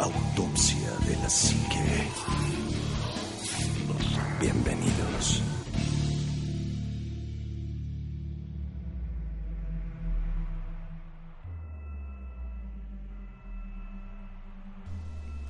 Autopsia 0.00 0.90
de 1.06 1.14
la 1.16 1.28
Psique. 1.28 2.08
Bienvenidos. 4.40 5.42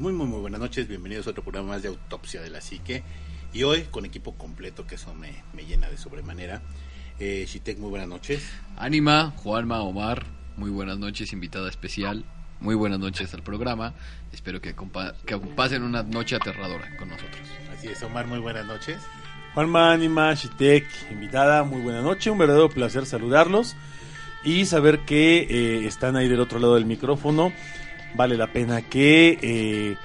Muy, 0.00 0.12
muy, 0.12 0.27
muy 0.27 0.41
buenas 0.41 0.59
noches. 0.59 0.89
Bienvenidos 0.89 1.29
a 1.29 1.30
otro 1.30 1.45
programa 1.45 1.69
más 1.69 1.82
de 1.82 1.89
Autopsia 1.89 2.43
de 2.43 2.51
la 2.51 2.61
Psique. 2.61 3.05
Y 3.53 3.62
hoy 3.62 3.82
con 3.85 4.05
equipo 4.05 4.35
completo, 4.35 4.85
que 4.85 4.96
eso 4.96 5.14
me, 5.14 5.45
me 5.53 5.64
llena 5.64 5.89
de 5.89 5.96
sobremanera. 5.96 6.61
Eh, 7.21 7.46
Shitek, 7.48 7.79
muy 7.79 7.91
buenas 7.91 8.09
noches. 8.09 8.43
Ánima, 8.77 9.32
Juanma, 9.37 9.82
Omar, 9.82 10.27
muy 10.57 10.71
buenas 10.71 10.98
noches, 10.98 11.32
invitada 11.32 11.69
especial. 11.69 12.25
Muy 12.61 12.74
buenas 12.74 12.98
noches 12.98 13.32
al 13.32 13.42
programa. 13.42 13.94
Espero 14.32 14.61
que, 14.61 14.75
que 15.26 15.39
pasen 15.39 15.82
una 15.82 16.03
noche 16.03 16.36
aterradora 16.36 16.94
con 16.96 17.08
nosotros. 17.08 17.40
Así 17.72 17.89
es, 17.89 18.02
Omar, 18.02 18.26
muy 18.26 18.39
buenas 18.39 18.66
noches. 18.66 18.98
Juanma, 19.54 19.93
Anima, 19.93 20.35
Shitek, 20.35 20.86
invitada, 21.11 21.64
muy 21.64 21.80
buena 21.80 22.02
noche, 22.02 22.30
un 22.30 22.38
verdadero 22.38 22.68
placer 22.68 23.07
saludarlos 23.07 23.75
y 24.44 24.66
saber 24.66 25.00
que 25.00 25.40
eh, 25.40 25.86
están 25.86 26.16
ahí 26.16 26.29
del 26.29 26.40
otro 26.40 26.58
lado 26.58 26.75
del 26.75 26.85
micrófono. 26.85 27.52
Vale 28.14 28.36
la 28.36 28.52
pena 28.52 28.82
que 28.82 29.38
eh, 29.40 29.96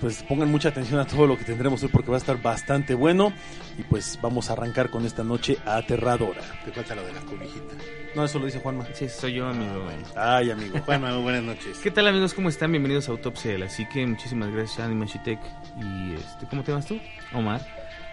pues 0.00 0.22
pongan 0.22 0.50
mucha 0.50 0.68
atención 0.68 1.00
a 1.00 1.06
todo 1.06 1.26
lo 1.26 1.36
que 1.38 1.44
tendremos 1.44 1.82
hoy 1.82 1.88
porque 1.88 2.10
va 2.10 2.16
a 2.16 2.18
estar 2.18 2.40
bastante 2.40 2.94
bueno 2.94 3.32
y 3.78 3.82
pues 3.82 4.18
vamos 4.20 4.50
a 4.50 4.54
arrancar 4.54 4.90
con 4.90 5.04
esta 5.04 5.24
noche 5.24 5.58
aterradora. 5.64 6.42
Te 6.64 6.72
falta 6.72 6.94
lo 6.94 7.04
de 7.04 7.12
la 7.12 7.20
cobijita. 7.20 7.74
No, 8.14 8.24
eso 8.24 8.38
lo 8.38 8.46
dice 8.46 8.60
Juanma. 8.60 8.86
Sí, 8.92 9.08
soy 9.08 9.34
yo, 9.34 9.48
amigo. 9.48 9.88
Ay, 10.14 10.50
amigo. 10.50 10.78
Juanma, 10.84 11.16
buenas 11.18 11.42
noches. 11.42 11.78
¿Qué 11.78 11.90
tal, 11.90 12.06
amigos? 12.06 12.34
¿Cómo 12.34 12.48
están? 12.48 12.70
Bienvenidos 12.70 13.08
a 13.08 13.12
Autopsia 13.12 13.52
de 13.52 13.58
la 13.58 13.68
Psique. 13.68 14.06
Muchísimas 14.06 14.50
gracias, 14.50 14.80
Anima 14.80 15.06
Shitek. 15.06 15.40
Y, 15.82 16.14
este, 16.14 16.46
¿cómo 16.46 16.62
te 16.62 16.72
llamas 16.72 16.86
tú? 16.86 16.98
Omar. 17.32 17.60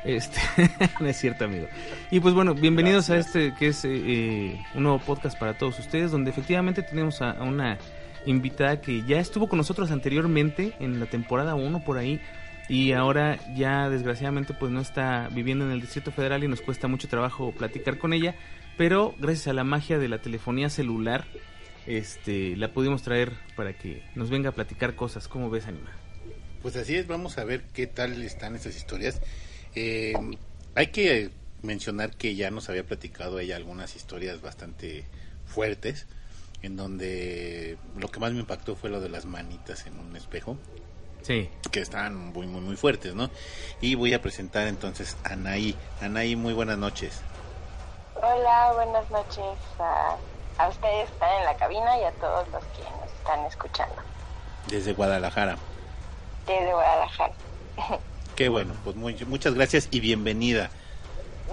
Este, 0.04 0.40
no 1.00 1.08
es 1.08 1.18
cierto, 1.18 1.45
amigo. 1.45 1.68
Y 2.10 2.20
pues 2.20 2.34
bueno, 2.34 2.56
bienvenidos 2.56 3.10
a 3.12 3.18
este 3.18 3.54
que 3.54 3.68
es 3.68 3.86
eh, 3.86 3.90
eh, 3.94 4.62
un 4.73 4.84
nuevo 4.84 5.00
podcast 5.00 5.38
para 5.38 5.56
todos 5.56 5.78
ustedes, 5.78 6.10
donde 6.12 6.32
efectivamente 6.32 6.82
tenemos 6.82 7.22
a, 7.22 7.32
a 7.32 7.44
una 7.44 7.78
invitada 8.25 8.81
que 8.81 9.03
ya 9.03 9.19
estuvo 9.19 9.47
con 9.47 9.58
nosotros 9.58 9.91
anteriormente 9.91 10.73
en 10.80 11.00
la 11.00 11.05
temporada 11.05 11.55
1 11.55 11.83
por 11.83 11.97
ahí 11.97 12.22
y 12.69 12.94
ahora 12.94 13.39
ya 13.55 13.89
desgraciadamente 13.89 14.53
pues 14.53 14.72
no 14.72 14.81
está 14.81 15.27
viviendo 15.31 15.66
en 15.66 15.72
el 15.72 15.81
Distrito 15.81 16.11
Federal 16.11 16.44
y 16.44 16.47
nos 16.47 16.61
cuesta 16.61 16.88
mucho 16.88 17.08
trabajo 17.08 17.52
platicar 17.52 17.97
con 17.97 18.14
ella, 18.14 18.36
pero 18.77 19.14
gracias 19.19 19.47
a 19.47 19.53
la 19.53 19.64
magia 19.64 19.97
de 19.97 20.08
la 20.08 20.22
telefonía 20.22 20.69
celular 20.69 21.25
este 21.86 22.55
la 22.55 22.72
pudimos 22.72 23.02
traer 23.02 23.33
para 23.55 23.73
que 23.73 24.03
nos 24.16 24.30
venga 24.30 24.49
a 24.49 24.53
platicar 24.53 24.95
cosas. 24.95 25.27
¿Cómo 25.27 25.49
ves, 25.49 25.66
Anima? 25.67 25.92
Pues 26.61 26.75
así 26.75 26.95
es, 26.95 27.08
vamos 27.08 27.38
a 27.38 27.44
ver 27.44 27.64
qué 27.73 27.88
tal 27.88 28.22
están 28.22 28.55
estas 28.55 28.75
historias. 28.75 29.19
Eh, 29.73 30.14
hay 30.75 30.88
que 30.88 31.31
mencionar 31.64 32.16
que 32.16 32.36
ya 32.36 32.52
nos 32.52 32.69
había 32.69 32.86
platicado 32.86 33.39
ella 33.39 33.55
algunas 33.55 33.95
historias 33.95 34.42
bastante 34.42 35.05
fuertes, 35.45 36.08
en 36.62 36.78
donde 36.78 37.78
lo 37.98 38.08
que 38.09 38.20
más 38.20 38.31
me 38.34 38.40
impactó 38.40 38.76
fue 38.76 38.90
lo 38.90 39.00
de 39.00 39.09
las 39.09 39.26
manitas 39.26 39.86
en 39.86 40.00
un 40.00 40.16
espejo, 40.16 40.58
Sí. 41.23 41.50
que 41.72 41.80
estaban 41.81 42.16
muy, 42.16 42.48
muy, 42.48 42.62
muy 42.62 42.76
fuertes, 42.76 43.14
¿no? 43.16 43.30
Y 43.80 43.95
voy 43.95 44.14
a 44.14 44.22
presentar 44.22 44.67
entonces 44.67 45.17
a 45.23 45.34
Anaí. 45.34 45.76
Anaí, 46.02 46.36
muy 46.36 46.54
buenas 46.54 46.78
noches. 46.78 47.22
Hola, 48.16 48.73
buenas 48.76 49.09
noches 49.09 49.58
a, 49.80 50.16
a 50.58 50.67
ustedes 50.67 51.08
que 51.08 51.14
están 51.14 51.39
en 51.39 51.45
la 51.45 51.56
cabina 51.58 52.00
y 52.00 52.04
a 52.04 52.12
todos 52.14 52.48
los 52.50 52.64
que 52.66 52.82
nos 52.84 53.12
están 53.20 53.45
escuchando 53.45 53.95
Desde 54.67 54.94
Guadalajara. 54.94 55.58
desde 56.45 56.72
Guadalajara. 56.73 57.34
Qué 58.36 58.50
bueno, 58.50 58.73
pues 58.84 58.95
muy- 58.95 59.17
muchas 59.28 59.54
gracias 59.54 59.88
y 59.92 60.00
bienvenida. 60.00 60.70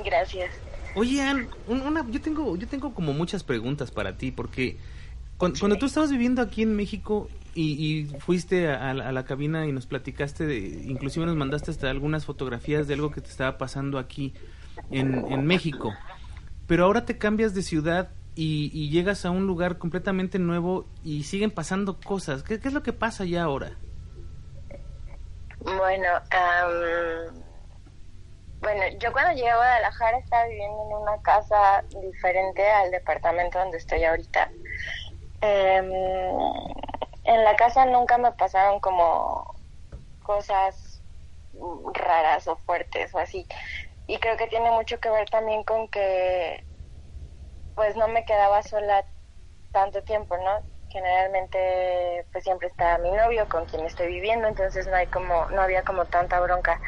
Gracias. 0.04 0.50
Oye, 0.94 1.20
Ann, 1.22 1.48
un- 1.66 1.82
una, 1.82 2.04
yo 2.08 2.20
tengo, 2.20 2.56
yo 2.56 2.66
tengo 2.68 2.94
como 2.94 3.12
muchas 3.12 3.44
preguntas 3.44 3.90
para 3.90 4.16
ti, 4.16 4.30
porque 4.32 4.78
cuan- 5.38 5.54
cuando, 5.58 5.78
tú 5.78 5.86
estabas 5.86 6.10
viviendo 6.10 6.42
aquí 6.42 6.62
en 6.62 6.76
México 6.76 7.28
y, 7.54 7.72
y 7.82 8.04
fuiste 8.20 8.68
a, 8.68 8.90
a 8.90 8.94
la- 8.94 9.08
a 9.08 9.12
la 9.12 9.24
cabina 9.24 9.66
y 9.66 9.72
nos 9.72 9.86
platicaste, 9.86 10.46
de, 10.46 10.58
inclusive 10.58 11.24
nos 11.26 11.36
mandaste 11.36 11.70
hasta 11.70 11.90
algunas 11.90 12.24
fotografías 12.24 12.86
de 12.86 12.94
algo 12.94 13.10
que 13.10 13.20
te 13.20 13.28
estaba 13.30 13.58
pasando 13.58 13.98
aquí 13.98 14.34
en, 14.90 15.24
en 15.28 15.46
México, 15.46 15.92
pero 16.66 16.84
ahora 16.84 17.04
te 17.04 17.18
cambias 17.18 17.54
de 17.54 17.62
ciudad 17.62 18.10
y, 18.36 18.70
y 18.72 18.90
llegas 18.90 19.24
a 19.24 19.30
un 19.30 19.46
lugar 19.46 19.78
completamente 19.78 20.38
nuevo 20.38 20.86
y 21.02 21.24
siguen 21.24 21.50
pasando 21.50 21.98
cosas. 21.98 22.42
¿Qué, 22.42 22.60
qué 22.60 22.68
es 22.68 22.74
lo 22.74 22.82
que 22.84 22.92
pasa 22.92 23.24
ya 23.24 23.42
ahora? 23.42 23.72
Bueno, 25.60 26.08
am, 26.30 27.42
bueno, 28.60 28.82
yo 29.00 29.12
cuando 29.12 29.32
llegué 29.34 29.50
a 29.50 29.56
Guadalajara 29.56 30.18
estaba 30.18 30.46
viviendo 30.46 30.76
en 30.88 31.02
una 31.02 31.20
casa 31.22 31.82
diferente 32.02 32.68
al 32.70 32.90
departamento 32.92 33.58
donde 33.58 33.78
estoy 33.78 34.04
ahorita. 34.04 34.50
Em, 35.40 35.92
en 37.24 37.44
la 37.44 37.56
casa 37.56 37.84
nunca 37.86 38.18
me 38.18 38.32
pasaron 38.32 38.80
como 38.80 39.54
cosas 40.20 41.02
raras 41.94 42.46
o 42.48 42.56
fuertes 42.56 43.14
o 43.14 43.18
así. 43.18 43.46
Y 44.06 44.18
creo 44.18 44.36
que 44.36 44.48
tiene 44.48 44.70
mucho 44.70 45.00
que 45.00 45.10
ver 45.10 45.28
también 45.30 45.64
con 45.64 45.88
que 45.88 46.64
pues 47.74 47.96
no 47.96 48.08
me 48.08 48.24
quedaba 48.24 48.62
sola 48.62 49.04
tanto 49.72 50.02
tiempo, 50.02 50.36
¿no? 50.38 50.64
Generalmente 50.88 52.26
pues 52.32 52.44
siempre 52.44 52.68
está 52.68 52.98
mi 52.98 53.10
novio 53.12 53.48
con 53.48 53.66
quien 53.66 53.84
estoy 53.86 54.08
viviendo, 54.08 54.48
entonces 54.48 54.86
no 54.86 54.96
hay 54.96 55.08
como 55.08 55.46
no 55.50 55.62
había 55.62 55.82
como 55.84 56.06
tanta 56.06 56.40
bronca. 56.40 56.80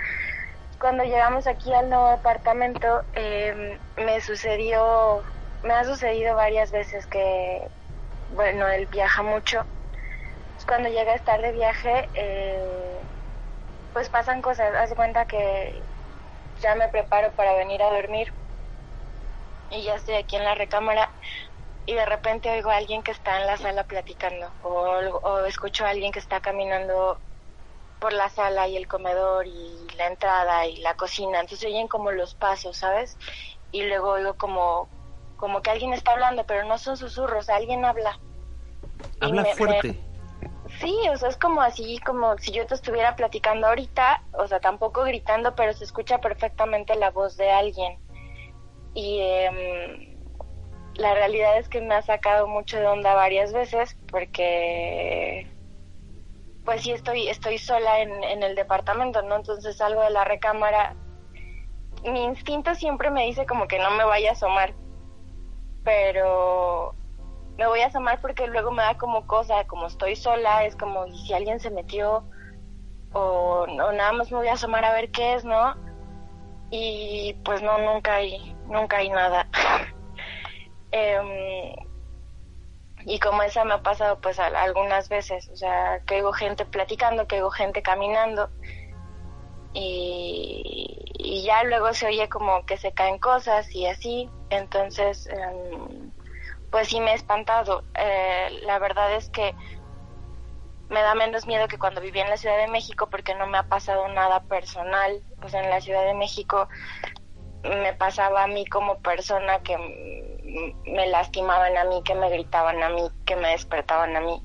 Cuando 0.80 1.04
llegamos 1.04 1.46
aquí 1.46 1.72
al 1.74 1.88
nuevo 1.90 2.10
departamento 2.10 3.04
eh, 3.14 3.80
me 3.96 4.20
sucedió 4.20 5.22
me 5.62 5.74
ha 5.74 5.84
sucedido 5.84 6.34
varias 6.36 6.72
veces 6.72 7.06
que 7.06 7.70
bueno, 8.30 8.68
él 8.68 8.86
viaja 8.86 9.22
mucho. 9.22 9.58
Entonces, 9.58 10.66
cuando 10.66 10.88
llega 10.88 11.12
a 11.12 11.16
estar 11.16 11.40
de 11.42 11.52
viaje 11.52 12.10
eh, 12.14 13.00
pues 13.92 14.08
pasan 14.10 14.42
cosas, 14.42 14.74
haz 14.74 14.94
cuenta 14.94 15.26
que 15.26 15.82
ya 16.60 16.74
me 16.74 16.88
preparo 16.88 17.34
para 17.34 17.54
venir 17.54 17.82
a 17.82 17.90
dormir 17.90 18.32
y 19.70 19.84
ya 19.84 19.94
estoy 19.94 20.14
aquí 20.16 20.36
en 20.36 20.44
la 20.44 20.54
recámara 20.54 21.14
y 21.86 21.94
de 21.94 22.06
repente 22.06 22.50
oigo 22.50 22.70
a 22.70 22.76
alguien 22.76 23.02
que 23.02 23.12
está 23.12 23.40
en 23.40 23.46
la 23.46 23.56
sala 23.56 23.84
platicando 23.84 24.54
o, 24.62 24.70
o 24.70 25.44
escucho 25.46 25.84
a 25.84 25.90
alguien 25.90 26.12
que 26.12 26.18
está 26.20 26.40
caminando 26.40 27.22
por 27.98 28.12
la 28.12 28.28
sala 28.30 28.68
y 28.68 28.76
el 28.76 28.88
comedor 28.88 29.46
y 29.46 29.88
la 29.96 30.06
entrada 30.08 30.66
y 30.66 30.76
la 30.78 30.94
cocina, 30.94 31.40
entonces 31.40 31.68
oyen 31.68 31.88
como 31.88 32.12
los 32.12 32.34
pasos, 32.34 32.78
¿sabes? 32.78 33.18
Y 33.70 33.82
luego 33.84 34.12
oigo 34.12 34.36
como 34.36 34.90
como 35.40 35.62
que 35.62 35.70
alguien 35.70 35.94
está 35.94 36.12
hablando, 36.12 36.44
pero 36.44 36.64
no 36.66 36.76
son 36.78 36.96
susurros, 36.98 37.48
alguien 37.48 37.84
habla. 37.84 38.18
Habla 39.20 39.42
me- 39.42 39.48
me- 39.48 39.54
fuerte. 39.54 39.98
Sí, 40.78 40.94
o 41.12 41.16
sea, 41.16 41.30
es 41.30 41.36
como 41.36 41.62
así, 41.62 41.98
como 42.06 42.38
si 42.38 42.52
yo 42.52 42.66
te 42.66 42.74
estuviera 42.74 43.16
platicando 43.16 43.66
ahorita, 43.66 44.22
o 44.34 44.46
sea, 44.46 44.60
tampoco 44.60 45.02
gritando, 45.02 45.54
pero 45.54 45.72
se 45.72 45.84
escucha 45.84 46.18
perfectamente 46.18 46.94
la 46.94 47.10
voz 47.10 47.36
de 47.36 47.50
alguien. 47.50 47.98
Y 48.94 49.18
em, 49.20 50.18
la 50.94 51.14
realidad 51.14 51.58
es 51.58 51.68
que 51.68 51.80
me 51.80 51.94
ha 51.94 52.02
sacado 52.02 52.46
mucho 52.46 52.78
de 52.78 52.86
onda 52.86 53.14
varias 53.14 53.52
veces 53.52 53.96
porque, 54.10 55.46
pues 56.64 56.82
sí, 56.82 56.92
estoy, 56.92 57.28
estoy 57.28 57.58
sola 57.58 58.00
en, 58.00 58.22
en 58.24 58.42
el 58.42 58.54
departamento, 58.54 59.22
¿no? 59.22 59.36
Entonces 59.36 59.76
salgo 59.76 60.02
de 60.02 60.10
la 60.10 60.24
recámara. 60.24 60.94
Mi 62.04 62.24
instinto 62.24 62.74
siempre 62.74 63.10
me 63.10 63.24
dice 63.26 63.44
como 63.46 63.66
que 63.66 63.78
no 63.78 63.90
me 63.90 64.04
vaya 64.04 64.30
a 64.30 64.32
asomar, 64.32 64.72
pero 65.84 66.94
me 67.58 67.66
voy 67.66 67.80
a 67.80 67.86
asomar 67.86 68.20
porque 68.20 68.46
luego 68.46 68.70
me 68.70 68.82
da 68.82 68.96
como 68.96 69.26
cosa, 69.26 69.64
como 69.64 69.86
estoy 69.86 70.16
sola, 70.16 70.64
es 70.64 70.76
como, 70.76 71.06
¿y 71.06 71.18
si 71.26 71.32
alguien 71.34 71.60
se 71.60 71.70
metió? 71.70 72.24
O, 73.12 73.66
o 73.68 73.92
nada 73.92 74.12
más 74.12 74.30
me 74.30 74.38
voy 74.38 74.48
a 74.48 74.54
asomar 74.54 74.84
a 74.84 74.92
ver 74.92 75.10
qué 75.10 75.34
es, 75.34 75.44
¿no? 75.44 75.74
Y 76.70 77.34
pues 77.44 77.62
no, 77.62 77.78
nunca 77.78 78.16
hay, 78.16 78.54
nunca 78.66 78.98
hay 78.98 79.10
nada. 79.10 79.48
Em, 80.92 81.72
y 83.06 83.18
como 83.20 83.42
esa 83.42 83.64
me 83.64 83.74
ha 83.74 83.82
pasado 83.82 84.20
pues 84.20 84.38
a- 84.38 84.46
algunas 84.46 85.08
veces, 85.08 85.48
o 85.52 85.56
sea, 85.56 86.00
que 86.06 86.16
oigo 86.16 86.32
gente 86.32 86.64
platicando, 86.66 87.26
que 87.26 87.36
oigo 87.36 87.50
gente 87.50 87.82
caminando 87.82 88.50
y, 89.72 90.96
y 91.18 91.42
ya 91.44 91.62
luego 91.64 91.92
se 91.94 92.06
oye 92.06 92.28
como 92.28 92.64
que 92.66 92.76
se 92.76 92.92
caen 92.92 93.18
cosas 93.18 93.74
y 93.74 93.86
así, 93.86 94.28
entonces 94.50 95.26
em, 95.28 96.10
pues 96.70 96.88
sí 96.88 97.00
me 97.00 97.12
he 97.12 97.14
espantado. 97.14 97.84
Eh, 97.94 98.60
la 98.64 98.78
verdad 98.78 99.14
es 99.14 99.28
que 99.30 99.54
me 100.88 101.02
da 101.02 101.14
menos 101.14 101.46
miedo 101.46 101.68
que 101.68 101.78
cuando 101.78 102.00
viví 102.00 102.20
en 102.20 102.30
la 102.30 102.36
Ciudad 102.36 102.58
de 102.58 102.68
México 102.68 103.08
porque 103.10 103.34
no 103.34 103.46
me 103.46 103.58
ha 103.58 103.64
pasado 103.64 104.08
nada 104.08 104.42
personal. 104.44 105.22
Pues 105.40 105.54
en 105.54 105.70
la 105.70 105.80
Ciudad 105.80 106.04
de 106.04 106.14
México 106.14 106.68
me 107.62 107.92
pasaba 107.94 108.44
a 108.44 108.46
mí 108.46 108.66
como 108.66 108.98
persona 108.98 109.60
que 109.60 109.76
me 110.84 111.06
lastimaban 111.08 111.76
a 111.76 111.84
mí, 111.84 112.02
que 112.02 112.14
me 112.14 112.30
gritaban 112.30 112.82
a 112.82 112.88
mí, 112.88 113.02
que 113.24 113.36
me 113.36 113.48
despertaban 113.48 114.16
a 114.16 114.20
mí. 114.20 114.42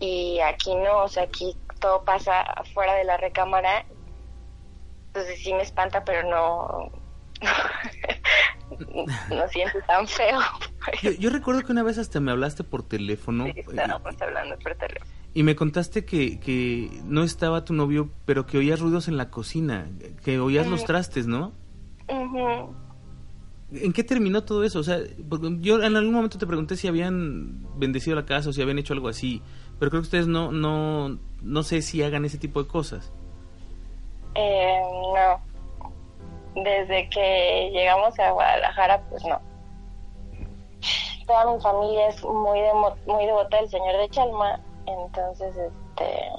Y 0.00 0.40
aquí 0.40 0.74
no, 0.74 1.04
o 1.04 1.08
sea, 1.08 1.24
aquí 1.24 1.56
todo 1.80 2.04
pasa 2.04 2.42
afuera 2.42 2.94
de 2.94 3.04
la 3.04 3.16
recámara. 3.16 3.86
Entonces 5.14 5.38
sí 5.44 5.52
me 5.54 5.62
espanta, 5.62 6.04
pero 6.04 6.28
no, 6.28 6.90
no 9.30 9.48
siento 9.48 9.78
tan 9.86 10.06
feo. 10.08 10.40
Yo, 11.02 11.12
yo 11.12 11.30
recuerdo 11.30 11.62
que 11.62 11.72
una 11.72 11.82
vez 11.84 11.98
hasta 11.98 12.18
me 12.20 12.32
hablaste 12.32 12.64
por 12.64 12.82
teléfono 12.82 13.44
Sí, 13.44 13.52
estábamos 13.60 14.20
hablando 14.20 14.58
por 14.58 14.74
teléfono. 14.74 15.10
y 15.32 15.42
me 15.44 15.54
contaste 15.54 16.04
que, 16.04 16.40
que 16.40 16.90
no 17.04 17.22
estaba 17.22 17.64
tu 17.64 17.74
novio, 17.74 18.10
pero 18.24 18.44
que 18.46 18.58
oías 18.58 18.80
ruidos 18.80 19.06
en 19.08 19.16
la 19.16 19.30
cocina, 19.30 19.88
que 20.24 20.38
oías 20.40 20.66
los 20.66 20.84
trastes, 20.84 21.26
¿no? 21.28 21.52
Ujú. 22.08 22.74
¿En 23.72 23.92
qué 23.92 24.04
terminó 24.04 24.44
todo 24.44 24.62
eso? 24.64 24.78
O 24.80 24.84
sea, 24.84 24.98
yo 25.60 25.82
en 25.82 25.96
algún 25.96 26.12
momento 26.14 26.38
te 26.38 26.46
pregunté 26.46 26.76
si 26.76 26.86
habían 26.86 27.66
bendecido 27.78 28.14
la 28.16 28.26
casa 28.26 28.50
o 28.50 28.52
si 28.52 28.60
habían 28.62 28.78
hecho 28.78 28.92
algo 28.94 29.08
así, 29.08 29.42
pero 29.78 29.90
creo 29.90 30.02
que 30.02 30.06
ustedes 30.06 30.26
no, 30.26 30.52
no, 30.52 31.18
no 31.42 31.62
sé 31.62 31.82
si 31.82 32.02
hagan 32.02 32.24
ese 32.24 32.38
tipo 32.38 32.62
de 32.62 32.68
cosas. 32.68 33.12
Eh, 34.34 34.82
no. 35.14 35.40
Desde 36.62 37.08
que 37.10 37.70
llegamos 37.72 38.18
a 38.18 38.30
Guadalajara, 38.30 39.02
pues 39.10 39.24
no. 39.24 39.40
Toda 41.26 41.52
mi 41.52 41.60
familia 41.60 42.08
es 42.08 42.22
muy 42.22 42.60
muy 43.06 43.26
devota 43.26 43.56
del 43.56 43.68
Señor 43.70 43.96
de 43.96 44.10
Chalma, 44.10 44.60
entonces 44.86 45.56
este 45.56 46.30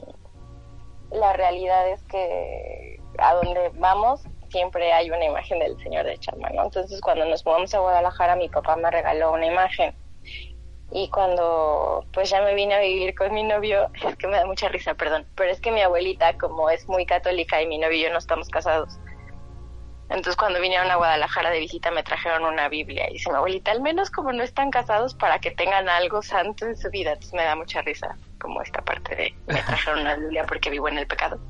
la 1.11 1.33
realidad 1.33 1.89
es 1.89 2.03
que 2.03 2.99
a 3.17 3.33
donde 3.33 3.71
vamos 3.75 4.23
siempre 4.49 4.93
hay 4.93 5.09
una 5.09 5.25
imagen 5.25 5.59
del 5.59 5.77
Señor 5.81 6.05
de 6.05 6.17
Chalma, 6.19 6.49
¿no? 6.49 6.65
Entonces 6.65 7.01
cuando 7.01 7.25
nos 7.25 7.43
mudamos 7.45 7.73
a 7.73 7.79
Guadalajara 7.79 8.35
mi 8.35 8.47
papá 8.47 8.75
me 8.75 8.91
regaló 8.91 9.33
una 9.33 9.47
imagen 9.47 9.95
y 10.97 11.09
cuando 11.09 12.05
pues 12.13 12.29
ya 12.29 12.41
me 12.41 12.55
vine 12.55 12.73
a 12.73 12.79
vivir 12.79 13.15
con 13.15 13.33
mi 13.33 13.43
novio, 13.43 13.89
es 14.01 14.15
que 14.15 14.27
me 14.27 14.37
da 14.37 14.45
mucha 14.45 14.69
risa, 14.69 14.93
perdón, 14.93 15.25
pero 15.35 15.51
es 15.51 15.59
que 15.59 15.69
mi 15.69 15.81
abuelita 15.81 16.37
como 16.37 16.69
es 16.69 16.87
muy 16.87 17.05
católica 17.05 17.61
y 17.61 17.67
mi 17.67 17.77
novio 17.77 17.97
y 17.97 18.03
yo 18.03 18.11
no 18.11 18.17
estamos 18.17 18.47
casados, 18.47 18.97
entonces 20.07 20.37
cuando 20.37 20.61
vinieron 20.61 20.89
a 20.89 20.95
Guadalajara 20.95 21.49
de 21.49 21.59
visita 21.59 21.91
me 21.91 22.01
trajeron 22.01 22.45
una 22.45 22.69
Biblia 22.69 23.09
y 23.09 23.13
dice 23.13 23.29
mi 23.29 23.35
abuelita, 23.35 23.71
al 23.71 23.81
menos 23.81 24.09
como 24.09 24.31
no 24.31 24.41
están 24.41 24.71
casados 24.71 25.15
para 25.15 25.39
que 25.39 25.51
tengan 25.51 25.89
algo 25.89 26.21
santo 26.21 26.65
en 26.65 26.77
su 26.77 26.89
vida, 26.89 27.11
entonces 27.11 27.33
me 27.33 27.43
da 27.43 27.57
mucha 27.57 27.81
risa 27.81 28.15
como 28.39 28.61
esta 28.61 28.81
parte 28.81 29.17
de 29.17 29.35
me 29.47 29.61
trajeron 29.63 29.99
una 29.99 30.15
Biblia 30.15 30.45
porque 30.47 30.69
vivo 30.69 30.87
en 30.87 30.99
el 30.99 31.07
pecado. 31.07 31.41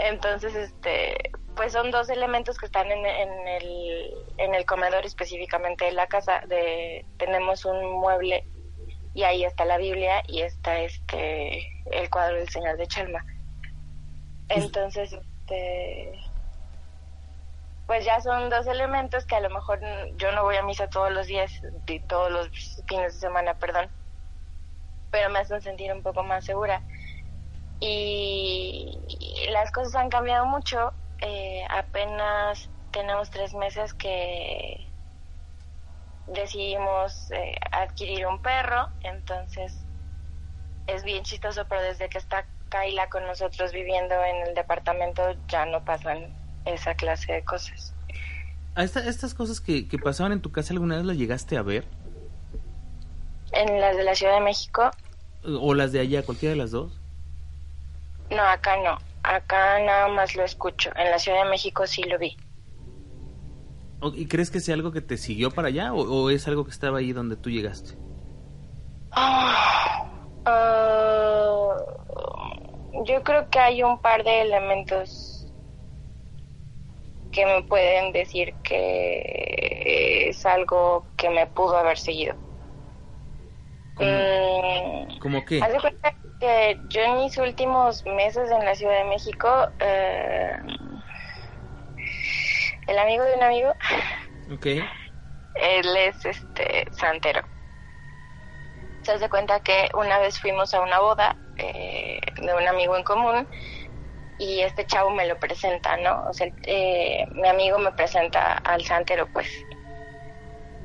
Entonces, 0.00 0.54
este, 0.54 1.30
pues 1.54 1.72
son 1.72 1.90
dos 1.90 2.08
elementos 2.08 2.58
que 2.58 2.66
están 2.66 2.90
en, 2.90 3.04
en 3.04 3.48
el, 3.48 4.14
en 4.38 4.54
el 4.54 4.64
comedor 4.64 5.04
específicamente 5.04 5.84
de 5.84 5.92
la 5.92 6.06
casa. 6.06 6.40
De, 6.48 7.04
tenemos 7.18 7.66
un 7.66 8.00
mueble 8.00 8.46
y 9.12 9.24
ahí 9.24 9.44
está 9.44 9.66
la 9.66 9.76
Biblia 9.76 10.22
y 10.26 10.40
está 10.40 10.80
este 10.80 11.66
el 11.90 12.08
cuadro 12.08 12.36
del 12.36 12.48
Señor 12.48 12.78
de 12.78 12.86
Chalma. 12.86 13.24
Entonces, 14.48 15.12
este, 15.12 16.12
pues 17.86 18.06
ya 18.06 18.20
son 18.20 18.48
dos 18.48 18.66
elementos 18.66 19.26
que 19.26 19.36
a 19.36 19.40
lo 19.40 19.50
mejor 19.50 19.80
yo 20.16 20.32
no 20.32 20.44
voy 20.44 20.56
a 20.56 20.62
misa 20.62 20.88
todos 20.88 21.12
los 21.12 21.26
días, 21.26 21.52
todos 22.08 22.32
los 22.32 22.48
fines 22.88 23.14
de 23.14 23.20
semana, 23.20 23.54
perdón, 23.58 23.90
pero 25.10 25.28
me 25.28 25.40
hacen 25.40 25.60
sentir 25.60 25.92
un 25.92 26.02
poco 26.02 26.22
más 26.22 26.44
segura 26.46 26.82
y 27.80 28.98
las 29.50 29.70
cosas 29.72 29.94
han 29.96 30.10
cambiado 30.10 30.46
mucho. 30.46 30.92
Eh, 31.22 31.62
apenas 31.70 32.68
tenemos 32.92 33.30
tres 33.30 33.54
meses 33.54 33.92
que 33.94 34.86
decidimos 36.26 37.30
eh, 37.32 37.54
adquirir 37.72 38.26
un 38.26 38.38
perro, 38.40 38.88
entonces 39.02 39.84
es 40.86 41.02
bien 41.04 41.22
chistoso, 41.24 41.66
pero 41.68 41.82
desde 41.82 42.08
que 42.08 42.18
está 42.18 42.44
Kaila 42.68 43.08
con 43.08 43.24
nosotros 43.26 43.72
viviendo 43.72 44.14
en 44.24 44.46
el 44.48 44.54
departamento 44.54 45.22
ya 45.48 45.66
no 45.66 45.84
pasan 45.84 46.32
esa 46.64 46.94
clase 46.94 47.32
de 47.32 47.44
cosas. 47.44 47.94
¿A 48.76 48.84
esta- 48.84 49.06
estas 49.08 49.34
cosas 49.34 49.60
que, 49.60 49.88
que 49.88 49.98
pasaban 49.98 50.32
en 50.32 50.40
tu 50.40 50.52
casa 50.52 50.72
alguna 50.72 50.96
vez 50.96 51.04
las 51.04 51.16
llegaste 51.16 51.56
a 51.56 51.62
ver? 51.62 51.84
En 53.52 53.80
las 53.80 53.96
de 53.96 54.04
la 54.04 54.14
Ciudad 54.14 54.34
de 54.34 54.40
México, 54.40 54.90
¿O 55.42 55.74
las 55.74 55.90
de 55.92 56.00
allá, 56.00 56.22
cualquiera 56.22 56.52
de 56.52 56.58
las 56.58 56.70
dos? 56.70 56.99
No, 58.30 58.42
acá 58.42 58.76
no. 58.78 58.98
Acá 59.22 59.78
nada 59.80 60.08
más 60.08 60.34
lo 60.34 60.44
escucho. 60.44 60.90
En 60.96 61.10
la 61.10 61.18
Ciudad 61.18 61.44
de 61.44 61.50
México 61.50 61.86
sí 61.86 62.02
lo 62.04 62.18
vi. 62.18 62.36
¿O- 64.00 64.12
¿Y 64.14 64.26
crees 64.28 64.50
que 64.50 64.60
sea 64.60 64.74
algo 64.74 64.92
que 64.92 65.00
te 65.02 65.16
siguió 65.16 65.50
para 65.50 65.68
allá 65.68 65.92
o, 65.94 66.00
o 66.02 66.30
es 66.30 66.46
algo 66.48 66.64
que 66.64 66.70
estaba 66.70 66.98
ahí 66.98 67.12
donde 67.12 67.36
tú 67.36 67.50
llegaste? 67.50 67.92
Ah, 69.12 70.04
ah, 70.46 71.76
yo 73.04 73.22
creo 73.22 73.48
que 73.50 73.58
hay 73.58 73.82
un 73.82 73.98
par 74.00 74.24
de 74.24 74.42
elementos 74.42 75.46
que 77.30 77.46
me 77.46 77.62
pueden 77.62 78.12
decir 78.12 78.54
que 78.62 80.28
es 80.30 80.44
algo 80.46 81.06
que 81.16 81.30
me 81.30 81.46
pudo 81.46 81.76
haber 81.76 81.98
seguido. 81.98 82.34
¿Cómo, 84.00 84.16
Mm, 84.16 85.18
cómo 85.20 85.44
qué? 85.44 85.60
Haz 85.60 85.72
de 85.72 85.80
cuenta 85.80 86.14
que 86.38 86.80
yo 86.88 87.02
en 87.02 87.18
mis 87.18 87.36
últimos 87.36 88.02
meses 88.06 88.50
en 88.50 88.64
la 88.64 88.74
Ciudad 88.74 88.96
de 88.96 89.04
México, 89.04 89.48
eh, 89.78 90.56
el 92.86 92.98
amigo 92.98 93.24
de 93.24 93.34
un 93.34 93.42
amigo, 93.42 93.74
él 95.54 95.96
es 95.96 96.24
este 96.24 96.86
santero. 96.92 97.42
Se 99.02 99.12
hace 99.12 99.28
cuenta 99.28 99.60
que 99.60 99.88
una 99.94 100.18
vez 100.18 100.38
fuimos 100.40 100.72
a 100.74 100.80
una 100.80 101.00
boda 101.00 101.38
eh, 101.56 102.20
de 102.36 102.54
un 102.54 102.66
amigo 102.68 102.96
en 102.96 103.04
común 103.04 103.48
y 104.38 104.62
este 104.62 104.86
chavo 104.86 105.10
me 105.10 105.26
lo 105.28 105.38
presenta, 105.38 105.96
¿no? 105.98 106.24
O 106.28 106.32
sea, 106.34 106.48
eh, 106.64 107.26
mi 107.32 107.48
amigo 107.48 107.78
me 107.78 107.92
presenta 107.92 108.54
al 108.54 108.84
santero, 108.84 109.28
pues. 109.32 109.48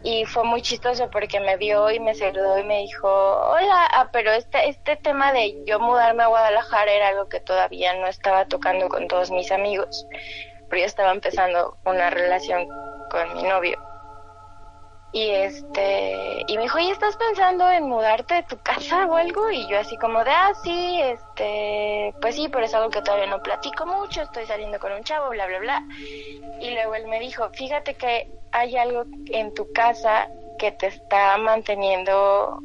Y 0.07 0.23
fue 0.25 0.43
muy 0.43 0.61
chistoso 0.61 1.09
porque 1.09 1.39
me 1.39 1.57
vio 1.57 1.89
y 1.89 1.99
me 1.99 2.13
saludó 2.13 2.59
y 2.59 2.63
me 2.63 2.81
dijo, 2.81 3.07
hola, 3.07 3.87
ah, 3.91 4.09
pero 4.13 4.31
este, 4.31 4.69
este 4.69 4.97
tema 4.97 5.33
de 5.33 5.63
yo 5.65 5.79
mudarme 5.79 6.21
a 6.21 6.27
Guadalajara 6.27 6.91
era 6.91 7.07
algo 7.07 7.27
que 7.27 7.39
todavía 7.39 7.91
no 7.95 8.05
estaba 8.05 8.45
tocando 8.45 8.87
con 8.87 9.07
todos 9.07 9.31
mis 9.31 9.51
amigos, 9.51 10.05
pero 10.69 10.81
yo 10.81 10.85
estaba 10.85 11.11
empezando 11.11 11.79
una 11.85 12.11
relación 12.11 12.67
con 13.09 13.33
mi 13.35 13.49
novio. 13.49 13.79
Y 15.15 15.29
este, 15.29 16.43
y 16.45 16.57
me 16.57 16.63
dijo, 16.63 16.77
¿y 16.77 16.91
estás 16.91 17.15
pensando 17.15 17.71
en 17.71 17.87
mudarte 17.87 18.33
de 18.33 18.43
tu 18.43 18.57
casa 18.57 19.05
o 19.05 19.15
algo? 19.15 19.49
Y 19.49 19.65
yo 19.69 19.79
así 19.79 19.95
como 19.97 20.21
de, 20.25 20.29
ah, 20.29 20.51
sí, 20.61 20.99
este, 21.01 22.13
pues 22.19 22.35
sí, 22.35 22.49
pero 22.49 22.65
es 22.65 22.73
algo 22.73 22.89
que 22.89 23.01
todavía 23.01 23.27
no 23.27 23.41
platico 23.41 23.85
mucho, 23.85 24.23
estoy 24.23 24.45
saliendo 24.45 24.77
con 24.77 24.91
un 24.91 25.05
chavo, 25.05 25.29
bla, 25.29 25.47
bla, 25.47 25.59
bla. 25.59 25.83
Y 26.59 26.69
luego 26.71 26.95
él 26.95 27.07
me 27.07 27.21
dijo, 27.21 27.49
fíjate 27.53 27.93
que 27.93 28.29
hay 28.51 28.75
algo 28.75 29.05
en 29.27 29.53
tu 29.53 29.71
casa 29.71 30.27
que 30.59 30.73
te 30.73 30.87
está 30.87 31.37
manteniendo 31.37 32.59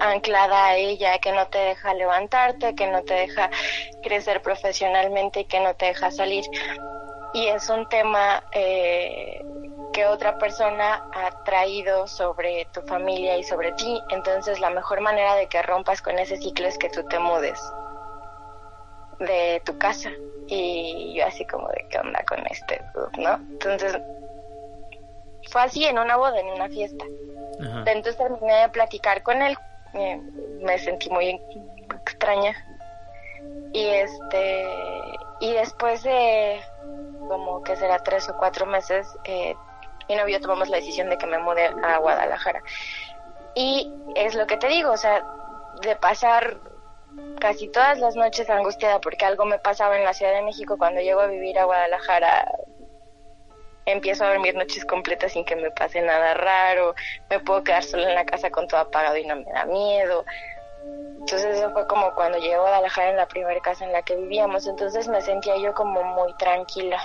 anclada 0.00 0.66
a 0.66 0.76
ella, 0.76 1.18
que 1.18 1.32
no 1.32 1.46
te 1.46 1.60
deja 1.60 1.94
levantarte, 1.94 2.74
que 2.74 2.88
no 2.88 3.02
te 3.04 3.14
deja 3.14 3.48
crecer 4.02 4.42
profesionalmente 4.42 5.40
y 5.40 5.44
que 5.46 5.60
no 5.60 5.74
te 5.76 5.86
deja 5.86 6.10
salir. 6.10 6.44
Y 7.32 7.46
es 7.46 7.70
un 7.70 7.88
tema 7.88 8.44
eh, 8.52 9.40
que 9.92 10.06
otra 10.06 10.38
persona 10.38 11.02
ha 11.12 11.44
traído 11.44 12.06
sobre 12.06 12.66
tu 12.72 12.80
familia 12.82 13.36
y 13.36 13.44
sobre 13.44 13.72
ti. 13.72 14.00
Entonces 14.10 14.60
la 14.60 14.70
mejor 14.70 15.00
manera 15.00 15.34
de 15.34 15.46
que 15.48 15.62
rompas 15.62 16.02
con 16.02 16.18
ese 16.18 16.36
ciclo 16.36 16.66
es 16.66 16.78
que 16.78 16.90
tú 16.90 17.02
te 17.08 17.18
mudes 17.18 17.60
de 19.18 19.62
tu 19.64 19.76
casa. 19.78 20.10
Y 20.46 21.14
yo 21.14 21.26
así 21.26 21.46
como 21.46 21.68
de 21.68 21.86
qué 21.90 21.98
onda 21.98 22.24
con 22.28 22.44
este, 22.46 22.80
dude?", 22.94 23.22
¿no? 23.22 23.34
Entonces 23.34 23.98
fue 25.50 25.62
así 25.62 25.84
en 25.84 25.98
una 25.98 26.16
boda, 26.16 26.38
en 26.40 26.48
una 26.48 26.68
fiesta. 26.68 27.04
Ajá. 27.60 27.78
Entonces 27.86 28.16
terminé 28.16 28.54
de 28.54 28.68
platicar 28.70 29.22
con 29.22 29.42
él, 29.42 29.56
eh, 29.94 30.20
me 30.62 30.78
sentí 30.78 31.10
muy 31.10 31.40
extraña. 32.02 32.54
Y 33.72 33.86
este, 33.86 34.66
y 35.40 35.52
después 35.52 36.02
de 36.02 36.60
como 37.28 37.62
que 37.62 37.76
será 37.76 37.98
tres 38.00 38.28
o 38.28 38.36
cuatro 38.36 38.66
meses, 38.66 39.06
eh, 39.24 39.54
mi 40.10 40.16
novio 40.16 40.40
tomamos 40.40 40.68
la 40.68 40.78
decisión 40.78 41.08
de 41.08 41.16
que 41.16 41.26
me 41.26 41.38
mude 41.38 41.66
a 41.66 41.98
Guadalajara. 41.98 42.62
Y 43.54 43.92
es 44.16 44.34
lo 44.34 44.46
que 44.46 44.56
te 44.56 44.66
digo, 44.66 44.90
o 44.90 44.96
sea, 44.96 45.24
de 45.82 45.94
pasar 45.94 46.58
casi 47.38 47.68
todas 47.68 47.98
las 48.00 48.16
noches 48.16 48.50
angustiada 48.50 49.00
porque 49.00 49.24
algo 49.24 49.44
me 49.44 49.58
pasaba 49.58 49.96
en 49.96 50.04
la 50.04 50.12
Ciudad 50.12 50.32
de 50.32 50.42
México 50.42 50.76
cuando 50.76 51.00
llego 51.00 51.20
a 51.20 51.26
vivir 51.26 51.58
a 51.58 51.64
Guadalajara 51.64 52.44
empiezo 53.86 54.24
a 54.24 54.30
dormir 54.30 54.54
noches 54.54 54.84
completas 54.84 55.32
sin 55.32 55.44
que 55.44 55.56
me 55.56 55.70
pase 55.70 56.00
nada 56.02 56.34
raro, 56.34 56.94
me 57.28 57.40
puedo 57.40 57.64
quedar 57.64 57.82
sola 57.82 58.08
en 58.08 58.14
la 58.14 58.24
casa 58.24 58.50
con 58.50 58.66
todo 58.68 58.80
apagado 58.80 59.16
y 59.16 59.26
no 59.26 59.36
me 59.36 59.52
da 59.52 59.64
miedo. 59.64 60.24
Entonces 61.20 61.56
eso 61.56 61.70
fue 61.72 61.86
como 61.86 62.14
cuando 62.14 62.38
llegué 62.38 62.54
a 62.54 62.60
Guadalajara 62.60 63.10
en 63.10 63.16
la 63.16 63.26
primera 63.26 63.60
casa 63.60 63.84
en 63.84 63.92
la 63.92 64.02
que 64.02 64.16
vivíamos, 64.16 64.66
entonces 64.66 65.06
me 65.08 65.20
sentía 65.20 65.56
yo 65.56 65.72
como 65.74 66.02
muy 66.02 66.34
tranquila. 66.34 67.00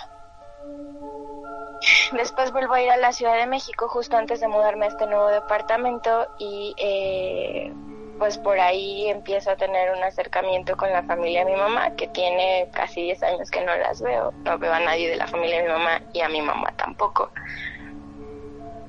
Después 2.12 2.52
vuelvo 2.52 2.74
a 2.74 2.82
ir 2.82 2.90
a 2.92 2.98
la 2.98 3.12
Ciudad 3.12 3.38
de 3.38 3.48
México 3.48 3.88
justo 3.88 4.18
antes 4.18 4.40
de 4.40 4.48
mudarme 4.48 4.86
a 4.86 4.90
este 4.90 5.06
nuevo 5.08 5.28
departamento 5.28 6.28
y 6.40 6.76
eh, 6.78 7.74
pues 8.18 8.38
por 8.38 8.60
ahí 8.60 9.08
empiezo 9.08 9.52
a 9.52 9.56
tener 9.56 9.92
un 9.92 10.04
acercamiento 10.04 10.78
con 10.78 10.92
la 10.92 11.04
familia 11.04 11.44
de 11.44 11.52
mi 11.52 11.58
mamá, 11.58 11.96
que 11.96 12.08
tiene 12.08 12.70
casi 12.74 13.02
10 13.02 13.24
años 13.24 13.52
que 13.52 13.62
no 13.62 13.76
las 13.76 14.02
veo. 14.02 14.32
No 14.44 14.58
veo 14.58 14.74
a 14.74 14.80
nadie 14.80 15.10
de 15.10 15.18
la 15.18 15.28
familia 15.28 15.58
de 15.58 15.64
mi 15.64 15.70
mamá 15.70 16.02
y 16.14 16.22
a 16.22 16.30
mi 16.30 16.42
mamá 16.42 16.74
tampoco. 16.78 17.32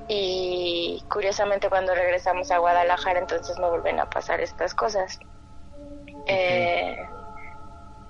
Y 0.07 1.03
curiosamente 1.09 1.69
cuando 1.69 1.93
regresamos 1.93 2.49
a 2.51 2.59
Guadalajara 2.59 3.19
entonces 3.19 3.59
me 3.59 3.69
vuelven 3.69 3.99
a 3.99 4.09
pasar 4.09 4.39
estas 4.39 4.73
cosas. 4.73 5.19
Eh, 6.27 6.97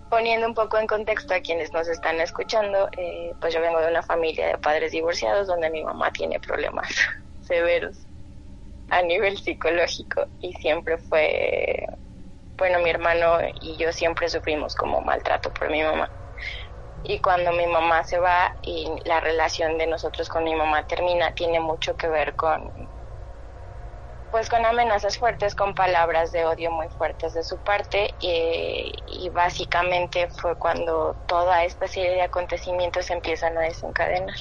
poniendo 0.10 0.48
un 0.48 0.54
poco 0.54 0.78
en 0.78 0.88
contexto 0.88 1.34
a 1.34 1.42
quienes 1.42 1.74
nos 1.74 1.88
están 1.88 2.20
escuchando, 2.20 2.90
eh, 2.98 3.36
pues 3.40 3.54
yo 3.54 3.62
vengo 3.62 3.80
de 3.80 3.88
una 3.88 4.04
familia 4.04 4.48
de 4.48 4.58
padres 4.58 4.92
divorciados 4.92 5.48
donde 5.48 5.70
mi 5.70 5.84
mamá 5.84 6.12
tiene 6.12 6.40
problemas 6.40 6.88
severos 7.42 8.08
a 8.90 9.02
nivel 9.02 9.38
psicológico 9.38 10.30
y 10.40 10.54
siempre 10.54 10.98
fue, 10.98 11.86
bueno, 12.58 12.80
mi 12.80 12.90
hermano 12.90 13.40
y 13.54 13.78
yo 13.78 13.92
siempre 13.92 14.30
sufrimos 14.30 14.76
como 14.76 15.02
maltrato 15.02 15.52
por 15.52 15.70
mi 15.70 15.84
mamá. 15.84 16.12
Y 17.04 17.20
cuando 17.22 17.52
mi 17.52 17.68
mamá 17.68 18.04
se 18.04 18.20
va 18.20 18.56
y 18.62 18.90
la 19.06 19.20
relación 19.20 19.78
de 19.78 19.88
nosotros 19.88 20.28
con 20.30 20.44
mi 20.44 20.56
mamá 20.56 20.86
termina, 20.88 21.32
tiene 21.34 21.60
mucho 21.60 21.96
que 21.96 22.08
ver 22.08 22.36
con 22.36 22.72
pues 24.32 24.50
con 24.50 24.66
amenazas 24.66 25.18
fuertes, 25.18 25.56
con 25.56 25.74
palabras 25.74 26.32
de 26.32 26.46
odio 26.46 26.72
muy 26.72 26.90
fuertes 26.90 27.34
de 27.34 27.44
su 27.44 27.58
parte 27.60 28.14
y, 28.20 28.92
y 29.08 29.30
básicamente 29.30 30.28
fue 30.42 30.56
cuando 30.58 31.16
toda 31.28 31.64
esta 31.64 31.88
serie 31.88 32.12
de 32.12 32.22
acontecimientos 32.22 33.10
empiezan 33.10 33.58
a 33.58 33.62
desencadenar. 33.62 34.36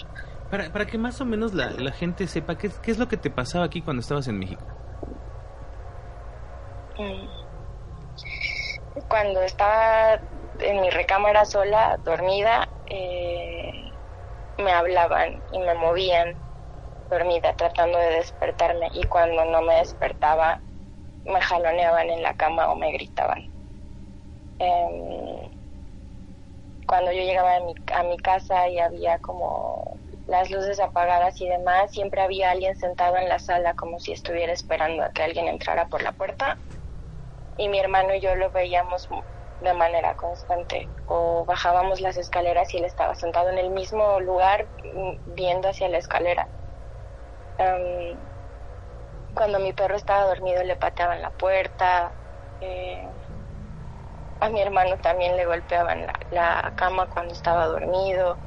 Para, 0.51 0.71
para 0.71 0.87
que 0.87 0.99
más 0.99 1.21
o 1.21 1.25
menos 1.25 1.55
la, 1.55 1.71
la 1.71 1.93
gente 1.93 2.27
sepa 2.27 2.57
qué, 2.57 2.71
qué 2.83 2.91
es 2.91 2.99
lo 2.99 3.09
que 3.09 3.17
te 3.17 3.31
pasaba 3.31 3.65
aquí 3.65 3.83
cuando 3.83 4.01
estabas 4.01 4.29
en 4.29 4.39
México. 4.39 4.65
Mm. 6.99 7.29
Cuando 9.09 9.43
estaba 9.43 10.21
en 10.61 10.81
mi 10.81 10.91
recámara 10.91 11.45
sola, 11.45 11.99
dormida, 12.05 12.69
eh, 12.87 13.91
me 14.59 14.73
hablaban 14.73 15.43
y 15.53 15.59
me 15.59 15.75
movían 15.75 16.46
dormida 17.11 17.55
tratando 17.55 17.99
de 17.99 18.11
despertarme 18.17 18.89
y 18.93 19.05
cuando 19.05 19.45
no 19.45 19.63
me 19.63 19.77
despertaba 19.77 20.63
me 21.25 21.41
jaloneaban 21.41 22.11
en 22.11 22.23
la 22.23 22.35
cama 22.35 22.71
o 22.71 22.77
me 22.77 22.93
gritaban. 22.93 23.43
Em, 24.59 25.51
cuando 26.87 27.13
yo 27.13 27.23
llegaba 27.23 27.57
a 27.57 27.61
mi, 27.61 27.75
a 27.93 28.03
mi 28.05 28.17
casa 28.19 28.69
y 28.69 28.79
había 28.79 29.19
como 29.19 30.01
las 30.27 30.51
luces 30.51 30.81
apagadas 30.81 31.41
y 31.41 31.49
demás, 31.49 31.93
siempre 31.93 32.23
había 32.23 32.51
alguien 32.51 32.77
sentado 32.77 33.17
en 33.17 33.29
la 33.29 33.39
sala 33.39 33.75
como 33.75 33.99
si 34.01 34.13
estuviera 34.13 34.53
esperando 34.53 35.05
a 35.05 35.11
que 35.11 35.23
alguien 35.23 35.49
entrara 35.49 35.89
por 35.89 36.03
la 36.03 36.13
puerta 36.13 36.61
y 37.57 37.69
mi 37.69 37.79
hermano 37.79 38.15
y 38.15 38.21
yo 38.21 38.35
lo 38.37 38.51
veíamos 38.51 39.09
de 39.61 39.73
manera 39.75 40.15
constante 40.17 40.93
o 41.07 41.45
bajábamos 41.47 42.01
las 42.01 42.17
escaleras 42.17 42.73
y 42.75 42.79
él 42.79 42.85
estaba 42.85 43.15
sentado 43.15 43.51
en 43.51 43.59
el 43.59 43.71
mismo 43.71 44.21
lugar 44.21 44.71
mm, 44.85 45.13
viendo 45.27 45.69
hacia 45.69 45.89
la 45.89 45.99
escalera. 45.99 46.51
Em, 47.59 48.27
cuando 49.35 49.59
mi 49.61 49.73
perro 49.73 49.95
estaba 49.97 50.25
dormido 50.27 50.63
le 50.65 50.77
pateaban 50.77 51.23
la 51.23 51.31
puerta. 51.31 52.17
eh, 52.61 53.09
a 54.41 54.49
mi 54.49 54.63
hermano 54.63 54.97
también 54.99 55.37
le 55.37 55.45
golpeaban 55.45 56.07
la, 56.07 56.15
la 56.31 56.73
cama 56.75 57.07
cuando 57.07 57.35
estaba 57.35 57.67
dormido. 57.67 58.41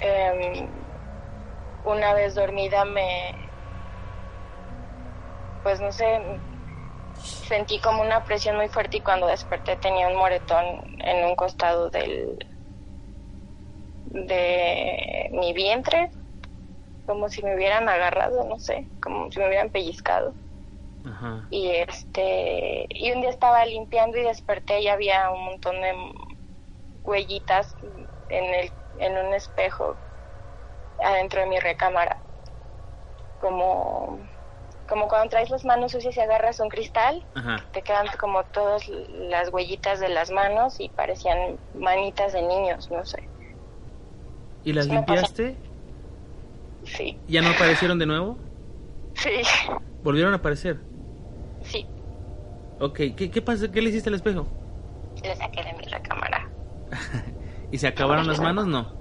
Em, 0.00 0.84
una 1.84 2.14
vez 2.14 2.34
dormida 2.34 2.84
me, 2.84 3.52
pues 5.62 5.80
no 5.80 5.90
sé, 5.92 6.20
sentí 7.14 7.80
como 7.80 8.02
una 8.02 8.24
presión 8.24 8.56
muy 8.56 8.68
fuerte 8.68 8.98
y 8.98 9.02
cuando 9.02 9.26
desperté 9.26 9.76
tenía 9.76 10.08
un 10.08 10.16
moretón 10.16 10.64
en 10.98 11.24
un 11.24 11.36
costado 11.36 11.90
del 11.90 12.38
de 14.04 15.28
mi 15.32 15.52
vientre, 15.52 16.10
como 17.06 17.28
si 17.28 17.42
me 17.42 17.54
hubieran 17.54 17.88
agarrado, 17.88 18.44
no 18.44 18.58
sé, 18.58 18.88
como 19.00 19.30
si 19.30 19.40
me 19.40 19.48
hubieran 19.48 19.70
pellizcado. 19.70 20.34
Ajá. 21.04 21.46
Y 21.50 21.70
este 21.70 22.86
y 22.90 23.12
un 23.12 23.20
día 23.20 23.30
estaba 23.30 23.64
limpiando 23.66 24.18
y 24.18 24.22
desperté 24.22 24.80
y 24.80 24.88
había 24.88 25.30
un 25.30 25.44
montón 25.44 25.80
de 25.80 25.92
huellitas 27.02 27.76
en 28.28 28.54
el 28.54 28.72
en 28.98 29.18
un 29.18 29.34
espejo 29.34 29.98
adentro 30.98 31.40
de 31.40 31.46
mi 31.46 31.58
recámara. 31.58 32.18
Como 33.40 34.20
como 34.88 35.08
cuando 35.08 35.30
traes 35.30 35.50
las 35.50 35.64
manos 35.64 35.92
sucias 35.92 36.16
y 36.16 36.20
agarras 36.20 36.60
un 36.60 36.68
cristal, 36.68 37.26
Ajá. 37.34 37.68
te 37.72 37.82
quedan 37.82 38.06
como 38.18 38.44
todas 38.44 38.86
las 38.88 39.52
huellitas 39.52 40.00
de 40.00 40.08
las 40.08 40.30
manos 40.30 40.78
y 40.78 40.90
parecían 40.90 41.58
manitas 41.72 42.32
de 42.32 42.42
niños, 42.42 42.90
no 42.90 43.04
sé. 43.04 43.28
¿Y 44.62 44.72
las 44.72 44.88
pasa. 45.06 45.32
Sí, 46.84 47.20
¿Ya 47.26 47.42
no 47.42 47.50
aparecieron 47.50 47.98
de 47.98 48.06
nuevo? 48.06 48.38
sí, 49.14 49.42
¿Volvieron 50.02 50.32
a 50.34 50.36
aparecer? 50.36 50.86
sí. 51.60 51.88
Ok, 52.78 52.96
¿qué, 53.16 53.30
qué 53.32 53.42
pasó? 53.42 53.70
¿Qué 53.72 53.82
le 53.82 53.90
hiciste 53.90 54.08
al 54.10 54.14
espejo? 54.16 54.56
Le 55.24 55.34
saqué 55.34 55.64
de 55.64 55.72
mi 55.72 55.84
recámara. 55.86 56.40
¿Y 57.70 57.78
se 57.78 57.86
acabaron 57.88 58.26
las 58.26 58.40
manos? 58.40 58.66
No. 58.66 58.98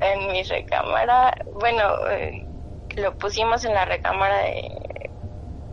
En 0.00 0.26
mi 0.32 0.42
recámara, 0.42 1.34
bueno, 1.54 1.82
eh, 2.10 2.48
lo 2.96 3.16
pusimos 3.16 3.64
en 3.64 3.74
la 3.74 3.84
recámara 3.84 4.38
de... 4.38 4.62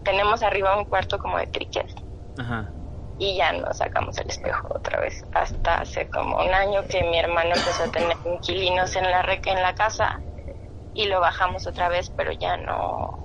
Tenemos 0.03 0.41
arriba 0.41 0.75
un 0.75 0.85
cuarto 0.85 1.19
como 1.19 1.37
de 1.37 1.45
triques 1.45 1.93
Ajá. 2.37 2.77
y 3.17 3.37
ya 3.37 3.51
no 3.53 3.73
sacamos 3.73 4.17
el 4.19 4.25
espejo 4.29 4.67
otra 4.75 4.99
vez. 4.99 5.25
Hasta 5.31 5.81
hace 5.81 6.09
como 6.09 6.37
un 6.37 6.53
año 6.53 6.83
que 6.87 7.03
mi 7.03 7.17
hermano 7.19 7.55
empezó 7.55 7.83
a 7.83 7.87
tener 7.89 8.17
inquilinos 8.25 8.95
en 8.95 9.09
la 9.09 9.21
re- 9.23 9.41
en 9.45 9.61
la 9.61 9.73
casa 9.73 10.23
y 10.97 11.05
lo 11.05 11.19
bajamos 11.19 11.67
otra 11.67 11.89
vez, 11.89 12.11
pero 12.17 12.31
ya 12.31 12.57
no 12.57 13.19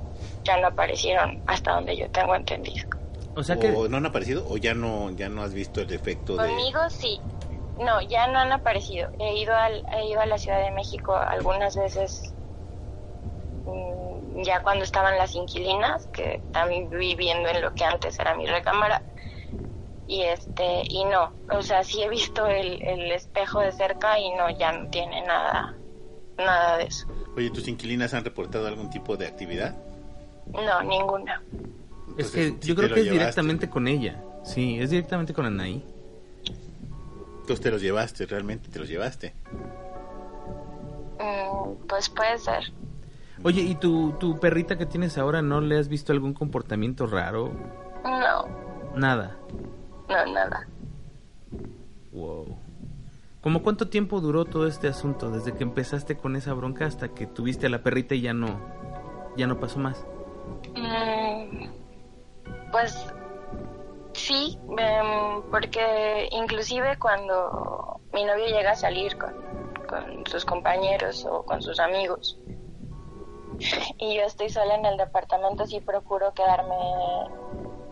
ya 0.45 0.59
no 0.59 0.69
aparecieron 0.69 1.43
hasta 1.47 1.73
donde 1.73 1.97
yo 1.97 2.09
tengo 2.11 2.35
entendido. 2.35 2.87
O 3.35 3.43
sea 3.43 3.59
que... 3.59 3.71
¿O 3.71 3.89
no 3.89 3.97
han 3.97 4.07
aparecido 4.07 4.45
o 4.47 4.59
ya 4.59 4.75
no 4.75 5.11
ya 5.11 5.31
no 5.31 5.43
has 5.43 5.55
visto 5.55 5.81
el 5.81 5.93
efecto 5.93 6.37
de 6.37 6.49
Conmigo 6.49 6.81
sí. 6.91 7.19
No, 7.79 8.03
ya 8.03 8.27
no 8.27 8.39
han 8.39 8.53
aparecido. 8.53 9.09
He 9.19 9.39
ido 9.39 9.55
al, 9.57 9.83
he 9.95 10.07
ido 10.07 10.21
a 10.21 10.27
la 10.27 10.37
Ciudad 10.37 10.63
de 10.63 10.71
México 10.73 11.17
algunas 11.17 11.75
veces 11.75 12.35
mm, 13.65 14.43
ya 14.43 14.63
cuando 14.63 14.85
estaban 14.85 15.17
las 15.17 15.35
inquilinas 15.35 16.07
que 16.09 16.43
están 16.47 16.69
viviendo 16.91 17.49
en 17.49 17.63
lo 17.63 17.75
que 17.75 17.85
antes 17.85 18.19
era 18.19 18.35
mi 18.35 18.47
recámara 18.47 19.03
y 20.07 20.23
este 20.25 20.83
y 20.91 21.05
no 21.05 21.33
o 21.49 21.63
sea 21.63 21.85
sí 21.85 22.03
he 22.03 22.09
visto 22.09 22.47
el, 22.47 22.83
el 22.83 23.13
espejo 23.13 23.61
de 23.61 23.73
cerca 23.73 24.19
y 24.19 24.31
no 24.33 24.51
ya 24.51 24.73
no 24.73 24.91
tiene 24.91 25.23
nada 25.23 25.75
nada 26.37 26.77
de 26.79 26.85
eso 26.85 27.07
Oye, 27.37 27.51
¿tus 27.51 27.67
inquilinas 27.69 28.13
han 28.15 28.25
reportado 28.25 28.67
algún 28.67 28.91
tipo 28.91 29.17
de 29.17 29.27
actividad? 29.27 29.75
no 30.53 30.83
ninguna 30.83 31.43
Es 32.19 32.31
que 32.31 32.57
yo 32.61 32.75
creo 32.75 32.89
que 32.93 33.01
es 33.01 33.05
llevaste. 33.05 33.11
directamente 33.13 33.71
con 33.71 33.89
ella. 33.89 34.23
Sí, 34.45 34.79
es 34.79 34.91
directamente 34.91 35.33
con 35.33 35.47
Anaí. 35.47 35.85
Entonces 37.41 37.61
te 37.61 37.71
los 37.71 37.81
llevaste, 37.81 38.27
realmente 38.27 38.69
te 38.69 38.79
los 38.79 38.89
llevaste. 38.89 39.35
Mm, 41.19 41.87
pues 41.89 42.09
puede 42.09 42.39
ser 42.39 42.65
Oye, 43.45 43.63
¿y 43.63 43.75
tu, 43.77 44.13
tu 44.13 44.39
perrita 44.39 44.77
que 44.79 44.87
tienes 44.87 45.17
ahora 45.19 45.43
no 45.43 45.61
le 45.61 45.79
has 45.79 45.89
visto 45.89 46.13
algún 46.13 46.35
comportamiento 46.35 47.07
raro? 47.07 47.53
no 48.05 48.47
Nada. 48.97 49.37
no 50.09 50.27
nada 50.33 50.67
Wow. 52.13 52.59
¿Cómo 53.43 53.65
cuánto 53.65 53.89
tiempo 53.89 54.21
duró 54.21 54.45
todo 54.45 54.69
este 54.69 54.87
asunto? 54.87 55.29
Desde 55.31 55.53
que 55.53 55.65
empezaste 55.65 56.17
con 56.17 56.37
esa 56.37 56.55
bronca 56.55 56.87
hasta 56.87 57.09
que 57.09 57.27
tuviste 57.27 57.67
a 57.67 57.71
la 57.71 57.83
perrita 57.83 58.15
y 58.15 58.21
ya 58.21 58.33
no, 58.33 58.61
ya 59.37 59.49
no 59.49 59.59
pasó 59.59 59.81
más. 59.81 60.07
Mm, 60.77 61.67
Pues 62.71 63.13
sí, 64.13 64.57
em, 64.79 65.43
porque 65.51 66.29
inclusive 66.31 66.97
cuando 67.01 68.01
mi 68.13 68.25
novio 68.25 68.47
llega 68.47 68.71
a 68.71 68.77
salir 68.77 69.19
con, 69.19 69.35
sus 70.27 70.45
compañeros 70.45 71.27
o 71.29 71.43
con 71.45 71.61
sus 71.61 71.79
amigos 71.79 72.39
y 73.99 74.17
yo 74.17 74.23
estoy 74.23 74.49
sola 74.49 74.77
en 74.77 74.87
el 74.87 74.97
departamento, 74.97 75.67
sí 75.67 75.81
procuro 75.81 76.33
quedarme 76.33 76.77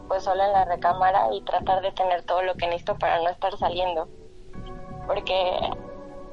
pues 0.08 0.22
sola 0.22 0.46
en 0.46 0.52
la 0.52 0.64
recámara 0.64 1.34
y 1.34 1.42
tratar 1.42 1.82
de 1.82 1.92
tener 1.92 2.22
todo 2.22 2.42
lo 2.42 2.54
que 2.54 2.66
necesito 2.66 2.96
para 2.96 3.20
no 3.20 3.28
estar 3.28 3.56
saliendo. 3.58 4.08
Porque, 5.10 5.34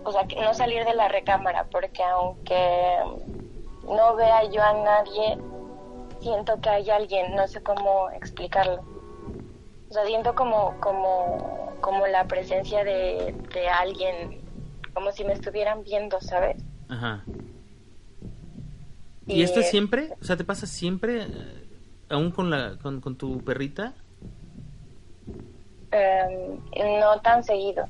o 0.03 0.11
sea, 0.11 0.27
que 0.27 0.39
no 0.39 0.53
salir 0.53 0.85
de 0.85 0.93
la 0.93 1.07
recámara, 1.07 1.65
porque 1.71 2.03
aunque 2.03 2.99
no 3.87 4.15
vea 4.15 4.43
yo 4.51 4.61
a 4.61 4.73
nadie, 4.73 5.39
siento 6.19 6.61
que 6.61 6.69
hay 6.69 6.87
alguien, 6.91 7.35
no 7.35 7.47
sé 7.47 7.63
cómo 7.63 8.11
explicarlo. 8.11 8.83
O 9.89 9.93
sea, 9.93 10.05
siento 10.05 10.35
como, 10.35 10.79
como, 10.79 11.73
como 11.81 12.05
la 12.05 12.27
presencia 12.27 12.83
de, 12.83 13.33
de 13.51 13.67
alguien, 13.67 14.41
como 14.93 15.11
si 15.11 15.23
me 15.23 15.33
estuvieran 15.33 15.83
viendo, 15.83 16.21
¿sabes? 16.21 16.57
Ajá. 16.87 17.23
¿Y 19.25 19.41
esto 19.41 19.59
es 19.59 19.71
siempre? 19.71 20.13
O 20.21 20.23
sea, 20.23 20.37
¿te 20.37 20.43
pasa 20.43 20.67
siempre? 20.67 21.23
eh, 21.23 21.67
aún 22.09 22.29
con 22.29 22.51
la 22.51 22.77
con, 22.77 23.01
con 23.01 23.17
tu 23.17 23.43
perrita? 23.43 23.95
Em, 25.89 26.59
no 26.99 27.19
tan 27.21 27.43
seguido. 27.43 27.87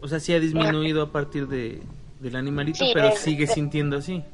O 0.00 0.08
sea, 0.08 0.20
sí 0.20 0.34
ha 0.34 0.40
disminuido 0.40 1.02
a 1.02 1.12
partir 1.12 1.48
de, 1.48 1.82
del 2.20 2.36
animalito, 2.36 2.78
Sí, 2.78 2.90
pero 2.94 3.12
sigue 3.16 3.46
sintiendo 3.46 3.98
así. 3.98 4.24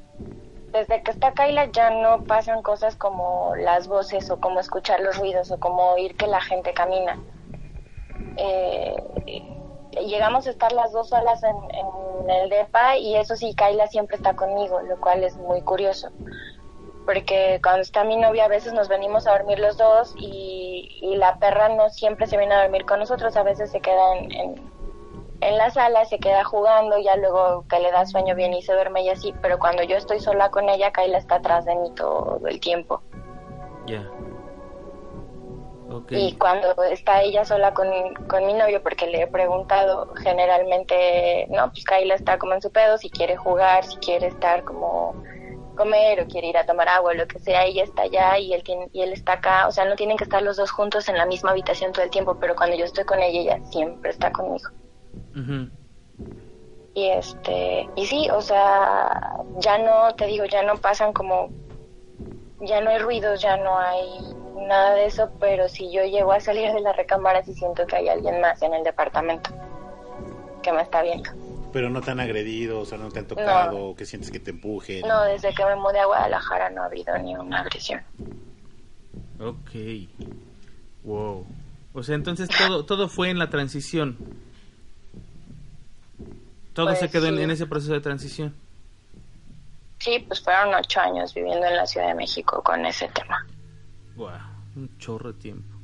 Desde 0.72 1.02
que 1.02 1.10
está 1.10 1.32
Kaila 1.32 1.66
ya 1.66 1.90
no 1.90 2.24
pasan 2.24 2.62
cosas 2.62 2.96
como 2.96 3.54
las 3.56 3.88
voces 3.88 4.30
o 4.30 4.40
como 4.40 4.60
escuchar 4.60 5.00
los 5.00 5.18
ruidos 5.18 5.50
o 5.50 5.58
como 5.58 5.92
oír 5.92 6.16
que 6.16 6.26
la 6.26 6.40
gente 6.40 6.72
camina. 6.72 7.18
Eh, 8.36 8.96
llegamos 10.00 10.46
a 10.46 10.50
estar 10.50 10.72
las 10.72 10.92
dos 10.92 11.10
solas 11.10 11.42
en, 11.42 11.56
en 11.74 12.30
el 12.30 12.48
DEPA 12.48 12.96
y 12.96 13.16
eso 13.16 13.36
sí, 13.36 13.54
Kaila 13.54 13.86
siempre 13.88 14.16
está 14.16 14.34
conmigo, 14.34 14.80
lo 14.80 14.98
cual 14.98 15.22
es 15.24 15.36
muy 15.36 15.60
curioso. 15.60 16.08
Porque 17.04 17.60
cuando 17.62 17.82
está 17.82 18.04
mi 18.04 18.16
novia 18.16 18.44
a 18.44 18.48
veces 18.48 18.72
nos 18.72 18.88
venimos 18.88 19.26
a 19.26 19.32
dormir 19.32 19.58
los 19.58 19.76
dos 19.76 20.14
y, 20.16 20.88
y 21.02 21.16
la 21.16 21.38
perra 21.38 21.68
no 21.68 21.90
siempre 21.90 22.26
se 22.26 22.38
viene 22.38 22.54
a 22.54 22.62
dormir 22.62 22.84
con 22.86 23.00
nosotros, 23.00 23.36
a 23.36 23.42
veces 23.42 23.70
se 23.70 23.80
queda 23.80 24.16
en, 24.16 24.32
en, 24.32 24.71
en 25.42 25.58
la 25.58 25.70
sala, 25.70 26.04
se 26.04 26.18
queda 26.18 26.44
jugando, 26.44 26.98
ya 26.98 27.16
luego 27.16 27.64
que 27.68 27.80
le 27.80 27.90
da 27.90 28.06
sueño 28.06 28.34
viene 28.34 28.58
y 28.58 28.62
se 28.62 28.72
duerme 28.72 29.02
y 29.02 29.08
así, 29.08 29.34
pero 29.42 29.58
cuando 29.58 29.82
yo 29.82 29.96
estoy 29.96 30.20
sola 30.20 30.50
con 30.50 30.68
ella, 30.68 30.92
Kaila 30.92 31.18
está 31.18 31.36
atrás 31.36 31.64
de 31.64 31.74
mí 31.74 31.90
todo 31.94 32.40
el 32.46 32.60
tiempo. 32.60 33.02
Ya. 33.86 34.08
Ok. 35.90 36.12
Y 36.12 36.36
cuando 36.36 36.74
está 36.84 37.22
ella 37.22 37.44
sola 37.44 37.74
con, 37.74 37.88
con 38.28 38.46
mi 38.46 38.54
novio, 38.54 38.82
porque 38.82 39.06
le 39.06 39.22
he 39.22 39.26
preguntado, 39.26 40.14
generalmente, 40.22 41.46
no, 41.50 41.70
pues 41.70 41.84
Kaila 41.84 42.14
está 42.14 42.38
como 42.38 42.54
en 42.54 42.62
su 42.62 42.70
pedo, 42.70 42.96
si 42.96 43.10
quiere 43.10 43.36
jugar, 43.36 43.84
si 43.84 43.96
quiere 43.96 44.28
estar 44.28 44.64
como 44.64 45.14
comer 45.76 46.20
o 46.20 46.26
quiere 46.26 46.48
ir 46.48 46.56
a 46.56 46.66
tomar 46.66 46.88
agua, 46.88 47.14
lo 47.14 47.26
que 47.26 47.38
sea, 47.38 47.64
ella 47.64 47.82
está 47.82 48.02
allá 48.02 48.38
y 48.38 48.52
él, 48.52 48.62
tiene, 48.62 48.88
y 48.92 49.02
él 49.02 49.12
está 49.12 49.34
acá, 49.34 49.66
o 49.66 49.72
sea, 49.72 49.84
no 49.84 49.96
tienen 49.96 50.16
que 50.16 50.24
estar 50.24 50.42
los 50.42 50.56
dos 50.56 50.70
juntos 50.70 51.08
en 51.08 51.16
la 51.16 51.26
misma 51.26 51.50
habitación 51.50 51.92
todo 51.92 52.04
el 52.04 52.10
tiempo, 52.10 52.36
pero 52.38 52.54
cuando 52.54 52.76
yo 52.76 52.84
estoy 52.84 53.04
con 53.04 53.20
ella, 53.20 53.40
ella 53.40 53.64
siempre 53.66 54.10
está 54.10 54.30
conmigo. 54.30 54.70
Y 56.94 57.08
este, 57.08 57.88
y 57.96 58.06
sí, 58.06 58.28
o 58.30 58.40
sea, 58.42 59.38
ya 59.60 59.78
no, 59.78 60.14
te 60.14 60.26
digo, 60.26 60.44
ya 60.44 60.62
no 60.62 60.76
pasan 60.76 61.12
como, 61.12 61.48
ya 62.60 62.80
no 62.80 62.90
hay 62.90 62.98
ruidos, 62.98 63.40
ya 63.40 63.56
no 63.56 63.78
hay 63.78 64.06
nada 64.68 64.94
de 64.94 65.06
eso, 65.06 65.30
pero 65.40 65.68
si 65.68 65.90
yo 65.90 66.04
llego 66.04 66.32
a 66.32 66.40
salir 66.40 66.70
de 66.72 66.80
la 66.80 66.92
recámara, 66.92 67.42
sí 67.42 67.54
siento 67.54 67.86
que 67.86 67.96
hay 67.96 68.08
alguien 68.08 68.40
más 68.40 68.60
en 68.62 68.74
el 68.74 68.84
departamento 68.84 69.50
que 70.62 70.72
me 70.72 70.82
está 70.82 71.02
viendo. 71.02 71.30
Pero 71.72 71.88
no 71.88 72.02
tan 72.02 72.20
agredidos, 72.20 72.82
o 72.82 72.84
sea, 72.84 72.98
no 72.98 73.10
te 73.10 73.20
han 73.20 73.26
tocado, 73.26 73.86
o 73.86 73.96
que 73.96 74.04
sientes 74.04 74.30
que 74.30 74.38
te 74.38 74.50
empujen. 74.50 75.00
No, 75.08 75.24
desde 75.24 75.54
que 75.54 75.64
me 75.64 75.76
mudé 75.76 76.00
a 76.00 76.06
Guadalajara 76.06 76.68
no 76.68 76.82
ha 76.82 76.86
habido 76.86 77.16
ni 77.18 77.34
una 77.34 77.60
agresión. 77.60 78.02
Ok. 79.40 79.70
Wow. 81.04 81.46
O 81.94 82.02
sea, 82.02 82.14
entonces 82.14 82.48
todo, 82.48 82.84
todo 82.84 83.08
fue 83.08 83.30
en 83.30 83.38
la 83.38 83.48
transición. 83.48 84.18
Todo 86.72 86.86
Pues 86.86 87.00
se 87.00 87.10
quedó 87.10 87.26
en, 87.26 87.36
sí. 87.36 87.42
en 87.42 87.50
ese 87.50 87.66
proceso 87.66 87.92
de 87.92 88.00
transición. 88.00 88.54
Sí, 89.98 90.24
pues 90.26 90.40
fueron 90.42 90.74
ocho 90.74 91.00
años 91.00 91.32
viviendo 91.32 91.66
en 91.66 91.76
la 91.76 91.86
Ciudad 91.86 92.08
de 92.08 92.14
México 92.14 92.62
con 92.62 92.84
ese 92.86 93.08
tema. 93.08 93.46
Wow, 94.16 94.30
un 94.76 94.98
chorro 94.98 95.32
de 95.32 95.38
tiempo. 95.38 95.76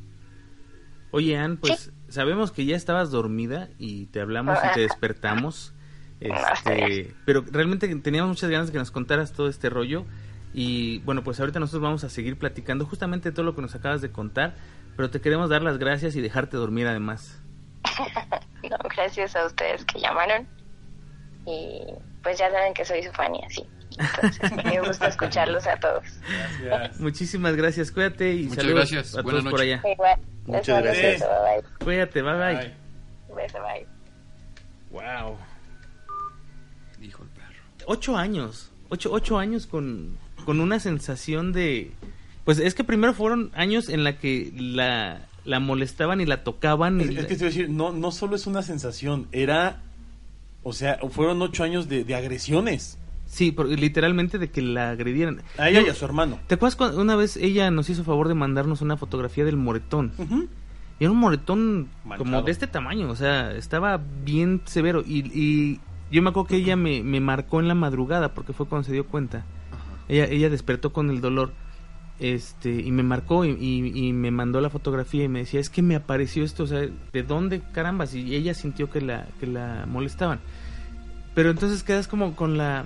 Oye, 1.11 1.39
Ann, 1.39 1.57
pues 1.57 1.93
sabemos 2.09 2.51
que 2.51 2.65
ya 2.65 2.77
estabas 2.77 3.11
dormida 3.11 3.69
y 3.79 4.07
te 4.07 4.21
hablamos 4.21 4.59
y 4.59 4.75
te 4.75 4.81
despertamos. 4.89 5.73
Este, 6.21 7.15
pero 7.25 7.45
realmente 7.49 7.95
teníamos 7.97 8.29
muchas 8.29 8.51
ganas 8.51 8.67
de 8.67 8.73
que 8.73 8.79
nos 8.79 8.91
contaras 8.91 9.33
todo 9.33 9.49
este 9.49 9.71
rollo. 9.71 10.05
Y 10.53 10.99
bueno, 11.01 11.23
pues 11.23 11.39
ahorita 11.39 11.61
nosotros 11.61 11.83
vamos 11.83 12.05
a 12.05 12.09
seguir 12.09 12.39
platicando 12.39 12.87
justamente 12.87 13.31
todo 13.31 13.45
lo 13.45 13.55
que 13.55 13.63
nos 13.63 13.75
acabas 13.75 14.01
de 14.01 14.11
contar. 14.11 14.57
Pero 14.97 15.11
te 15.11 15.21
queremos 15.21 15.49
dar 15.49 15.63
las 15.63 15.79
gracias 15.79 16.17
y 16.17 16.21
dejarte 16.21 16.57
dormir 16.57 16.87
además. 16.87 17.41
No, 18.69 18.77
gracias 18.95 19.37
a 19.37 19.47
ustedes 19.47 19.85
que 19.85 20.01
llamaron. 20.01 20.47
Y 21.49 21.81
pues 22.23 22.39
ya 22.39 22.51
saben 22.51 22.75
que 22.75 22.85
soy 22.85 23.03
su 23.03 23.11
fan 23.13 23.35
y 23.35 23.45
así. 23.45 23.67
Entonces, 23.99 24.65
me 24.65 24.81
gusta 24.81 25.09
escucharlos 25.09 25.67
a 25.67 25.77
todos. 25.77 26.05
Gracias. 26.63 27.01
Muchísimas 27.01 27.57
gracias, 27.57 27.91
cuídate 27.91 28.35
y 28.35 28.43
Muchas 28.45 28.65
saludos 28.65 28.91
gracias, 28.91 29.17
a 29.17 29.23
todos 29.23 29.45
por 29.45 29.61
allá. 29.61 29.83
Igual. 29.91 30.21
Muchas 30.45 30.83
gracias. 30.83 31.21
beso, 31.21 31.27
bye 31.27 31.85
Cuídate, 31.85 32.23
bye 32.23 32.35
bye. 32.35 32.75
Beso, 33.35 33.59
bye. 33.63 33.87
Wow. 34.91 35.37
Dijo 36.99 37.23
el 37.23 37.29
perro. 37.31 37.63
Ocho 37.87 38.17
años. 38.17 38.71
Ocho, 38.91 39.11
ocho 39.13 39.39
años 39.39 39.67
con, 39.67 40.19
con 40.45 40.61
una 40.61 40.81
sensación 40.81 41.53
de... 41.53 41.93
Pues 42.45 42.59
es 42.59 42.75
que 42.75 42.85
primero 42.85 43.13
fueron 43.13 43.51
años 43.55 43.89
en 43.91 44.05
la 44.05 44.19
que 44.19 44.53
la, 44.57 45.27
la 45.45 45.61
molestaban 45.61 46.21
y 46.21 46.27
la 46.27 46.45
tocaban. 46.45 47.01
Y 47.01 47.05
Es, 47.05 47.11
es 47.11 47.27
que 47.27 47.35
te 47.35 47.45
voy 47.45 47.47
a 47.47 47.51
decir, 47.51 47.69
no, 47.69 47.93
no 47.93 48.11
solo 48.11 48.37
es 48.37 48.47
una 48.47 48.63
sensación, 48.63 49.29
era, 49.33 49.83
o 50.69 50.73
sea, 50.73 50.99
fueron 51.11 51.41
ocho 51.43 51.65
años 51.65 51.89
de, 51.89 52.05
de 52.05 52.15
agresiones 52.15 52.99
Sí, 53.27 53.53
porque 53.53 53.77
literalmente 53.77 54.39
de 54.39 54.49
que 54.51 54.63
la 54.63 54.89
agredieran. 54.91 55.43
a 55.59 55.69
ella 55.69 55.83
y 55.83 55.89
a 55.91 55.95
su 55.95 56.05
hermano. 56.07 56.39
¿Te 56.47 56.55
acuerdas 56.55 56.77
cuando 56.77 56.99
una 57.03 57.15
vez 57.15 57.37
ella 57.37 57.71
nos 57.71 57.91
hizo 57.91 58.03
favor 58.03 58.27
de 58.27 58.33
mandarnos 58.35 58.81
una 58.81 58.97
fotografía 58.97 59.45
del 59.45 59.59
moretón? 59.59 60.13
Y 60.99 61.05
era 61.05 61.11
un 61.13 61.19
moretón 61.19 61.89
como 62.17 62.41
de 62.41 62.51
este 62.53 62.67
tamaño, 62.67 63.11
o 63.11 63.17
sea, 63.17 63.53
estaba 63.53 64.01
bien 64.25 64.63
severo. 64.65 65.03
Y, 65.07 65.19
y 65.39 65.79
yo 66.11 66.23
me 66.23 66.31
acuerdo 66.31 66.49
que 66.49 66.57
ella 66.57 66.75
me, 66.77 67.03
me 67.03 67.21
marcó 67.21 67.61
en 67.61 67.69
la 67.69 67.75
madrugada, 67.75 68.33
porque 68.33 68.55
fue 68.55 68.65
cuando 68.67 68.87
se 68.87 68.93
dio 68.95 69.07
cuenta. 69.07 69.45
Ella, 70.09 70.25
ella 70.25 70.49
despertó 70.49 70.95
con 70.95 71.11
el 71.11 71.21
dolor 71.21 71.53
este 72.19 72.71
y 72.81 72.91
me 72.91 73.03
marcó 73.03 73.45
y, 73.45 73.51
y- 73.51 74.09
y 74.09 74.13
me 74.15 74.31
mandó 74.31 74.61
la 74.63 74.71
fotografía 74.71 75.25
y 75.25 75.29
me 75.29 75.41
decía, 75.41 75.61
es 75.61 75.71
que 75.71 75.83
me 75.83 75.95
apareció 75.97 76.45
esto, 76.45 76.65
o 76.65 76.67
sea, 76.67 76.81
¿de 77.13 77.23
dónde 77.23 77.61
carambas? 77.73 78.15
Y 78.15 78.35
ella 78.35 78.55
sintió 78.55 78.91
que 78.91 79.01
la, 79.03 79.27
que 79.39 79.47
la 79.47 79.85
molestaban. 79.87 80.41
Pero 81.39 81.53
entonces 81.53 81.85
quedas 81.85 82.09
como 82.09 82.35
con 82.35 82.59
la, 82.59 82.85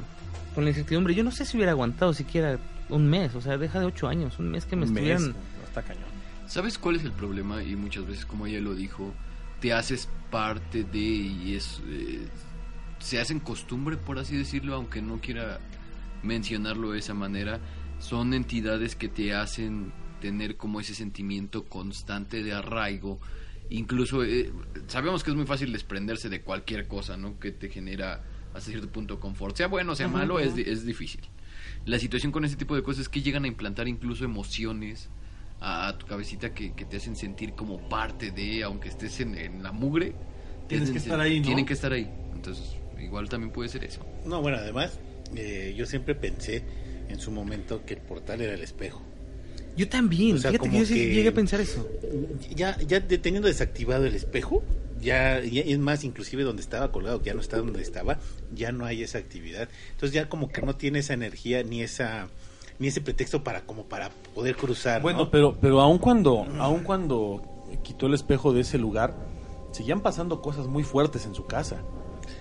con 0.55 0.65
la 0.65 0.71
incertidumbre. 0.73 1.15
Yo 1.15 1.25
no 1.25 1.31
sé 1.31 1.47
si 1.47 1.57
hubiera 1.57 1.73
aguantado 1.73 2.13
siquiera 2.13 2.59
un 2.91 3.09
mes, 3.09 3.35
o 3.35 3.41
sea, 3.41 3.57
deja 3.57 3.81
de 3.81 3.87
ocho 3.87 4.09
años, 4.09 4.39
un 4.39 4.51
mes 4.51 4.67
que 4.67 4.77
me 4.77 4.85
Un 4.85 4.93
mes, 4.93 5.05
estuvieran... 5.05 5.33
no, 5.33 5.65
está 5.67 5.81
cañón. 5.81 6.05
¿Sabes 6.47 6.77
cuál 6.77 6.97
es 6.97 7.05
el 7.05 7.13
problema? 7.13 7.63
Y 7.63 7.77
muchas 7.77 8.07
veces, 8.07 8.27
como 8.27 8.47
ella 8.47 8.61
lo 8.61 8.75
dijo, 8.75 9.15
te 9.61 9.73
haces 9.73 10.07
parte 10.31 10.85
de 10.85 10.99
y 10.99 11.55
es 11.57 11.81
eh, 11.87 12.29
se 12.99 13.19
hacen 13.19 13.41
costumbre, 13.41 13.97
por 13.97 14.19
así 14.19 14.37
decirlo, 14.37 14.75
aunque 14.75 15.01
no 15.01 15.19
quiera 15.23 15.59
mencionarlo 16.23 16.91
de 16.91 16.99
esa 16.99 17.15
manera. 17.15 17.59
Son 18.01 18.35
entidades 18.35 18.97
que 18.97 19.09
te 19.09 19.33
hacen 19.33 19.95
tener 20.21 20.59
como 20.59 20.79
ese 20.79 20.95
sentimiento 20.95 21.65
constante 21.65 22.43
de 22.43 22.53
arraigo. 22.53 23.19
Incluso 23.71 24.23
eh, 24.23 24.53
sabemos 24.89 25.25
que 25.25 25.31
es 25.31 25.37
muy 25.39 25.47
fácil 25.47 25.73
desprenderse 25.73 26.29
de 26.29 26.43
cualquier 26.43 26.87
cosa, 26.87 27.17
¿no? 27.17 27.41
Que 27.41 27.51
te 27.51 27.71
genera 27.71 28.23
hasta 28.55 28.71
cierto 28.71 28.89
punto 28.91 29.19
confort. 29.21 29.57
Sea 29.57 29.69
bueno 29.69 29.93
o 29.93 29.97
sea 29.97 30.09
malo, 30.09 30.39
es, 30.41 30.57
es 30.59 30.85
difícil. 30.85 31.21
La 31.85 31.99
situación 31.99 32.33
con 32.33 32.45
ese 32.45 32.57
tipo 32.57 32.75
de 32.77 32.83
cosas 32.83 33.03
es 33.03 33.09
que 33.09 33.23
llegan 33.23 33.45
a 33.45 33.49
implantar 33.49 33.89
incluso 33.89 34.25
emociones 34.25 35.09
a, 35.61 35.89
a 35.89 35.99
tu 35.99 36.07
cabecita 36.07 36.53
que, 36.55 36.73
que 36.75 36.85
te 36.85 36.97
hacen 36.97 37.17
sentir 37.17 37.53
como 37.55 37.89
parte 37.89 38.31
de, 38.31 38.63
aunque 38.63 38.89
estés 38.89 39.21
en, 39.21 39.37
en 39.37 39.63
la 39.63 39.73
mugre. 39.73 40.15
Tienes 40.69 40.91
que 40.91 40.99
estar 40.99 41.19
ahí, 41.21 41.41
¿no? 41.41 41.47
Tienen 41.47 41.67
que 41.67 41.73
estar 41.75 41.93
ahí. 41.93 42.09
Entonces, 42.35 42.77
igual 43.01 43.29
también 43.29 43.53
puede 43.53 43.69
ser 43.69 43.85
eso. 43.85 44.05
No, 44.25 44.41
bueno, 44.41 44.59
además, 44.59 44.99
eh, 45.35 45.75
yo 45.77 45.87
siempre 45.87 46.15
pensé 46.15 46.63
en 47.09 47.19
su 47.19 47.31
momento 47.31 47.85
que 47.85 47.95
el 47.95 48.01
portal 48.01 48.41
era 48.41 48.55
el 48.55 48.63
espejo. 48.63 49.03
Yo 49.77 49.89
también, 49.89 50.37
O 50.37 50.39
sea, 50.39 50.51
fíjate 50.51 50.69
que 50.69 50.71
como 50.71 50.81
yo 50.81 50.87
sí 50.87 50.95
que- 50.95 51.15
llegué 51.15 51.29
a 51.31 51.35
pensar 51.35 51.61
eso. 51.61 51.89
Ya, 52.55 52.77
ya 52.81 53.07
teniendo 53.07 53.49
desactivado 53.49 54.05
el 54.07 54.15
espejo, 54.15 54.63
ya, 55.03 55.41
ya- 55.41 55.63
es 55.63 55.79
más, 55.79 56.05
inclusive 56.05 56.45
donde 56.45 56.63
estaba 56.63 56.91
colgado, 56.93 57.19
que 57.21 57.27
ya 57.27 57.35
no 57.35 57.41
está 57.41 57.59
donde 57.59 57.83
estaba, 57.83 58.19
ya 58.55 58.73
no 58.73 58.85
hay 58.87 59.03
esa 59.03 59.19
actividad. 59.19 59.69
Entonces 59.91 60.13
ya 60.15 60.29
como 60.29 60.49
que 60.49 60.63
no 60.63 60.77
tiene 60.77 61.01
esa 61.01 61.15
energía 61.15 61.63
ni 61.63 61.83
esa 61.83 62.29
ni 62.79 62.89
ese 62.89 63.01
pretexto 63.01 63.45
para 63.45 63.61
como 63.61 63.85
para 63.85 64.11
poder 64.35 64.57
cruzar. 64.57 64.97
¿no? 64.99 65.03
Bueno, 65.03 65.31
pero, 65.31 65.57
pero 65.61 65.81
aun 65.81 65.99
cuando, 65.99 66.47
aun 66.59 66.83
cuando 66.83 67.43
quitó 67.85 68.07
el 68.07 68.15
espejo 68.15 68.53
de 68.53 68.63
ese 68.63 68.77
lugar, 68.79 69.15
seguían 69.73 70.01
pasando 70.01 70.41
cosas 70.43 70.67
muy 70.67 70.83
fuertes 70.83 71.25
en 71.27 71.35
su 71.35 71.47
casa. 71.47 71.77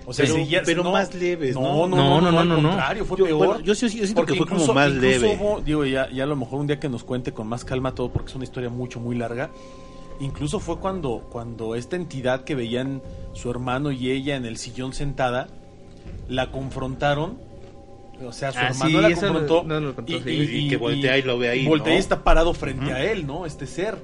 O 0.06 0.14
sea, 0.14 0.26
Pero- 0.26 0.36
seguía- 0.38 0.64
pero 0.66 0.84
más 0.92 1.14
leves, 1.14 1.54
no, 1.56 1.62
¿no? 1.62 1.88
no, 1.88 1.98
No, 1.98 2.22
no, 2.22 2.32
no, 2.32 2.40
al 2.40 2.50
no, 2.50 2.56
contrario, 2.70 3.06
fue 3.06 3.18
Yo- 3.18 3.26
peor. 3.26 3.38
bueno, 3.38 3.60
yo 3.60 3.76
sí- 3.76 3.86
yo 3.88 3.92
siento 4.04 4.16
Porque 4.16 4.34
que 4.34 4.38
fue 4.40 4.48
como 4.48 4.74
más 4.74 4.92
leve. 4.92 5.38
hubo- 5.40 5.62
digo, 5.62 5.86
ya, 5.86 6.10
ya 6.10 6.24
a 6.24 6.28
lo 6.28 6.36
mejor 6.36 6.60
un 6.60 6.68
día 6.68 6.80
que 6.80 6.90
nos 6.90 7.04
cuente 7.04 7.34
con 7.34 7.46
más 7.48 7.64
calma 7.64 7.94
todo, 7.94 8.12
porque 8.12 8.30
es 8.30 8.36
una 8.36 8.44
historia 8.46 8.70
mucho, 8.70 9.00
muy 9.00 9.16
larga. 9.16 9.52
Incluso 10.22 10.60
fue 10.60 10.78
cuando, 10.78 11.28
cuando 11.32 11.76
esta 11.76 11.96
entidad 11.98 12.44
que 12.46 12.56
veían 12.56 13.02
su 13.34 13.50
hermano 13.52 13.92
y 13.92 14.12
ella 14.12 14.36
en 14.38 14.46
el 14.46 14.58
sillón 14.58 14.94
sentada, 14.94 15.48
la 16.30 16.52
confrontaron. 16.52 17.38
O 18.26 18.32
sea, 18.32 18.52
su 18.52 18.60
Ah, 18.60 18.68
hermano 18.68 18.86
sí, 18.86 18.92
la 18.94 19.10
lo- 19.10 19.16
confrontó. 19.16 19.64
no 19.64 19.80
lo 19.80 19.96
contó, 19.96 20.14
y, 20.14 20.22
sí. 20.22 20.30
Y 20.30 20.70
que 20.70 20.78
voltea 20.78 21.18
y 21.18 21.24
lo 21.24 21.38
ve 21.40 21.50
ahí, 21.50 21.66
Voltea 21.66 21.94
y 21.94 21.96
¿no? 21.96 22.00
está 22.00 22.24
parado 22.24 22.54
frente 22.54 22.94
a 22.94 23.04
él, 23.12 23.26
¿no? 23.26 23.46
Este 23.48 23.66
ser. 23.66 23.98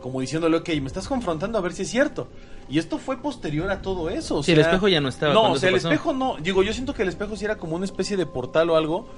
Como 0.00 0.20
diciéndole, 0.20 0.56
ok, 0.58 0.68
me 0.80 0.86
estás 0.86 1.08
confrontando 1.08 1.58
a 1.58 1.60
ver 1.60 1.72
si 1.72 1.82
es 1.82 1.90
cierto. 1.90 2.28
Y 2.68 2.78
esto 2.78 2.98
fue 2.98 3.20
posterior 3.20 3.68
a 3.70 3.82
todo 3.82 4.08
eso. 4.08 4.36
o 4.36 4.42
Sí, 4.44 4.52
el 4.52 4.60
espejo 4.60 4.86
ya 4.86 5.00
no 5.00 5.08
estaba 5.08 5.34
No, 5.34 5.52
o 5.52 5.58
sea, 5.58 5.68
el 5.70 5.76
espejo 5.76 6.12
no. 6.12 6.36
Digo, 6.40 6.62
yo 6.62 6.72
siento 6.72 6.94
que 6.94 7.02
el 7.02 7.08
espejo 7.08 7.34
sí 7.36 7.44
era 7.44 7.56
como 7.56 7.74
una 7.74 7.84
especie 7.84 8.16
de 8.16 8.24
portal 8.26 8.70
o 8.70 8.76
algo. 8.76 9.08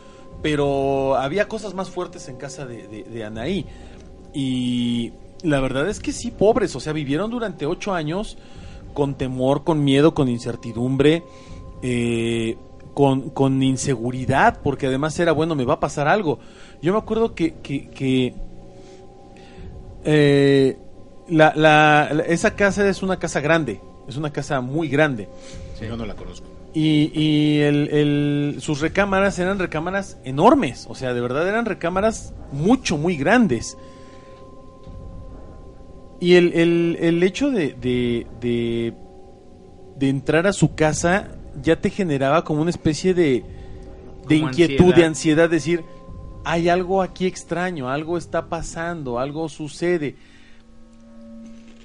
pero 0.42 1.16
había 1.16 1.46
cosas 1.48 1.74
más 1.74 1.90
fuertes 1.90 2.28
en 2.28 2.36
casa 2.36 2.64
de, 2.64 2.86
de, 2.88 3.02
de 3.04 3.24
Anaí. 3.24 3.66
Y 4.32 5.12
la 5.42 5.60
verdad 5.60 5.88
es 5.88 6.00
que 6.00 6.12
sí, 6.12 6.30
pobres, 6.30 6.74
o 6.76 6.80
sea, 6.80 6.92
vivieron 6.92 7.30
durante 7.30 7.66
ocho 7.66 7.94
años 7.94 8.36
con 8.94 9.14
temor, 9.16 9.64
con 9.64 9.84
miedo, 9.84 10.14
con 10.14 10.28
incertidumbre, 10.28 11.22
eh, 11.82 12.56
con, 12.94 13.30
con 13.30 13.62
inseguridad, 13.62 14.60
porque 14.62 14.86
además 14.88 15.18
era, 15.20 15.32
bueno, 15.32 15.54
me 15.54 15.64
va 15.64 15.74
a 15.74 15.80
pasar 15.80 16.08
algo. 16.08 16.40
Yo 16.82 16.92
me 16.92 16.98
acuerdo 16.98 17.34
que, 17.34 17.54
que, 17.62 17.88
que, 17.90 18.34
eh, 20.04 20.76
la, 21.28 21.52
la- 21.54 22.08
la- 22.12 22.22
esa 22.24 22.54
casa 22.54 22.88
es 22.88 23.02
una 23.02 23.18
casa 23.18 23.40
grande, 23.40 23.80
es 24.08 24.16
una 24.16 24.32
casa 24.32 24.60
muy 24.60 24.88
grande. 24.88 25.28
Yo 25.80 25.96
no 25.96 26.06
la 26.06 26.14
conozco. 26.14 26.46
Y, 26.74 27.10
y 27.14 27.60
el- 27.60 27.88
el- 27.88 28.56
sus 28.60 28.80
recámaras 28.80 29.38
eran 29.38 29.58
recámaras 29.58 30.18
enormes, 30.24 30.86
o 30.88 30.94
sea, 30.94 31.14
de 31.14 31.20
verdad 31.20 31.48
eran 31.48 31.64
recámaras 31.66 32.32
mucho, 32.52 32.96
muy 32.98 33.16
grandes. 33.16 33.76
Y 36.20 36.34
el, 36.34 36.52
el- 36.54 36.96
el 37.00 37.22
hecho 37.22 37.50
de, 37.50 37.74
de, 37.74 38.26
de, 38.40 38.92
de 39.98 40.08
entrar 40.08 40.46
a 40.46 40.52
su 40.52 40.74
casa 40.74 41.28
ya 41.62 41.80
te 41.80 41.90
generaba 41.90 42.44
como 42.44 42.60
una 42.62 42.70
especie 42.70 43.14
de, 43.14 43.44
de 44.28 44.38
Como 44.40 44.50
inquietud, 44.50 44.74
ansiedad. 44.86 44.96
de 44.96 45.04
ansiedad, 45.04 45.50
decir, 45.50 45.84
hay 46.44 46.68
algo 46.68 47.02
aquí 47.02 47.26
extraño, 47.26 47.88
algo 47.88 48.18
está 48.18 48.48
pasando, 48.48 49.18
algo 49.18 49.48
sucede. 49.48 50.16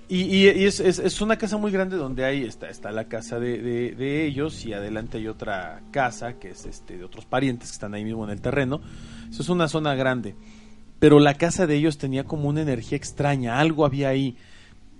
Y, 0.10 0.22
y- 0.24 0.50
y 0.50 0.65
es, 0.65 0.80
es- 0.80 1.00
es 1.00 1.22
una 1.22 1.38
casa 1.38 1.58
muy 1.58 1.72
grande 1.72 1.96
donde 1.96 2.26
hay 2.26 2.43
está, 2.43 2.69
está 2.69 2.91
la 2.91 3.06
casa 3.08 3.39
de, 3.39 3.60
de- 3.62 3.91
de 3.91 4.26
ellos 4.26 4.65
y 4.65 4.74
adelante 4.74 5.17
hay 5.17 5.28
otra 5.28 5.82
casa 5.91 6.34
que 6.39 6.50
es 6.50 6.65
este 6.65 6.98
de 6.98 7.04
otros 7.04 7.26
parientes 7.26 7.69
que 7.69 7.74
están 7.74 7.93
ahí 7.93 8.04
mismo 8.04 8.24
en 8.26 8.32
el 8.32 8.41
terreno. 8.41 8.82
Eso 9.30 9.41
es 9.41 9.50
una 9.50 9.67
zona 9.67 9.96
grande. 9.96 10.36
Pero 11.03 11.19
la 11.19 11.33
casa 11.33 11.67
de 11.67 11.75
ellos 11.75 11.97
tenía 11.97 12.23
como 12.23 12.47
una 12.47 12.61
energía 12.61 12.97
extraña, 12.97 13.59
algo 13.59 13.85
había 13.85 14.07
ahí. 14.07 14.37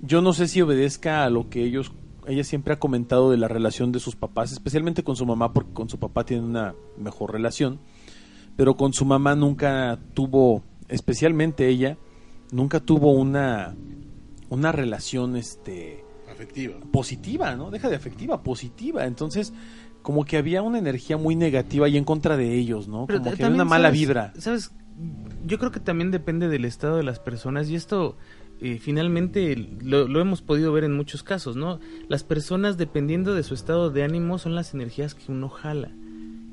Yo 0.01 0.21
no 0.21 0.33
sé 0.33 0.49
si 0.49 0.61
obedezca 0.61 1.23
a 1.23 1.29
lo 1.29 1.49
que 1.49 1.63
ellos 1.63 1.93
ella 2.27 2.43
siempre 2.43 2.73
ha 2.73 2.77
comentado 2.77 3.31
de 3.31 3.37
la 3.37 3.47
relación 3.47 3.93
de 3.93 4.01
sus 4.01 4.17
papás, 4.17 4.51
especialmente 4.51 5.05
con 5.05 5.15
su 5.15 5.25
mamá 5.25 5.53
porque 5.53 5.71
con 5.71 5.87
su 5.87 5.99
papá 5.99 6.25
tiene 6.25 6.43
una 6.43 6.75
mejor 6.97 7.31
relación, 7.31 7.79
pero 8.57 8.75
con 8.75 8.91
su 8.91 9.05
mamá 9.05 9.33
nunca 9.37 9.97
tuvo, 10.13 10.61
especialmente 10.89 11.69
ella, 11.69 11.97
nunca 12.51 12.81
tuvo 12.81 13.13
una 13.13 13.73
una 14.49 14.73
relación 14.73 15.37
este 15.37 16.03
Afectiva. 16.29 16.75
positiva, 16.91 17.55
¿no? 17.55 17.71
Deja 17.71 17.87
de 17.87 17.95
afectiva, 17.95 18.43
positiva. 18.43 19.05
Entonces, 19.05 19.53
como 20.01 20.25
que 20.25 20.35
había 20.35 20.63
una 20.63 20.79
energía 20.79 21.15
muy 21.15 21.37
negativa 21.37 21.87
y 21.87 21.95
en 21.95 22.03
contra 22.03 22.35
de 22.35 22.55
ellos, 22.55 22.89
¿no? 22.89 23.07
Como 23.07 23.23
que 23.35 23.45
había 23.45 23.55
una 23.55 23.63
mala 23.63 23.87
¿sabes? 23.87 23.99
vibra. 24.01 24.33
¿Sabes? 24.37 24.73
Yo 25.45 25.60
creo 25.60 25.71
que 25.71 25.79
también 25.79 26.12
depende 26.12 26.47
del 26.47 26.65
estado 26.65 26.97
de 26.97 27.03
las 27.03 27.19
personas 27.19 27.69
y 27.69 27.75
esto 27.75 28.15
eh, 28.62 28.77
finalmente 28.79 29.56
lo, 29.82 30.08
lo 30.08 30.21
hemos 30.21 30.41
podido 30.41 30.71
ver 30.71 30.84
en 30.84 30.93
muchos 30.93 31.23
casos, 31.23 31.56
¿no? 31.56 31.79
Las 32.08 32.23
personas 32.23 32.77
dependiendo 32.77 33.34
de 33.34 33.43
su 33.43 33.53
estado 33.53 33.89
de 33.89 34.03
ánimo 34.03 34.38
son 34.38 34.56
las 34.56 34.73
energías 34.73 35.15
que 35.15 35.32
uno 35.32 35.49
jala. 35.49 35.91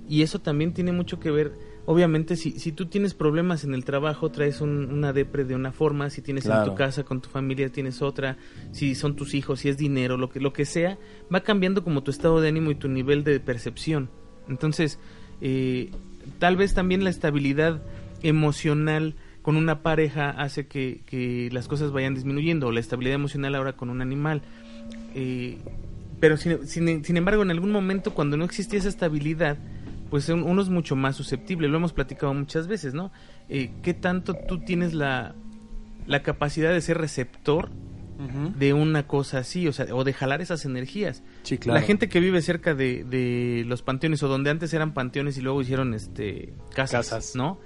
Y 0.08 0.22
eso 0.22 0.40
también 0.40 0.72
tiene 0.72 0.90
mucho 0.90 1.20
que 1.20 1.30
ver, 1.30 1.52
obviamente 1.86 2.34
si, 2.34 2.58
si 2.58 2.72
tú 2.72 2.86
tienes 2.86 3.14
problemas 3.14 3.62
en 3.62 3.74
el 3.74 3.84
trabajo 3.84 4.30
traes 4.30 4.60
un- 4.60 4.90
una 4.92 5.12
depre 5.12 5.44
de 5.44 5.54
una 5.54 5.70
forma, 5.70 6.10
si 6.10 6.20
tienes 6.20 6.46
en 6.46 6.50
tu 6.64 6.74
casa 6.74 7.04
con 7.04 7.20
tu 7.20 7.28
familia 7.28 7.68
tienes 7.70 8.02
otra, 8.02 8.36
si 8.72 8.96
son 8.96 9.14
tus 9.14 9.34
hijos, 9.34 9.60
si 9.60 9.68
es 9.68 9.76
dinero, 9.76 10.16
lo 10.16 10.28
que, 10.30 10.40
lo 10.40 10.52
que 10.52 10.64
sea, 10.64 10.98
va 11.32 11.42
cambiando 11.42 11.84
como 11.84 12.02
tu 12.02 12.10
estado 12.10 12.40
de 12.40 12.48
ánimo 12.48 12.72
y 12.72 12.74
tu 12.74 12.88
nivel 12.88 13.22
de 13.22 13.38
percepción. 13.38 14.10
Entonces, 14.48 14.98
eh, 15.40 15.90
tal 16.40 16.56
vez 16.56 16.74
también 16.74 17.04
la 17.04 17.10
estabilidad 17.10 17.80
emocional 18.22 19.14
con 19.42 19.56
una 19.56 19.82
pareja 19.82 20.30
hace 20.30 20.66
que, 20.66 21.00
que 21.06 21.48
las 21.52 21.66
cosas 21.68 21.92
vayan 21.92 22.14
disminuyendo, 22.14 22.66
o 22.68 22.72
la 22.72 22.80
estabilidad 22.80 23.14
emocional 23.14 23.54
ahora 23.54 23.72
con 23.74 23.88
un 23.90 24.00
animal. 24.02 24.42
Eh, 25.14 25.58
pero 26.20 26.36
sin, 26.36 26.66
sin- 26.66 27.04
sin 27.04 27.16
embargo, 27.16 27.42
en 27.42 27.50
algún 27.50 27.72
momento 27.72 28.12
cuando 28.12 28.36
no 28.36 28.44
existía 28.44 28.78
esa 28.78 28.88
estabilidad, 28.90 29.56
pues 30.10 30.28
un- 30.28 30.42
uno 30.42 30.60
es 30.60 30.68
mucho 30.68 30.96
más 30.96 31.16
susceptible, 31.16 31.68
lo 31.68 31.76
hemos 31.78 31.92
platicado 31.92 32.34
muchas 32.34 32.66
veces, 32.66 32.92
¿no? 32.94 33.10
Eh, 33.48 33.70
¿Qué 33.82 33.94
tanto 33.94 34.34
tú 34.34 34.58
tienes 34.60 34.92
la, 34.92 35.34
la 36.06 36.22
capacidad 36.22 36.72
de 36.72 36.80
ser 36.80 36.98
receptor 36.98 37.70
de 38.58 38.74
una 38.74 39.06
cosa 39.06 39.38
así, 39.38 39.66
o 39.66 39.72
sea, 39.72 39.86
o 39.94 40.04
de 40.04 40.12
jalar 40.12 40.42
esas 40.42 40.66
energías? 40.66 41.22
Sí, 41.42 41.56
claro. 41.56 41.80
La 41.80 41.86
gente 41.86 42.10
que 42.10 42.20
vive 42.20 42.42
cerca 42.42 42.74
de, 42.74 43.02
de 43.04 43.64
los 43.66 43.80
panteones 43.80 44.22
o 44.22 44.28
donde 44.28 44.50
antes 44.50 44.74
eran 44.74 44.92
panteones 44.92 45.38
y 45.38 45.40
luego 45.40 45.62
hicieron 45.62 45.94
este 45.94 46.52
casas, 46.74 47.08
Casas. 47.08 47.34
¿no? 47.34 47.58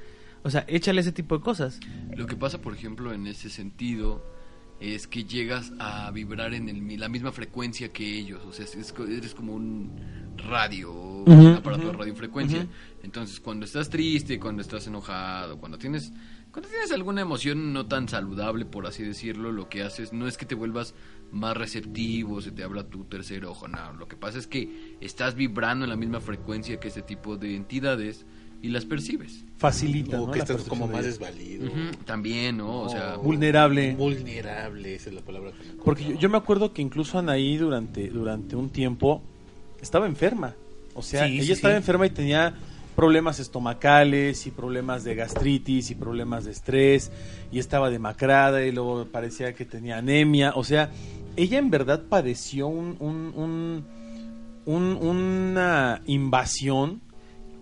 O 0.44 0.50
sea, 0.50 0.64
échale 0.68 1.00
ese 1.00 1.11
tipo 1.12 1.37
de 1.37 1.42
cosas. 1.42 1.80
Lo 2.16 2.26
que 2.26 2.37
pasa, 2.37 2.61
por 2.61 2.74
ejemplo, 2.74 3.12
en 3.12 3.26
ese 3.26 3.50
sentido 3.50 4.24
es 4.80 5.07
que 5.07 5.24
llegas 5.24 5.72
a 5.78 6.11
vibrar 6.11 6.52
en 6.54 6.68
el 6.68 7.00
la 7.00 7.09
misma 7.09 7.33
frecuencia 7.33 7.92
que 7.92 8.18
ellos. 8.18 8.44
O 8.44 8.52
sea, 8.52 8.64
es- 8.66 8.94
eres 9.09 9.35
como 9.35 9.54
un 9.54 9.90
radio, 10.37 10.92
un 10.92 11.46
aparato 11.54 11.87
de 11.87 11.92
radiofrecuencia. 11.92 12.66
Entonces, 13.02 13.40
cuando 13.40 13.64
estás 13.64 13.88
triste, 13.88 14.38
cuando 14.38 14.62
estás 14.62 14.87
enojado, 14.87 15.59
cuando 15.59 15.78
tienes 15.78 16.12
cuando 16.52 16.68
tienes 16.68 16.92
alguna 16.92 17.20
emoción 17.20 17.72
no 17.72 17.87
tan 17.87 18.09
saludable, 18.09 18.64
por 18.64 18.87
así 18.87 19.02
decirlo, 19.02 19.50
lo 19.50 19.68
que 19.68 19.83
haces 19.83 20.12
no 20.12 20.28
es 20.28 20.37
que 20.37 20.46
te 20.46 20.54
vuelvas 20.54 20.94
más 21.33 21.57
receptivo, 21.57 22.40
se 22.40 22.52
te 22.52 22.62
abra 22.62 22.85
tu 22.88 23.07
tercer 23.07 23.44
ojo, 23.44 23.66
no. 23.66 23.92
Lo 23.94 24.07
que 24.07 24.14
pasa 24.16 24.38
es 24.38 24.46
que 24.46 24.96
estás 25.00 25.35
vibrando 25.35 25.85
en 25.85 25.90
la 25.90 25.96
misma 25.96 26.20
frecuencia 26.20 26.78
que 26.78 26.87
este 26.87 27.02
tipo 27.02 27.37
de 27.37 27.57
entidades 27.57 28.24
y 28.64 28.68
las 28.70 28.85
percibes. 28.85 29.44
Facilita, 29.59 30.20
O 30.20 30.27
¿no? 30.27 30.33
que 30.33 30.38
La 30.38 30.44
estás 30.44 30.62
como 30.64 30.87
más 30.88 31.05
desvalido. 31.05 31.70
También, 32.07 32.57
¿no? 32.59 32.81
O 32.83 32.88
sea, 32.88 33.16
vulnerable. 33.16 33.94
Vulnerable, 33.94 34.94
esa 34.94 35.11
es 35.11 35.14
la 35.14 35.20
palabra 35.20 35.53
que 35.53 35.68
me 35.68 35.83
Porque 35.85 36.05
yo, 36.05 36.14
yo 36.18 36.29
me 36.31 36.38
acuerdo 36.38 36.72
que 36.72 36.81
incluso 36.83 37.18
Anaí 37.18 37.57
durante, 37.57 38.09
durante 38.09 38.57
un 38.57 38.70
tiempo 38.70 39.22
estaba 39.83 40.07
enferma. 40.07 40.55
O 40.94 41.03
sea, 41.03 41.27
Sí, 41.27 41.35
ella 41.35 41.44
sí, 41.44 41.53
estaba 41.53 41.74
sí. 41.74 41.79
enferma 41.79 42.07
y 42.07 42.11
tenía 42.11 42.55
problemas 42.96 43.40
estomacales 43.40 44.46
y 44.46 44.50
problemas 44.50 45.03
de 45.05 45.14
gastritis 45.16 45.90
y 45.90 45.94
problemas 45.94 46.44
de 46.44 46.53
estrés 46.53 47.11
y 47.53 47.59
estaba 47.59 47.90
demacrada 47.90 48.64
y 48.64 48.70
luego 48.72 49.05
parecía 49.07 49.53
que 49.55 49.64
tenía 49.64 49.98
anemia. 49.98 50.53
O 50.55 50.62
sea, 50.64 50.90
ella 51.37 51.59
en 51.59 51.70
verdad 51.70 52.03
padeció 52.09 52.68
un, 52.68 52.96
un- 53.00 53.33
un- 53.35 53.85
un- 54.66 54.96
una 55.07 56.00
invasión, 56.07 57.00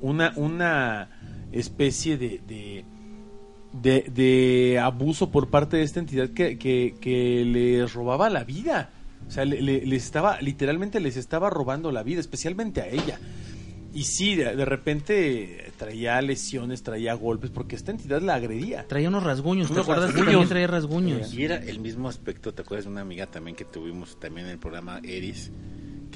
una, 0.02 0.32
una 0.36 1.08
especie 1.52 2.18
de, 2.18 2.40
de, 2.46 2.84
de- 3.72 4.10
de 4.14 4.78
abuso 4.78 5.30
por 5.30 5.48
parte 5.48 5.78
de 5.78 5.82
esta 5.84 6.00
entidad 6.00 6.28
que, 6.30 6.58
que, 6.58 6.94
que 7.00 7.44
les 7.44 7.92
robaba 7.94 8.28
la 8.28 8.44
vida. 8.44 8.90
O 9.26 9.30
sea, 9.30 9.44
le, 9.44 9.62
le- 9.62 9.86
les 9.86 10.04
estaba, 10.04 10.40
literalmente 10.42 11.00
les 11.00 11.16
estaba 11.16 11.48
robando 11.48 11.90
la 11.90 12.02
vida, 12.02 12.20
especialmente 12.20 12.82
a 12.82 12.88
ella. 12.88 13.18
Y 13.94 14.04
sí, 14.04 14.34
de, 14.36 14.56
de 14.56 14.64
repente 14.64 15.70
traía 15.76 16.20
lesiones, 16.22 16.82
traía 16.82 17.12
golpes, 17.14 17.50
porque 17.50 17.76
esta 17.76 17.90
entidad 17.90 18.22
la 18.22 18.34
agredía. 18.36 18.86
Traía 18.88 19.08
unos 19.08 19.22
rasguños, 19.22 19.66
¿te 19.68 19.74
Unos 19.74 19.84
acuerdas 19.84 20.12
que 20.14 20.18
también 20.22 20.48
traía 20.48 20.66
rasguños? 20.66 21.32
Y 21.34 21.44
era 21.44 21.56
el 21.56 21.78
mismo 21.78 22.08
aspecto, 22.08 22.54
¿te 22.54 22.62
acuerdas 22.62 22.86
de 22.86 22.90
una 22.90 23.02
amiga 23.02 23.26
también 23.26 23.54
que 23.56 23.64
tuvimos 23.66 24.18
también 24.18 24.46
en 24.46 24.52
el 24.52 24.58
programa 24.58 25.00
Eris? 25.04 25.50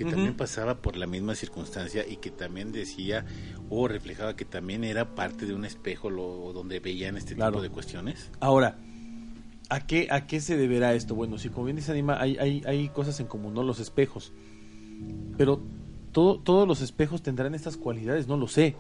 Que 0.04 0.11
también 0.11 0.37
pasaba 0.37 0.80
por 0.82 0.96
la 0.96 1.06
misma 1.06 1.35
circunstancia 1.35 2.04
y 2.09 2.16
que 2.16 2.30
también 2.30 2.70
decía 2.72 3.24
o 3.70 3.88
reflejaba 3.88 4.37
que 4.37 4.44
también 4.44 4.85
era 4.85 5.14
parte 5.14 5.46
de 5.46 5.54
un 5.54 5.64
espejo 5.64 6.11
lo, 6.11 6.52
donde 6.52 6.78
veían 6.80 7.16
este 7.16 7.35
Claro. 7.35 7.52
tipo 7.52 7.62
de 7.62 7.70
cuestiones. 7.70 8.30
Ahora, 8.40 8.78
¿a 9.68 9.87
qué, 9.87 10.06
¿a 10.11 10.26
qué 10.26 10.40
se 10.40 10.56
deberá 10.56 10.94
esto? 10.94 11.14
Bueno, 11.14 11.38
si 11.38 11.48
como 11.48 11.64
bien 11.64 11.76
dice 11.76 11.90
Anima, 11.92 12.20
hay, 12.20 12.37
hay, 12.38 12.62
hay 12.66 12.88
cosas 12.90 13.18
en 13.20 13.26
común, 13.26 13.54
¿no? 13.54 13.62
Los 13.62 13.80
espejos. 13.80 14.32
Pero 15.37 15.61
todo, 16.12 16.38
todos 16.40 16.66
los 16.68 16.80
espejos 16.80 17.22
tendrán 17.22 17.54
estas 17.54 17.76
cualidades, 17.76 18.28
no 18.28 18.37
lo 18.37 18.48
sé. 18.48 18.76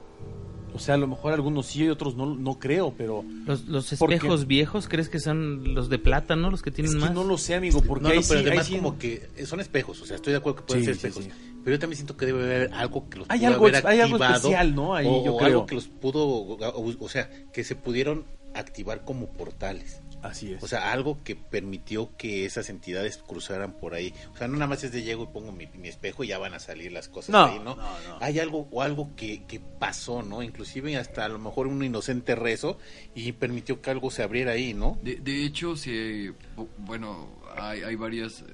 O 0.76 0.78
sea, 0.78 0.94
a 0.94 0.98
lo 0.98 1.06
mejor 1.08 1.32
algunos 1.32 1.66
sí 1.66 1.84
y 1.84 1.88
otros 1.88 2.14
no, 2.16 2.26
no 2.34 2.58
creo, 2.58 2.94
pero... 2.96 3.24
Los, 3.46 3.66
los 3.66 3.92
espejos 3.92 4.46
viejos, 4.46 4.88
¿crees 4.88 5.08
que 5.08 5.18
son 5.20 5.74
los 5.74 5.88
de 5.88 5.98
plata, 5.98 6.36
no? 6.36 6.50
Los 6.50 6.62
que 6.62 6.70
tienen 6.70 6.92
Es 6.92 6.96
que 6.96 7.00
más. 7.06 7.12
no 7.14 7.24
lo 7.24 7.36
sé, 7.38 7.54
amigo, 7.54 7.82
porque 7.82 8.02
no, 8.04 8.08
no, 8.10 8.14
ahí 8.14 8.20
pero 8.28 8.40
sí- 8.40 8.44
ahí 8.44 8.46
además 8.50 8.66
sí- 8.66 8.76
como 8.76 8.98
que 8.98 9.28
son 9.44 9.60
espejos, 9.60 10.00
o 10.00 10.06
sea, 10.06 10.16
estoy 10.16 10.32
de 10.32 10.38
acuerdo 10.38 10.60
que 10.60 10.62
pueden 10.64 10.82
Sí, 10.84 10.86
ser 10.86 10.94
espejos, 10.96 11.24
sí. 11.24 11.30
pero 11.64 11.76
yo 11.76 11.80
también 11.80 11.96
siento 11.96 12.16
que 12.16 12.26
debe 12.26 12.42
haber 12.44 12.72
algo 12.74 13.08
que 13.08 13.18
los 13.18 13.30
Hay 13.30 13.38
pudo 13.40 13.48
algo 13.48 13.64
haber 13.66 13.74
ex- 13.76 13.84
hay 13.86 14.00
algo 14.00 14.14
activado, 14.16 14.36
especial, 14.36 14.74
¿no? 14.74 14.94
Ahí 14.94 15.06
o, 15.08 15.24
yo 15.24 15.34
o 15.34 15.36
creo. 15.38 15.48
algo 15.48 15.66
que 15.66 15.74
los 15.74 15.88
pudo, 15.88 16.24
o, 16.26 16.94
o 17.04 17.08
sea, 17.08 17.28
que 17.52 17.64
se 17.64 17.74
pudieron 17.74 18.24
activar 18.54 19.04
como 19.04 19.26
portales. 19.28 20.00
Así 20.22 20.52
es. 20.54 20.62
O 20.62 20.66
sea, 20.66 20.90
algo 20.92 21.22
que 21.22 21.36
permitió 21.36 22.10
que 22.16 22.44
esas 22.46 22.68
entidades 22.70 23.18
cruzaran 23.18 23.72
por 23.72 23.94
ahí. 23.94 24.12
O 24.34 24.36
sea, 24.36 24.48
no 24.48 24.54
nada 24.54 24.66
más 24.66 24.82
es 24.82 24.90
de 24.92 25.02
llego 25.02 25.24
y 25.24 25.26
pongo 25.28 25.52
mi, 25.52 25.66
mi 25.78 25.88
espejo 25.88 26.24
y 26.24 26.28
ya 26.28 26.38
van 26.38 26.54
a 26.54 26.58
salir 26.58 26.90
las 26.90 27.08
cosas 27.08 27.30
No, 27.30 27.44
ahí, 27.44 27.58
¿no? 27.58 27.76
no, 27.76 27.76
no. 27.76 28.18
Hay 28.20 28.38
algo 28.40 28.66
o 28.70 28.82
algo 28.82 29.10
que, 29.14 29.44
que 29.44 29.60
pasó, 29.60 30.22
¿no? 30.22 30.42
Inclusive 30.42 30.96
hasta 30.96 31.24
a 31.24 31.28
lo 31.28 31.38
mejor 31.38 31.66
un 31.68 31.84
inocente 31.84 32.34
rezo 32.34 32.78
y 33.14 33.32
permitió 33.32 33.80
que 33.80 33.90
algo 33.90 34.10
se 34.10 34.22
abriera 34.22 34.52
ahí, 34.52 34.74
¿no? 34.74 34.98
De, 35.02 35.16
de 35.16 35.44
hecho, 35.44 35.76
se, 35.76 36.32
bu- 36.56 36.68
bueno, 36.78 37.28
hay, 37.56 37.82
hay 37.82 37.94
varias 37.94 38.40
eh, 38.40 38.44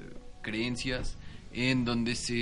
creencias 0.43 1.17
en 1.55 1.85
donde 1.85 2.15
se 2.17 2.35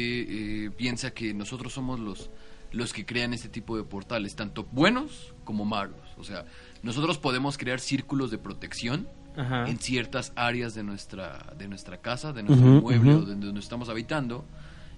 eh, 0.66 0.70
piensa 0.70 1.10
que 1.12 1.34
nosotros 1.34 1.72
somos 1.72 1.98
los 2.00 2.30
los 2.72 2.92
que 2.92 3.04
crean 3.06 3.32
este 3.34 3.48
tipo 3.48 3.76
de 3.76 3.84
portales, 3.84 4.36
tanto 4.36 4.64
buenos 4.70 5.34
como 5.44 5.64
malos. 5.64 6.00
O 6.18 6.24
sea, 6.24 6.44
nosotros 6.82 7.18
podemos 7.18 7.58
crear 7.58 7.80
círculos 7.80 8.30
de 8.30 8.38
protección 8.38 9.08
Ajá. 9.36 9.68
en 9.68 9.78
ciertas 9.78 10.32
áreas 10.36 10.74
de 10.74 10.82
nuestra, 10.82 11.52
de 11.56 11.68
nuestra 11.68 11.98
casa, 11.98 12.32
de 12.32 12.42
nuestro 12.42 12.66
Ujú, 12.68 12.76
inmueble 12.78 13.14
ujú. 13.14 13.22
o 13.22 13.26
de 13.26 13.34
donde 13.36 13.60
estamos 13.60 13.88
habitando, 13.88 14.44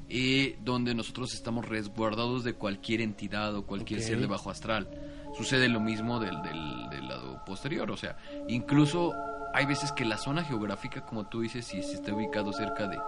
eh, 0.08 0.58
donde 0.64 0.94
nosotros 0.94 1.32
estamos 1.34 1.66
resguardados 1.68 2.44
de 2.44 2.54
cualquier 2.54 3.00
entidad 3.00 3.54
o 3.56 3.64
cualquier 3.64 4.00
ser 4.02 4.20
de 4.20 4.26
bajo 4.26 4.50
astral. 4.50 4.88
Sucede 5.36 5.68
lo 5.68 5.80
mismo 5.80 6.20
del, 6.20 6.42
del, 6.42 6.90
del 6.90 7.08
lado 7.08 7.42
posterior, 7.46 7.90
o 7.90 7.96
sea, 7.96 8.18
incluso 8.48 9.12
hay 9.54 9.64
veces 9.66 9.92
que 9.92 10.04
la 10.04 10.18
zona 10.18 10.44
geográfica, 10.44 11.02
como 11.06 11.26
tú 11.26 11.40
dices, 11.40 11.64
si, 11.66 11.82
si 11.82 11.94
está 11.94 12.12
ubicado 12.14 12.52
cerca 12.52 12.86
de, 12.88 12.98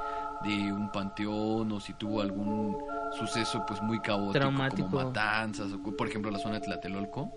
de 0.45 0.73
un 0.73 0.91
panteón 0.91 1.71
o 1.73 1.81
si 1.81 1.93
tuvo 1.95 2.21
algún 2.23 2.77
suceso 3.19 3.65
pues 3.67 3.81
muy 3.83 4.01
caótico 4.01 4.33
Traumático. 4.33 4.89
como 4.91 5.05
matanzas 5.07 5.73
o 5.73 5.97
por 5.97 6.09
ejemplo 6.09 6.31
la 6.31 6.39
zona 6.39 6.55
de 6.57 6.61
Tlatelolco 6.63 7.31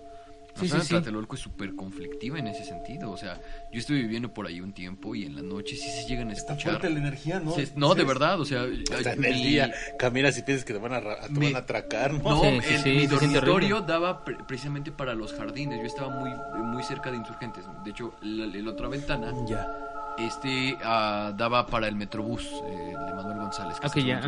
la 0.56 0.64
Sí, 0.64 0.70
zona 0.70 0.82
sí, 0.82 0.86
de 0.86 0.88
sí. 0.88 1.04
Tlatelolco 1.04 1.36
es 1.36 1.42
súper 1.42 1.76
conflictiva 1.76 2.40
en 2.40 2.48
ese 2.48 2.64
sentido. 2.64 3.12
O 3.12 3.18
sea, 3.18 3.40
yo 3.72 3.78
estuve 3.80 4.00
viviendo 4.00 4.34
por 4.34 4.48
ahí 4.48 4.60
un 4.60 4.74
tiempo 4.74 5.14
y 5.14 5.24
en 5.24 5.36
la 5.36 5.44
noche 5.44 5.76
sí 5.76 5.88
se 5.88 6.08
llegan 6.08 6.30
a 6.30 6.34
Está 6.34 6.54
escuchar. 6.54 6.80
fuerte 6.80 6.90
la 6.90 7.00
energía, 7.00 7.40
¿no? 7.40 7.52
Se- 7.52 7.74
no, 7.76 7.94
de 7.94 8.02
Sí. 8.02 8.08
verdad, 8.08 8.42
o 8.42 8.46
sea, 8.46 8.66
Hasta 8.98 9.14
en 9.14 9.20
mi- 9.22 9.28
el 9.28 9.34
día 9.36 9.72
caminas 10.00 10.36
y 10.40 10.42
piensas 10.42 10.66
que 10.66 10.74
te 10.74 10.80
van 10.80 10.94
a, 10.94 11.00
ra- 11.00 11.22
te 11.28 11.30
Me- 11.34 11.46
van 11.46 11.58
a 11.58 11.60
atracar, 11.60 12.12
¿no? 12.16 12.24
No, 12.32 12.42
Sí, 12.42 12.48
el- 12.48 12.64
sí, 12.64 12.78
sí, 12.80 12.90
mi 12.90 13.06
dormitorio 13.06 13.82
daba 13.82 14.26
pre- 14.26 14.38
precisamente 14.48 14.92
para 14.92 15.14
los 15.14 15.32
jardines. 15.34 15.80
Yo 15.80 15.86
estaba 15.86 16.10
muy, 16.10 16.32
muy 16.64 16.82
cerca 16.82 17.12
de 17.12 17.18
insurgentes. 17.18 17.64
De 17.84 17.92
hecho, 17.92 18.16
la, 18.24 18.48
la 18.48 18.72
otra 18.72 18.88
ventana 18.88 19.32
Ya. 19.48 19.72
Este 20.20 20.78
ah, 20.84 21.34
daba 21.36 21.66
para 21.68 21.88
el 21.88 21.96
Metrobús 21.96 22.44
eh, 22.66 22.94
de 23.08 23.14
Manuel 23.14 23.38
González. 23.40 23.80
que 23.94 24.04
ya. 24.04 24.22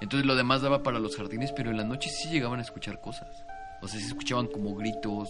Entonces 0.00 0.26
lo 0.26 0.34
demás 0.34 0.62
daba 0.62 0.82
para 0.82 0.98
los 0.98 1.16
jardines, 1.16 1.52
pero 1.52 1.70
en 1.70 1.76
la 1.78 1.84
noche 1.84 2.10
sí 2.10 2.28
llegaban 2.28 2.58
a 2.58 2.62
escuchar 2.62 3.00
cosas. 3.00 3.28
O 3.82 3.88
sea, 3.88 4.00
se 4.00 4.06
escuchaban 4.06 4.46
como 4.46 4.74
gritos. 4.74 5.28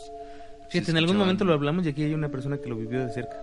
Fíjate, 0.68 0.90
en 0.90 0.96
algún 0.96 1.16
momento 1.16 1.44
lo 1.44 1.52
hablamos 1.54 1.86
y 1.86 1.90
aquí 1.90 2.02
hay 2.02 2.14
una 2.14 2.28
persona 2.28 2.58
que 2.58 2.68
lo 2.68 2.74
vivió 2.76 3.06
de 3.06 3.12
cerca. 3.12 3.36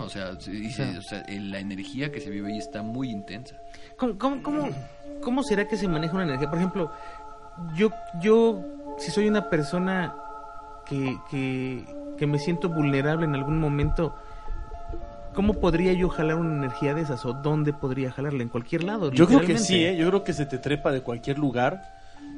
O 0.00 0.08
sea, 0.08 0.38
se 0.40 0.50
dice, 0.50 0.82
O 0.82 0.86
sea- 0.86 0.98
o 0.98 1.02
sea, 1.02 1.20
el- 1.28 1.50
la 1.52 1.60
energía 1.60 2.10
que 2.10 2.20
se 2.20 2.30
vive 2.30 2.48
ahí 2.52 2.58
está 2.58 2.82
muy 2.82 3.10
intensa. 3.10 3.56
¿Cómo, 3.96 4.18
cómo, 4.18 4.42
cómo, 4.42 4.68
cómo 5.22 5.42
será 5.44 5.68
que 5.68 5.76
se 5.76 5.86
maneja 5.86 6.14
una 6.14 6.24
energía? 6.24 6.50
Por 6.50 6.58
ejemplo, 6.58 6.90
yo, 7.76 7.90
yo 8.20 8.60
si 8.98 9.12
soy 9.12 9.28
una 9.28 9.48
persona 9.48 10.14
que, 10.86 11.16
que, 11.30 11.84
que 12.18 12.26
me 12.26 12.38
siento 12.40 12.68
vulnerable 12.68 13.24
en 13.24 13.34
algún 13.36 13.60
momento, 13.60 14.16
¿cómo 15.34 15.54
podría 15.54 15.92
yo 15.92 16.08
jalar 16.08 16.36
una 16.36 16.54
energía 16.54 16.94
de 16.94 17.02
esas? 17.02 17.24
¿O 17.26 17.32
dónde 17.34 17.72
podría 17.72 18.10
jalarla? 18.10 18.42
En 18.42 18.48
cualquier 18.48 18.84
lado. 18.84 19.10
Yo 19.10 19.26
creo 19.26 19.40
que 19.40 19.58
sí, 19.58 19.84
¿eh? 19.84 19.96
yo 19.96 20.08
creo 20.08 20.24
que 20.24 20.32
se 20.32 20.46
te 20.46 20.58
trepa 20.58 20.92
de 20.92 21.02
cualquier 21.02 21.38
lugar. 21.38 21.92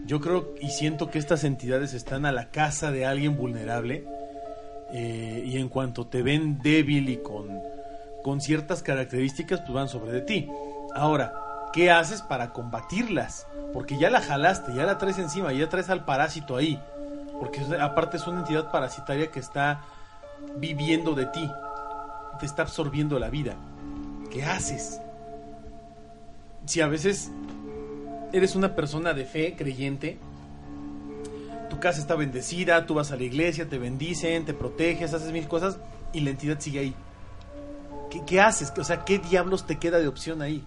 Yo 0.06 0.20
creo 0.20 0.54
y 0.60 0.70
siento 0.70 1.10
que 1.10 1.18
estas 1.18 1.44
entidades 1.44 1.94
están 1.94 2.26
a 2.26 2.32
la 2.32 2.50
casa 2.50 2.90
de 2.90 3.06
alguien 3.06 3.36
vulnerable 3.36 4.04
eh, 4.92 5.42
y 5.46 5.58
en 5.58 5.68
cuanto 5.68 6.06
te 6.06 6.22
ven 6.22 6.60
débil 6.62 7.08
y 7.08 7.18
con, 7.18 7.60
con 8.22 8.40
ciertas 8.40 8.82
características, 8.82 9.60
pues 9.60 9.72
van 9.72 9.88
sobre 9.88 10.12
de 10.12 10.20
ti. 10.20 10.48
Ahora, 10.94 11.34
¿qué 11.72 11.90
haces 11.90 12.22
para 12.22 12.52
combatirlas? 12.52 13.46
Porque 13.72 13.98
ya 13.98 14.10
la 14.10 14.20
jalaste, 14.20 14.74
ya 14.74 14.84
la 14.84 14.98
traes 14.98 15.18
encima, 15.18 15.52
ya 15.52 15.68
traes 15.68 15.90
al 15.90 16.04
parásito 16.04 16.56
ahí. 16.56 16.80
Porque 17.38 17.60
aparte 17.80 18.16
es 18.16 18.26
una 18.26 18.40
entidad 18.40 18.70
parasitaria 18.70 19.30
que 19.30 19.40
está 19.40 19.82
viviendo 20.56 21.14
de 21.14 21.26
ti, 21.26 21.50
te 22.38 22.46
está 22.46 22.62
absorbiendo 22.62 23.18
la 23.18 23.30
vida. 23.30 23.56
¿Qué 24.30 24.44
haces? 24.44 25.00
Si 26.64 26.80
a 26.80 26.88
veces 26.88 27.30
eres 28.32 28.56
una 28.56 28.74
persona 28.74 29.14
de 29.14 29.24
fe, 29.24 29.54
creyente, 29.56 30.18
tu 31.70 31.78
casa 31.80 32.00
está 32.00 32.14
bendecida, 32.14 32.86
tú 32.86 32.94
vas 32.94 33.12
a 33.12 33.16
la 33.16 33.22
iglesia, 33.22 33.68
te 33.68 33.78
bendicen, 33.78 34.44
te 34.44 34.54
proteges, 34.54 35.14
haces 35.14 35.32
mil 35.32 35.48
cosas 35.48 35.78
y 36.12 36.20
la 36.20 36.30
entidad 36.30 36.58
sigue 36.60 36.80
ahí. 36.80 36.94
¿Qué, 38.26 38.40
haces? 38.40 38.72
O 38.78 38.84
sea, 38.84 39.04
¿qué 39.04 39.18
diablos 39.18 39.66
te 39.66 39.78
queda 39.78 39.98
de 39.98 40.08
opción 40.08 40.40
ahí? 40.40 40.64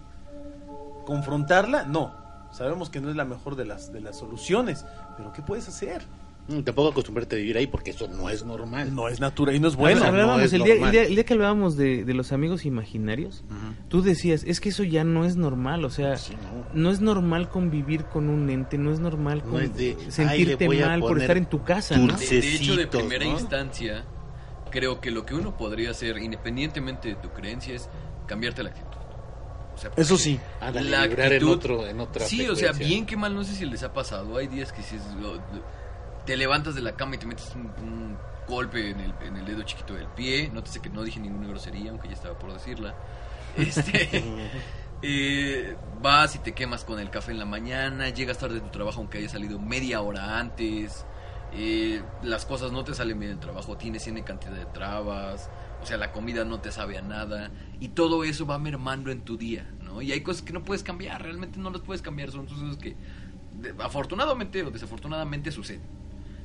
¿Confrontarla? 1.04 1.84
No. 1.84 2.14
Sabemos 2.52 2.90
que 2.90 3.00
no 3.00 3.10
es 3.10 3.16
la 3.16 3.24
mejor 3.24 3.56
de 3.56 3.64
las, 3.64 3.92
de 3.92 4.00
las 4.00 4.16
soluciones, 4.16 4.84
pero 5.16 5.32
¿qué 5.32 5.42
puedes 5.42 5.68
hacer? 5.68 6.02
Mm, 6.50 6.62
Tampoco 6.62 6.88
acostumbrarte 6.88 7.36
a 7.36 7.38
vivir 7.38 7.56
ahí 7.56 7.66
porque 7.66 7.90
eso 7.90 8.08
no 8.08 8.28
es 8.28 8.44
normal. 8.44 8.94
No 8.94 9.08
es 9.08 9.20
natural 9.20 9.54
y 9.54 9.60
no 9.60 9.68
es 9.68 9.76
Bueno, 9.76 10.00
bueno. 10.00 10.26
no 10.36 10.40
es 10.40 10.52
el, 10.52 10.64
día, 10.64 10.74
el, 10.74 10.90
día, 10.90 11.02
el 11.04 11.14
día 11.14 11.24
que 11.24 11.32
hablábamos 11.34 11.76
de, 11.76 12.04
de 12.04 12.14
los 12.14 12.32
amigos 12.32 12.64
imaginarios, 12.66 13.44
Ujú. 13.48 13.74
tú 13.88 14.02
decías, 14.02 14.42
es 14.44 14.60
que 14.60 14.70
eso 14.70 14.82
ya 14.82 15.04
no 15.04 15.24
es 15.24 15.36
normal, 15.36 15.84
o 15.84 15.90
sea, 15.90 16.16
Sí, 16.16 16.34
no. 16.34 16.66
no 16.82 16.90
es 16.90 17.00
normal 17.00 17.48
convivir 17.48 18.04
con 18.06 18.28
un 18.28 18.50
ente, 18.50 18.78
no 18.78 18.92
es 18.92 18.98
normal 19.00 19.42
No 19.44 19.52
con- 19.52 19.62
es 19.62 19.76
de, 19.76 19.96
"Ay, 19.98 20.10
sentirte 20.10 20.82
a 20.82 20.86
mal 20.88 21.00
por 21.00 21.20
estar 21.20 21.36
en 21.36 21.46
tu 21.46 21.62
casa, 21.62 21.96
¿no? 21.96 22.16
De, 22.16 22.26
de 22.26 22.54
hecho, 22.56 22.74
de 22.76 22.86
primera 22.88 23.24
¿no? 23.24 23.32
instancia, 23.32 24.04
creo 24.70 25.00
que 25.00 25.10
lo 25.10 25.24
que 25.24 25.34
uno 25.34 25.56
podría 25.56 25.90
hacer, 25.92 26.18
independientemente 26.18 27.08
de 27.10 27.14
tu 27.14 27.28
creencia, 27.30 27.74
es 27.74 27.88
cambiarte 28.26 28.62
la 28.62 28.70
actitud. 28.70 28.86
O 29.74 29.78
sea, 29.80 29.90
Eso 29.96 30.16
sí. 30.18 30.38
Ándale, 30.60 30.90
la 30.90 31.06
vibrar 31.06 31.32
en, 31.32 31.42
actitud- 31.42 31.52
otro, 31.52 31.86
en 31.86 32.00
otra 32.00 32.26
Sí, 32.26 32.46
o 32.48 32.54
sea, 32.56 32.72
bien 32.72 33.06
que 33.06 33.16
mal, 33.16 33.34
no 33.34 33.44
sé 33.44 33.54
si 33.54 33.64
les 33.64 33.82
ha 33.82 33.92
pasado. 33.92 34.36
Hay 34.36 34.46
días 34.48 34.72
que 34.72 34.82
si 34.82 34.96
es- 34.96 35.14
lo- 35.20 35.34
lo- 35.36 35.80
te 36.24 36.36
levantas 36.36 36.74
de 36.74 36.82
la 36.82 36.96
cama 36.96 37.14
y 37.16 37.18
te 37.18 37.26
metes 37.26 37.52
un, 37.54 37.66
un 37.82 38.18
golpe 38.46 38.90
en 38.90 39.00
el, 39.00 39.14
en 39.22 39.36
el 39.36 39.44
dedo 39.46 39.62
chiquito 39.62 39.94
del 39.94 40.08
pie. 40.08 40.50
Nótese 40.52 40.80
que 40.80 40.90
no 40.90 41.02
dije 41.02 41.20
ninguna 41.20 41.48
grosería, 41.48 41.90
aunque 41.90 42.08
ya 42.08 42.14
estaba 42.14 42.38
por 42.38 42.52
decirla. 42.52 42.94
Este, 43.56 44.22
eh, 45.02 45.76
vas 46.00 46.36
y 46.36 46.38
te 46.38 46.52
quemas 46.52 46.84
con 46.84 47.00
el 47.00 47.10
café 47.10 47.32
en 47.32 47.38
la 47.40 47.46
mañana, 47.46 48.10
llegas 48.10 48.38
tarde 48.38 48.56
de 48.56 48.60
tu 48.60 48.70
trabajo 48.70 49.00
aunque 49.00 49.18
haya 49.18 49.28
salido 49.28 49.58
media 49.58 50.02
hora 50.02 50.38
antes. 50.38 51.04
eh, 51.52 52.02
las 52.22 52.46
cosas 52.46 52.70
no 52.72 52.84
te 52.84 52.94
salen 52.94 53.18
bien 53.18 53.32
del 53.32 53.40
trabajo, 53.40 53.76
tienes 53.76 54.06
N 54.06 54.22
cantidad 54.22 54.52
de 54.52 54.66
trabas, 54.66 55.50
o 55.82 55.86
sea, 55.86 55.96
la 55.96 56.12
comida 56.12 56.44
no 56.44 56.60
te 56.60 56.70
sabe 56.70 56.98
a 56.98 57.02
nada, 57.02 57.50
y 57.80 57.88
todo 57.88 58.22
eso 58.24 58.46
va 58.46 58.58
mermando 58.58 59.10
en 59.10 59.22
tu 59.22 59.36
día, 59.36 59.68
¿no? 59.82 60.00
Y 60.02 60.12
hay 60.12 60.20
cosas 60.22 60.42
que 60.42 60.52
no 60.52 60.62
puedes 60.64 60.82
cambiar, 60.84 61.22
realmente 61.22 61.58
no 61.58 61.70
las 61.70 61.80
puedes 61.80 62.02
cambiar, 62.02 62.30
son 62.30 62.48
sucesos 62.48 62.76
que 62.76 62.96
afortunadamente 63.80 64.62
o 64.62 64.70
desafortunadamente 64.70 65.50
suceden. 65.50 65.82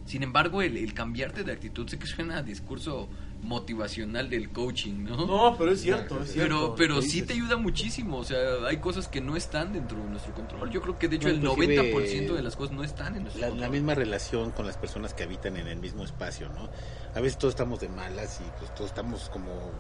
Sin 0.05 0.21
embargo, 0.23 0.61
el, 0.61 0.77
el 0.77 0.93
cambiarte 0.93 1.43
de 1.43 1.51
actitud, 1.51 1.87
sé 1.87 1.97
que 1.97 2.05
suena 2.07 2.37
a 2.37 2.43
discurso 2.43 3.09
motivacional 3.41 4.29
del 4.29 4.49
coaching, 4.49 5.03
¿no? 5.03 5.25
No, 5.25 5.55
pero 5.57 5.71
es 5.71 5.81
cierto, 5.81 6.21
es 6.21 6.31
cierto. 6.33 6.75
Pero, 6.75 6.95
pero 6.95 7.01
sí 7.01 7.21
te 7.21 7.33
ayuda 7.33 7.57
muchísimo, 7.57 8.17
o 8.17 8.23
sea, 8.23 8.37
hay 8.67 8.77
cosas 8.77 9.07
que 9.07 9.21
no 9.21 9.35
están 9.35 9.71
dentro 9.73 9.97
de 9.97 10.09
nuestro 10.09 10.33
control. 10.33 10.69
Yo 10.69 10.81
creo 10.81 10.97
que 10.97 11.07
de 11.07 11.15
hecho 11.17 11.27
No, 11.29 11.33
el 11.33 11.63
inclusive, 11.63 11.93
90% 11.93 12.33
de 12.35 12.41
las 12.43 12.55
cosas 12.55 12.75
no 12.75 12.83
están 12.83 13.15
en 13.15 13.23
nuestro 13.23 13.41
la, 13.41 13.47
control. 13.49 13.61
la 13.67 13.71
misma 13.71 13.95
relación 13.95 14.51
con 14.51 14.65
las 14.65 14.77
personas 14.77 15.13
que 15.13 15.23
habitan 15.23 15.57
en 15.57 15.67
el 15.67 15.77
mismo 15.79 16.03
espacio, 16.03 16.49
¿no? 16.49 16.69
A 17.15 17.19
veces 17.21 17.37
todos 17.37 17.53
estamos 17.53 17.79
de 17.79 17.89
malas 17.89 18.39
y 18.41 18.59
pues 18.59 18.73
todos 18.75 18.89
estamos 18.91 19.29
como 19.29 19.71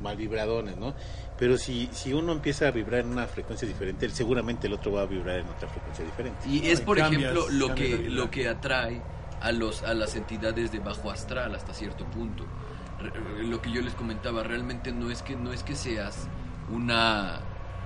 mal 0.00 0.16
vibradones, 0.16 0.76
¿no? 0.76 0.94
Pero 1.38 1.56
si, 1.56 1.88
si 1.92 2.12
uno 2.12 2.32
empieza 2.32 2.68
a 2.68 2.70
vibrar 2.70 3.00
en 3.00 3.08
una 3.08 3.26
frecuencia 3.26 3.66
diferente, 3.66 4.08
seguramente 4.10 4.66
el 4.66 4.72
otro 4.74 4.92
va 4.92 5.02
a 5.02 5.06
vibrar 5.06 5.40
en 5.40 5.48
otra 5.48 5.68
frecuencia 5.68 6.04
diferente. 6.04 6.48
Y 6.48 6.68
es, 6.68 6.80
y 6.80 6.82
por 6.84 6.98
cambias- 6.98 7.32
ejemplo, 7.32 7.48
lo 7.50 7.68
cambias 7.68 8.00
que, 8.00 8.10
lo 8.10 8.30
que 8.30 8.48
atrae 8.48 9.00
a, 9.40 9.52
los, 9.52 9.82
a 9.82 9.94
las 9.94 10.16
entidades 10.16 10.72
de 10.72 10.78
bajo 10.78 11.10
astral 11.10 11.54
hasta 11.54 11.74
cierto 11.74 12.04
punto. 12.06 12.44
Re- 13.00 13.44
Lo 13.44 13.60
que 13.60 13.70
yo 13.70 13.82
les 13.82 13.94
comentaba, 13.94 14.42
realmente 14.42 14.92
no 14.92 15.10
es 15.10 15.22
que, 15.22 15.36
no 15.36 15.52
es 15.52 15.62
que 15.62 15.74
seas 15.76 16.28
una, 16.70 17.40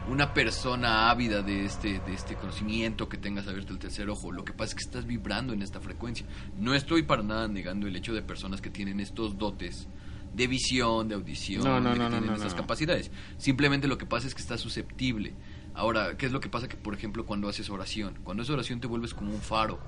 una 0.08 0.32
persona 0.34 1.10
ávida 1.10 1.42
de 1.42 1.64
este, 1.64 2.00
de 2.00 2.14
este 2.14 2.34
conocimiento, 2.36 3.08
que 3.08 3.16
tengas 3.16 3.48
abierto 3.48 3.72
el 3.72 3.78
tercer 3.78 4.08
ojo. 4.10 4.32
Lo 4.32 4.44
que 4.44 4.52
pasa 4.52 4.70
es 4.70 4.74
que 4.76 4.84
estás 4.84 5.06
vibrando 5.06 5.52
en 5.52 5.62
esta 5.62 5.80
frecuencia. 5.80 6.26
No 6.56 6.74
estoy 6.74 7.02
para 7.02 7.22
nada 7.22 7.48
negando 7.48 7.86
el 7.86 7.96
hecho 7.96 8.12
de 8.14 8.22
personas 8.22 8.60
que 8.60 8.70
tienen 8.70 9.00
estos 9.00 9.38
dotes 9.38 9.88
de 10.34 10.46
visión, 10.46 11.08
de 11.08 11.14
audición, 11.14 11.64
No, 11.64 11.80
no, 11.80 11.88
de 11.90 11.94
que 11.96 12.02
no, 12.02 12.10
tienen 12.10 12.32
estas 12.34 12.54
capacidades. 12.54 13.10
Simplemente 13.38 13.88
lo 13.88 13.98
que 13.98 14.06
pasa 14.06 14.26
es 14.26 14.34
que 14.34 14.42
estás 14.42 14.60
susceptible. 14.60 15.34
Ahora, 15.74 16.16
¿qué 16.16 16.26
es 16.26 16.32
lo 16.32 16.40
que 16.40 16.48
pasa? 16.48 16.68
Que, 16.68 16.76
por 16.76 16.92
ejemplo, 16.94 17.24
cuando 17.24 17.48
haces 17.48 17.70
oración, 17.70 18.18
cuando 18.24 18.42
haces 18.42 18.52
oración 18.52 18.78
te 18.80 18.86
vuelves 18.86 19.14
como 19.14 19.32
un 19.32 19.40
faro, 19.40 19.80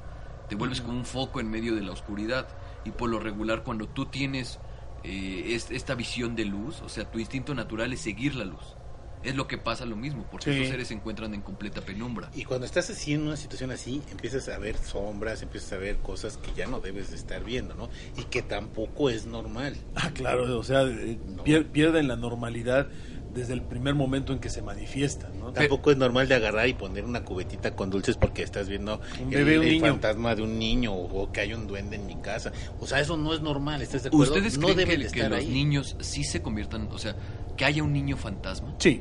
te 0.51 0.57
vuelves 0.57 0.83
como 0.83 0.99
un 0.99 1.07
foco 1.07 1.41
en 1.41 1.49
medio 1.49 1.75
de 1.75 1.81
la 1.81 1.93
oscuridad. 1.93 2.47
Y 2.85 2.91
por 2.91 3.09
lo 3.09 3.19
regular, 3.21 3.63
cuando 3.63 3.89
tú 3.89 4.05
tienes 4.07 4.59
eh, 5.03 5.55
es- 5.55 5.71
esta 5.71 5.95
visión 5.95 6.37
de 6.37 6.45
luz, 6.45 6.83
o 6.83 6.91
sea, 6.91 7.11
tu 7.11 7.19
instinto 7.19 7.55
natural 7.55 7.91
es 7.95 8.01
seguir 8.03 8.35
la 8.35 8.45
luz. 8.45 8.77
Es 9.23 9.35
lo 9.35 9.47
que 9.47 9.57
pasa 9.57 9.87
lo 9.87 9.97
mismo, 9.97 10.27
porque 10.31 10.45
Sí. 10.45 10.51
estos 10.57 10.69
seres 10.69 10.89
se 10.89 10.95
encuentran 10.95 11.33
en 11.35 11.41
completa 11.41 11.81
penumbra. 11.83 12.31
Y 12.35 12.45
cuando 12.45 12.67
estás 12.67 12.91
así 12.91 13.15
en 13.15 13.23
una 13.23 13.37
situación 13.39 13.71
así, 13.71 14.03
empiezas 14.11 14.49
a 14.51 14.59
ver 14.59 14.77
sombras, 14.77 15.41
empiezas 15.43 15.73
a 15.73 15.77
ver 15.79 15.97
cosas 15.99 16.37
que 16.37 16.53
ya 16.55 16.67
no 16.67 16.81
debes 16.81 17.11
de 17.11 17.17
estar 17.17 17.43
viendo, 17.45 17.75
¿no? 17.75 17.89
Y 18.19 18.25
que 18.25 18.43
tampoco 18.43 19.09
es 19.09 19.25
normal. 19.27 19.77
Ah, 19.95 20.11
claro, 20.13 20.59
o 20.59 20.63
sea, 20.65 20.83
eh, 20.83 21.19
No. 21.27 21.45
pierden 21.73 22.09
la 22.09 22.17
normalidad 22.17 22.89
desde 23.35 23.53
el 23.55 23.63
primer 23.63 23.95
momento 23.95 24.33
en 24.33 24.39
que 24.41 24.49
se 24.51 24.61
manifiestan, 24.63 25.39
¿no? 25.39 25.53
Tampoco 25.53 25.91
es 25.91 25.97
normal 25.97 26.27
de 26.29 26.35
agarrar 26.35 26.69
y 26.69 26.75
poner 26.75 27.05
una 27.05 27.25
cubetita 27.25 27.75
con 27.77 27.89
dulces 27.91 28.17
porque 28.17 28.43
estás 28.43 28.69
viendo 28.69 29.01
Un 29.23 29.33
el, 29.33 29.45
bebé, 29.45 29.59
un 29.59 29.65
el 29.67 29.71
niño. 29.73 29.87
fantasma 29.93 30.35
de 30.35 30.43
un 30.43 30.59
niño 30.59 30.93
o, 30.93 31.23
o 31.23 31.33
que 31.33 31.41
hay 31.41 31.53
un 31.55 31.67
duende 31.67 31.97
en 31.97 32.07
mi 32.07 32.17
casa. 32.17 32.53
O 32.81 32.87
sea, 32.87 33.01
eso 33.01 33.17
no 33.17 33.33
es 33.33 33.41
normal, 33.41 33.83
¿estás 33.83 34.03
de 34.03 34.09
acuerdo? 34.09 34.35
¿Ustedes 34.35 34.59
no 34.59 34.67
creen 34.67 34.79
deben 34.79 34.99
que, 35.01 35.05
de 35.07 35.11
que 35.13 35.19
estar 35.21 35.31
los 35.31 35.41
ahí. 35.41 35.49
niños 35.49 35.97
sí 36.01 36.25
se 36.25 36.43
conviertan, 36.43 36.89
o 36.93 36.99
sea, 36.99 37.15
que 37.57 37.65
haya 37.65 37.83
un 37.83 37.93
niño 37.93 38.17
fantasma? 38.17 38.75
Sí, 38.79 39.01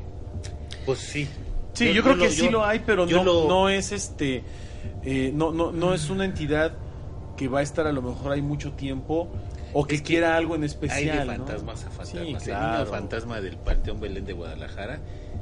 Pues 0.86 0.98
sí. 1.00 1.26
Sí, 1.72 1.86
Yo- 1.88 1.92
yo, 1.92 2.02
creo 2.02 2.14
yo 2.14 2.20
que 2.20 2.24
lo- 2.26 2.30
sí 2.32 2.44
yo- 2.46 2.50
lo 2.50 2.64
hay, 2.64 2.80
pero 2.86 3.06
no, 3.06 3.22
lo- 3.24 3.48
no 3.48 3.68
es 3.68 3.92
este, 3.92 4.42
eh, 5.04 5.30
no, 5.34 5.52
no, 5.52 5.70
no 5.72 5.92
es 5.94 6.08
una 6.10 6.24
entidad 6.24 6.72
que 7.36 7.48
va 7.48 7.60
a 7.60 7.62
estar 7.62 7.86
a 7.86 7.92
lo 7.92 8.02
mejor 8.02 8.32
ahí 8.32 8.42
mucho 8.42 8.72
tiempo 8.72 9.28
o 9.72 9.86
que 9.86 9.96
Es 9.96 10.00
que 10.02 10.06
quiera 10.06 10.36
algo 10.36 10.54
en 10.54 10.62
Hay 10.62 10.66
especial. 10.68 11.18
de 11.28 11.36
¿no? 11.38 11.46
fantasmas 11.46 11.84
a 11.84 11.90
fantasmas. 11.90 12.08
Sí, 12.08 12.16
El 12.18 12.24
niño 12.26 12.38
claro. 12.44 12.86
fantasma 12.90 13.40
del 13.40 13.56
Panteón 13.56 14.00
Belén 14.00 14.24
de 14.24 14.32
Guadalajara, 14.32 15.00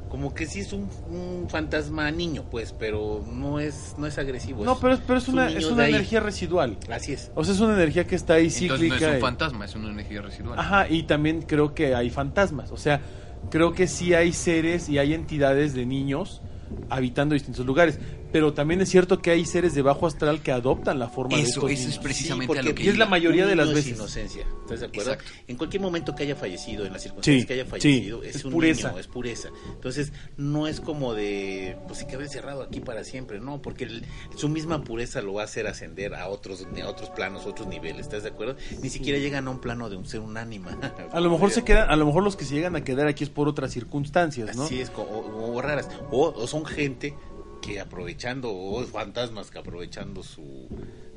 como 0.09 0.33
que 0.33 0.45
sí 0.45 0.61
es 0.61 0.73
un, 0.73 0.89
un 1.11 1.47
fantasma 1.49 2.09
niño, 2.11 2.43
pues, 2.49 2.73
pero 2.77 3.23
no 3.31 3.59
es 3.59 3.95
no 3.97 4.07
es 4.07 4.17
agresivo. 4.17 4.63
No, 4.65 4.79
pero, 4.79 4.93
es- 4.95 4.99
pero 5.05 5.19
es 5.19 5.27
un 5.27 5.35
una, 5.35 5.49
es 5.49 5.65
de 5.67 5.73
una 5.73 5.83
ahí. 5.83 5.93
energía 5.93 6.19
residual. 6.19 6.77
Así 6.91 7.13
es. 7.13 7.31
O 7.35 7.43
sea, 7.43 7.53
es 7.53 7.59
una 7.59 7.73
energía 7.73 8.05
que 8.07 8.15
está 8.15 8.33
ahí 8.35 8.45
Entonces 8.47 8.69
no 8.71 8.77
cíclica. 8.77 9.09
es 9.09 9.15
un 9.15 9.21
fantasma, 9.21 9.65
es 9.65 9.75
una 9.75 9.89
energía 9.89 10.21
residual. 10.21 10.57
Ajá, 10.59 10.87
y 10.89 11.03
también 11.03 11.41
creo 11.43 11.73
que 11.75 11.93
hay 11.95 12.09
fantasmas. 12.09 12.71
O 12.71 12.77
sea, 12.77 13.01
creo 13.49 13.73
que 13.73 13.87
sí 13.87 14.13
hay 14.13 14.33
seres 14.33 14.89
y 14.89 14.97
hay 14.97 15.13
entidades 15.13 15.73
de 15.73 15.85
niños 15.85 16.41
habitando 16.89 17.33
distintos 17.33 17.65
lugares. 17.65 17.99
Pero 18.31 18.53
también 18.53 18.81
es 18.81 18.89
cierto 18.89 19.19
que 19.19 19.31
hay 19.31 19.45
seres 19.45 19.73
de 19.73 19.81
bajo 19.81 20.05
astral 20.07 20.41
que 20.43 20.51
adoptan 20.51 20.99
la 20.99 21.09
forma 21.09 21.37
de 21.37 21.43
Eso, 21.43 21.67
estos 21.67 21.71
eso 21.71 21.89
es 21.89 21.97
precisamente 21.97 22.47
porque 22.47 22.59
a 22.59 22.63
lo 22.63 22.75
que 22.75 22.83
y 22.83 22.87
es 22.89 22.97
la 22.97 23.05
mayoría 23.07 23.45
de 23.47 23.55
las 23.55 23.67
niño 23.67 23.77
es 23.79 23.85
veces. 23.85 23.97
inocencia, 23.99 24.45
¿estás 24.61 24.79
de 24.81 24.85
acuerdo? 24.85 25.13
Exacto. 25.13 25.33
En 25.47 25.57
cualquier 25.57 25.81
momento 25.81 26.13
que 26.15 26.23
haya 26.23 26.35
fallecido, 26.35 26.85
en 26.85 26.93
las 26.93 27.01
circunstancias 27.01 27.41
Sí, 27.41 27.47
que 27.47 27.53
haya 27.53 27.63
sí, 27.65 27.69
fallecido, 27.69 28.23
es, 28.23 28.35
es 28.35 28.45
un 28.45 28.51
pureza. 28.53 28.89
niño, 28.89 28.99
es 28.99 29.07
pureza. 29.07 29.49
Entonces, 29.73 30.13
no 30.37 30.67
es 30.67 30.79
como 30.79 31.13
de, 31.15 31.77
pues 31.87 31.99
se 31.99 32.07
quedó 32.07 32.21
encerrado 32.21 32.61
aquí 32.61 32.79
para 32.81 33.03
siempre, 33.03 33.39
no, 33.39 33.61
porque 33.61 33.85
el- 33.85 34.05
su 34.35 34.47
misma 34.49 34.83
pureza 34.83 35.21
lo 35.21 35.33
va 35.33 35.41
a 35.41 35.45
hacer 35.45 35.65
ascender 35.67 36.13
a 36.13 36.27
otros, 36.29 36.67
a 36.83 36.87
otros 36.87 37.09
planos, 37.09 37.45
otros 37.45 37.67
niveles, 37.67 38.01
¿estás 38.01 38.23
de 38.23 38.29
acuerdo? 38.29 38.55
Ni 38.81 38.89
siquiera 38.89 39.17
llegan 39.19 39.47
a 39.47 39.51
un 39.51 39.59
plano 39.59 39.89
de 39.89 39.95
un 39.97 40.05
ser 40.05 40.19
un 40.19 40.37
ánima. 40.37 40.77
A 41.11 41.19
lo 41.19 41.29
mejor 41.31 41.49
se 41.51 41.63
quedan, 41.63 41.89
a 41.89 41.95
lo 41.95 42.05
mejor 42.05 42.23
los 42.23 42.35
que 42.35 42.45
se 42.45 42.53
llegan 42.55 42.75
a 42.75 42.83
quedar 42.83 43.07
aquí 43.07 43.23
es 43.23 43.29
por 43.29 43.47
otras 43.47 43.71
circunstancias, 43.71 44.55
¿no? 44.55 44.63
Así 44.63 44.79
es, 44.81 44.91
o, 44.95 45.01
o 45.01 45.61
raras. 45.61 45.89
O, 46.11 46.27
o 46.29 46.47
son 46.47 46.65
gente 46.65 47.15
que 47.61 47.79
aprovechando, 47.79 48.51
o 48.53 48.81
fantasmas 48.85 49.51
que 49.51 49.59
aprovechando 49.59 50.23
su, 50.23 50.67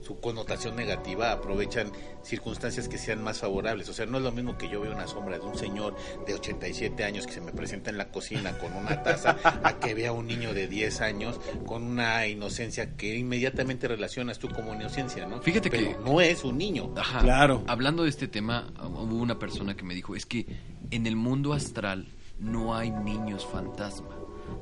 su 0.00 0.18
connotación 0.20 0.76
negativa, 0.76 1.32
aprovechan 1.32 1.90
circunstancias 2.22 2.88
que 2.88 2.98
sean 2.98 3.22
más 3.22 3.38
favorables. 3.40 3.88
O 3.88 3.92
sea, 3.92 4.06
no 4.06 4.18
es 4.18 4.24
lo 4.24 4.32
mismo 4.32 4.56
que 4.58 4.68
yo 4.68 4.80
vea 4.80 4.92
una 4.92 5.06
sombra 5.06 5.38
de 5.38 5.44
un 5.44 5.56
señor 5.56 5.94
de 6.26 6.34
87 6.34 7.04
años 7.04 7.26
que 7.26 7.32
se 7.32 7.40
me 7.40 7.52
presenta 7.52 7.90
en 7.90 7.98
la 7.98 8.08
cocina 8.10 8.58
con 8.58 8.72
una 8.74 9.02
taza, 9.02 9.36
a 9.62 9.78
que 9.78 9.94
vea 9.94 10.12
un 10.12 10.26
niño 10.26 10.52
de 10.54 10.66
10 10.68 11.00
años 11.00 11.40
con 11.66 11.82
una 11.84 12.26
inocencia 12.26 12.96
que 12.96 13.16
inmediatamente 13.16 13.88
relacionas 13.88 14.38
tú 14.38 14.48
como 14.48 14.74
inocencia, 14.74 15.26
¿no? 15.26 15.40
Fíjate 15.42 15.70
Pero 15.70 15.90
que- 15.90 16.10
no 16.10 16.20
es 16.20 16.44
un 16.44 16.58
niño. 16.58 16.92
Ajá. 16.96 17.20
Claro. 17.20 17.62
Hablando 17.66 18.02
de 18.04 18.08
este 18.10 18.28
tema, 18.28 18.72
hubo 18.82 19.16
una 19.16 19.38
persona 19.38 19.76
que 19.76 19.84
me 19.84 19.94
dijo, 19.94 20.14
es 20.16 20.26
que 20.26 20.46
en 20.90 21.06
el 21.06 21.16
mundo 21.16 21.52
astral 21.52 22.08
no 22.38 22.74
hay 22.74 22.90
niños 22.90 23.46
fantasma, 23.46 24.16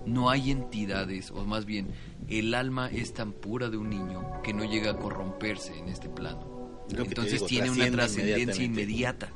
no 0.06 0.30
hay 0.30 0.50
entidades, 0.50 1.30
o 1.30 1.44
más 1.44 1.64
bien, 1.64 1.88
el 2.28 2.54
alma 2.54 2.88
es 2.90 3.12
tan 3.14 3.32
pura 3.32 3.68
de 3.70 3.76
un 3.76 3.90
niño 3.90 4.42
que 4.42 4.52
no 4.52 4.64
llega 4.64 4.92
a 4.92 4.96
corromperse 4.96 5.76
en 5.78 5.88
este 5.88 6.08
plano. 6.08 6.48
Entonces 6.90 7.34
digo, 7.34 7.46
tiene 7.46 7.70
una 7.70 7.90
trascendencia 7.90 8.64
inmediata. 8.64 9.32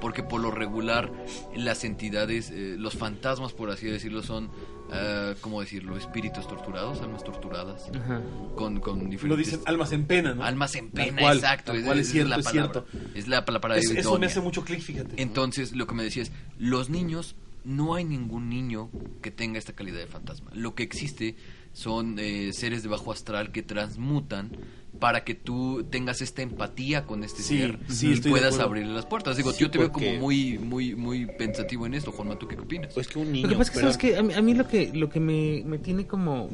Porque 0.00 0.22
por 0.22 0.40
lo 0.40 0.50
regular 0.50 1.12
las 1.54 1.84
entidades, 1.84 2.50
eh, 2.50 2.76
los 2.78 2.94
fantasmas 2.96 3.52
por 3.52 3.68
así 3.70 3.86
decirlo, 3.86 4.22
son, 4.22 4.48
eh, 4.92 5.34
¿cómo 5.40 5.60
decirlo? 5.60 5.96
Espíritus 5.96 6.46
torturados, 6.48 7.00
almas 7.02 7.22
torturadas, 7.24 7.90
Ajá. 7.94 8.22
con, 8.54 8.80
con 8.80 9.10
diferentes... 9.10 9.24
Lo 9.28 9.36
dicen 9.36 9.60
almas 9.66 9.92
en 9.92 10.06
pena, 10.06 10.34
¿no? 10.34 10.44
Almas 10.44 10.76
en 10.76 10.90
pena, 10.90 11.20
cual, 11.20 11.36
exacto. 11.38 11.72
cual, 11.84 11.98
es 11.98 12.10
cierto, 12.10 12.30
la 12.30 12.36
es 12.36 12.44
palabra. 12.44 12.72
cierto. 12.72 13.08
Es 13.18 13.28
la 13.28 13.44
palabra 13.44 13.76
Es- 13.76 13.90
eso 13.90 14.18
me 14.18 14.26
hace 14.26 14.40
mucho 14.40 14.64
clic, 14.64 14.80
fíjate. 14.80 15.20
Entonces, 15.20 15.72
lo 15.72 15.86
que 15.86 15.94
me 15.94 16.04
decía 16.04 16.22
es, 16.22 16.32
los 16.58 16.88
niños, 16.88 17.34
no 17.64 17.94
hay 17.94 18.04
ningún 18.04 18.48
niño 18.48 18.90
que 19.20 19.30
tenga 19.30 19.58
esta 19.58 19.72
calidad 19.72 19.98
de 19.98 20.06
fantasma. 20.06 20.50
Lo 20.54 20.74
que 20.74 20.82
existe 20.82 21.36
son 21.72 22.18
eh, 22.18 22.52
seres 22.52 22.82
de 22.82 22.88
bajo 22.88 23.12
astral 23.12 23.50
que 23.52 23.62
transmutan 23.62 24.50
para 24.98 25.24
que 25.24 25.34
tú 25.34 25.84
tengas 25.90 26.20
esta 26.20 26.42
empatía 26.42 27.06
con 27.06 27.24
este 27.24 27.42
Sí, 27.42 27.58
ser 27.58 27.78
sí, 27.88 28.12
y 28.12 28.20
puedas 28.20 28.58
abrirle 28.58 28.92
las 28.92 29.06
puertas. 29.06 29.36
Digo, 29.36 29.52
Sí, 29.52 29.60
yo 29.60 29.70
te 29.70 29.78
veo 29.78 29.90
como 29.90 30.12
muy, 30.18 30.58
muy, 30.58 30.94
muy 30.94 31.26
pensativo 31.26 31.86
en 31.86 31.94
esto, 31.94 32.12
Juanma, 32.12 32.38
¿tú 32.38 32.46
qué 32.46 32.56
opinas? 32.56 32.92
Pues 32.92 33.08
que 33.08 33.18
un 33.18 33.32
niño. 33.32 33.48
Lo 33.48 33.52
que 33.54 33.58
pasa 33.58 33.62
es 33.62 33.70
que, 33.70 33.74
pero- 33.80 33.92
¿sabes 33.92 33.96
qué? 33.98 34.18
A 34.18 34.22
mí, 34.22 34.34
a 34.34 34.42
mí 34.42 34.54
lo 34.54 34.68
que, 34.68 34.92
lo 34.92 35.08
que 35.08 35.20
me, 35.20 35.62
me 35.64 35.78
tiene 35.78 36.06
como 36.06 36.48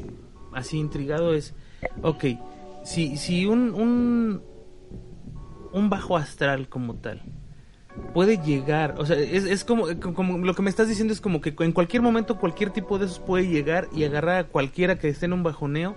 así 0.53 0.79
intrigado 0.79 1.35
es, 1.35 1.55
ok, 2.03 2.25
si, 2.85 3.17
si 3.17 3.45
un, 3.47 3.75
un, 3.75 4.43
un 5.73 5.91
bajo 5.91 6.17
astral 6.17 6.69
como 6.69 6.95
tal 6.95 7.23
puede 8.15 8.39
llegar, 8.39 8.95
o 8.99 9.07
sea, 9.07 9.17
es, 9.17 9.45
es 9.45 9.65
como, 9.65 9.87
como 10.15 10.39
lo 10.39 10.55
que 10.55 10.63
me 10.63 10.71
estás 10.71 10.89
diciendo 10.89 11.13
es 11.13 11.21
como 11.21 11.41
que 11.41 11.55
en 11.61 11.73
cualquier 11.73 12.03
momento 12.03 12.39
cualquier 12.39 12.71
tipo 12.71 12.99
de 12.99 13.07
esos 13.07 13.19
puede 13.21 13.47
llegar 13.49 13.89
y 13.95 14.05
agarrar 14.05 14.37
a 14.39 14.45
cualquiera 14.45 14.99
que 14.99 15.09
esté 15.09 15.27
en 15.27 15.33
un 15.35 15.43
bajoneo 15.43 15.95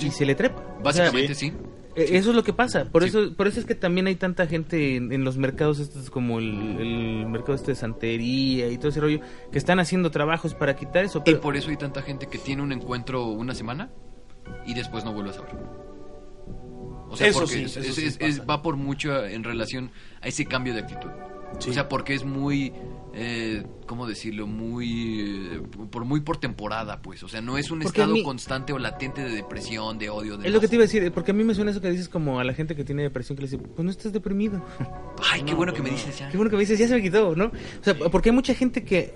y 0.00 0.10
se 0.10 0.26
le 0.26 0.34
trepa. 0.34 0.60
O 0.60 0.92
sea, 0.92 1.04
Básicamente 1.04 1.34
sí. 1.34 1.52
eh, 1.96 2.08
Eso 2.12 2.30
es 2.30 2.36
lo 2.36 2.42
que 2.44 2.52
pasa, 2.52 2.84
por 2.86 3.02
Sí. 3.02 3.08
eso 3.08 3.34
por 3.36 3.46
eso 3.46 3.60
es 3.60 3.66
que 3.66 3.74
también 3.74 4.06
hay 4.06 4.16
tanta 4.16 4.46
gente 4.46 4.96
en, 4.96 5.12
en 5.12 5.24
los 5.24 5.36
mercados 5.38 5.78
estos 5.78 6.10
como 6.10 6.38
el, 6.38 6.78
el 6.80 7.26
mercado 7.26 7.54
este 7.54 7.72
de 7.72 7.76
santería 7.76 8.68
y 8.68 8.76
todo 8.78 8.88
ese 8.88 9.00
rollo 9.00 9.20
que 9.52 9.58
están 9.58 9.78
haciendo 9.80 10.10
trabajos 10.10 10.54
para 10.54 10.74
quitar 10.76 11.04
eso, 11.04 11.22
Y 11.26 11.34
por 11.36 11.56
eso 11.56 11.70
hay 11.70 11.76
tanta 11.76 12.02
gente 12.02 12.26
que 12.26 12.38
tiene 12.38 12.62
un 12.62 12.72
encuentro 12.72 13.26
una 13.26 13.54
semana 13.54 13.90
y 14.66 14.74
después 14.74 15.04
no 15.04 15.12
vuelve 15.12 15.30
a 15.30 15.34
saber. 15.34 15.54
O 17.08 17.16
sea, 17.16 17.28
Eso 17.28 17.40
porque 17.40 17.54
sí, 17.54 17.62
es- 17.64 17.76
eso 17.76 17.88
es- 17.88 17.94
sí 17.94 18.06
es- 18.06 18.16
es- 18.20 18.36
pasa. 18.40 18.44
va 18.50 18.62
por 18.62 18.76
mucho 18.76 19.24
en 19.24 19.44
relación 19.44 19.90
a 20.20 20.26
ese 20.28 20.46
cambio 20.46 20.74
de 20.74 20.80
actitud. 20.80 21.10
Sí. 21.58 21.70
O 21.70 21.72
sea, 21.72 21.88
porque 21.88 22.14
es 22.14 22.24
muy, 22.24 22.72
eh, 23.14 23.64
¿cómo 23.86 24.06
decirlo? 24.06 24.46
Muy, 24.46 25.20
eh, 25.20 25.62
por 25.90 26.04
muy 26.04 26.20
por 26.20 26.38
temporada, 26.38 27.00
pues. 27.00 27.22
O 27.22 27.28
sea, 27.28 27.40
no 27.40 27.56
es 27.58 27.70
un 27.70 27.80
Porque 27.80 28.00
estado 28.00 28.12
mí- 28.14 28.22
constante 28.22 28.72
o 28.72 28.78
latente 28.78 29.22
de 29.22 29.30
depresión, 29.30 29.98
de 29.98 30.10
odio. 30.10 30.36
De 30.36 30.46
es 30.48 30.52
lo 30.52 30.60
que 30.60 30.68
te 30.68 30.74
iba 30.74 30.82
a 30.84 30.86
decir, 30.86 31.10
porque 31.12 31.30
a 31.30 31.34
mí 31.34 31.44
me 31.44 31.54
suena 31.54 31.70
eso 31.70 31.80
que 31.80 31.90
dices 31.90 32.08
como 32.08 32.40
a 32.40 32.44
la 32.44 32.54
gente 32.54 32.74
que 32.74 32.84
tiene 32.84 33.02
depresión 33.02 33.36
que 33.36 33.42
le 33.42 33.48
dice, 33.48 33.58
pues 33.62 33.84
no 33.84 33.90
estás 33.90 34.12
deprimido. 34.12 34.62
Ay, 35.30 35.42
qué 35.42 35.52
No, 35.52 35.56
bueno 35.58 35.72
pues 35.72 35.82
que 35.82 35.88
me 35.90 35.94
dices 35.96 36.18
ya. 36.18 36.28
Qué 36.30 36.36
bueno 36.36 36.50
que 36.50 36.56
me 36.56 36.60
dices, 36.60 36.78
ya 36.78 36.88
se 36.88 36.94
me 36.94 37.02
quitó, 37.02 37.34
¿no? 37.36 37.46
O 37.46 37.84
sea, 37.84 37.94
porque 37.94 38.30
hay 38.30 38.34
mucha 38.34 38.54
gente 38.54 38.84
que, 38.84 39.14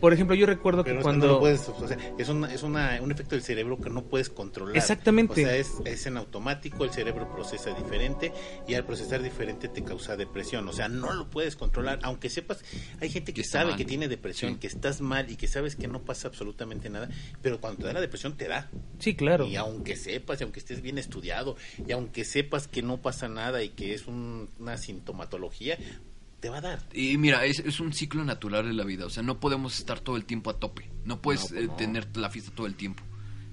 por 0.00 0.12
ejemplo, 0.12 0.34
yo 0.36 0.46
recuerdo 0.46 0.84
Pero 0.84 0.98
que 0.98 1.02
cuando... 1.02 1.26
no 1.26 1.32
lo 1.34 1.40
puedes, 1.40 1.68
o 1.68 1.88
sea, 1.88 1.96
es, 2.18 2.28
una- 2.28 2.52
es 2.52 2.62
una- 2.62 2.98
un 3.00 3.10
efecto 3.10 3.34
del 3.36 3.42
cerebro 3.42 3.78
que 3.80 3.90
no 3.90 4.02
puedes 4.04 4.28
controlar. 4.28 4.76
Exactamente. 4.76 5.44
O 5.44 5.46
sea, 5.48 5.56
es, 5.56 5.72
es 5.84 6.06
en 6.06 6.16
automático, 6.16 6.84
el 6.84 6.90
cerebro 6.90 7.30
procesa 7.32 7.70
diferente 7.74 8.32
y 8.68 8.74
al 8.74 8.84
procesar 8.84 9.22
diferente 9.22 9.68
te 9.68 9.82
causa 9.82 10.16
depresión. 10.16 10.68
O 10.68 10.72
sea, 10.72 10.88
no 10.88 11.12
lo 11.12 11.28
puedes 11.30 11.56
controlar, 11.56 11.98
aunque 12.02 12.28
sepas, 12.28 12.62
hay 13.00 13.08
gente 13.08 13.29
que 13.32 13.44
sabe 13.44 13.70
mal. 13.70 13.76
que 13.76 13.84
tiene 13.84 14.08
depresión, 14.08 14.54
Sí. 14.54 14.58
que 14.60 14.66
estás 14.66 15.00
mal 15.00 15.30
y 15.30 15.36
que 15.36 15.46
sabes 15.48 15.76
que 15.76 15.88
no 15.88 16.02
pasa 16.02 16.28
absolutamente 16.28 16.88
nada, 16.90 17.08
pero 17.42 17.60
cuando 17.60 17.80
te 17.80 17.86
da 17.86 17.92
la 17.92 18.00
depresión 18.00 18.36
te 18.36 18.48
da. 18.48 18.70
Sí, 18.98 19.14
claro. 19.14 19.46
Y 19.46 19.56
aunque 19.56 19.96
sepas, 19.96 20.40
y 20.40 20.44
aunque 20.44 20.60
estés 20.60 20.82
bien 20.82 20.98
estudiado, 20.98 21.56
y 21.86 21.92
aunque 21.92 22.24
sepas 22.24 22.68
que 22.68 22.82
no 22.82 22.98
pasa 23.02 23.28
nada 23.28 23.62
y 23.62 23.70
que 23.70 23.94
es 23.94 24.06
un- 24.06 24.48
una 24.58 24.76
sintomatología, 24.76 25.78
te 26.40 26.48
va 26.48 26.58
a 26.58 26.60
dar. 26.62 26.82
Y 26.94 27.18
mira, 27.18 27.44
es, 27.44 27.58
es 27.60 27.80
un 27.80 27.92
ciclo 27.92 28.24
natural 28.24 28.66
de 28.66 28.72
la 28.72 28.84
vida. 28.84 29.04
O 29.06 29.10
sea, 29.10 29.22
no 29.22 29.40
podemos 29.40 29.78
estar 29.78 30.00
todo 30.00 30.16
el 30.16 30.24
tiempo 30.24 30.50
a 30.50 30.58
tope. 30.58 30.90
No 31.04 31.20
puedes 31.20 31.42
No, 31.42 31.48
pues 31.56 31.64
eh, 31.64 31.68
tener 31.76 32.16
la 32.16 32.30
fiesta 32.30 32.50
todo 32.54 32.66
el 32.66 32.74
tiempo. 32.76 33.02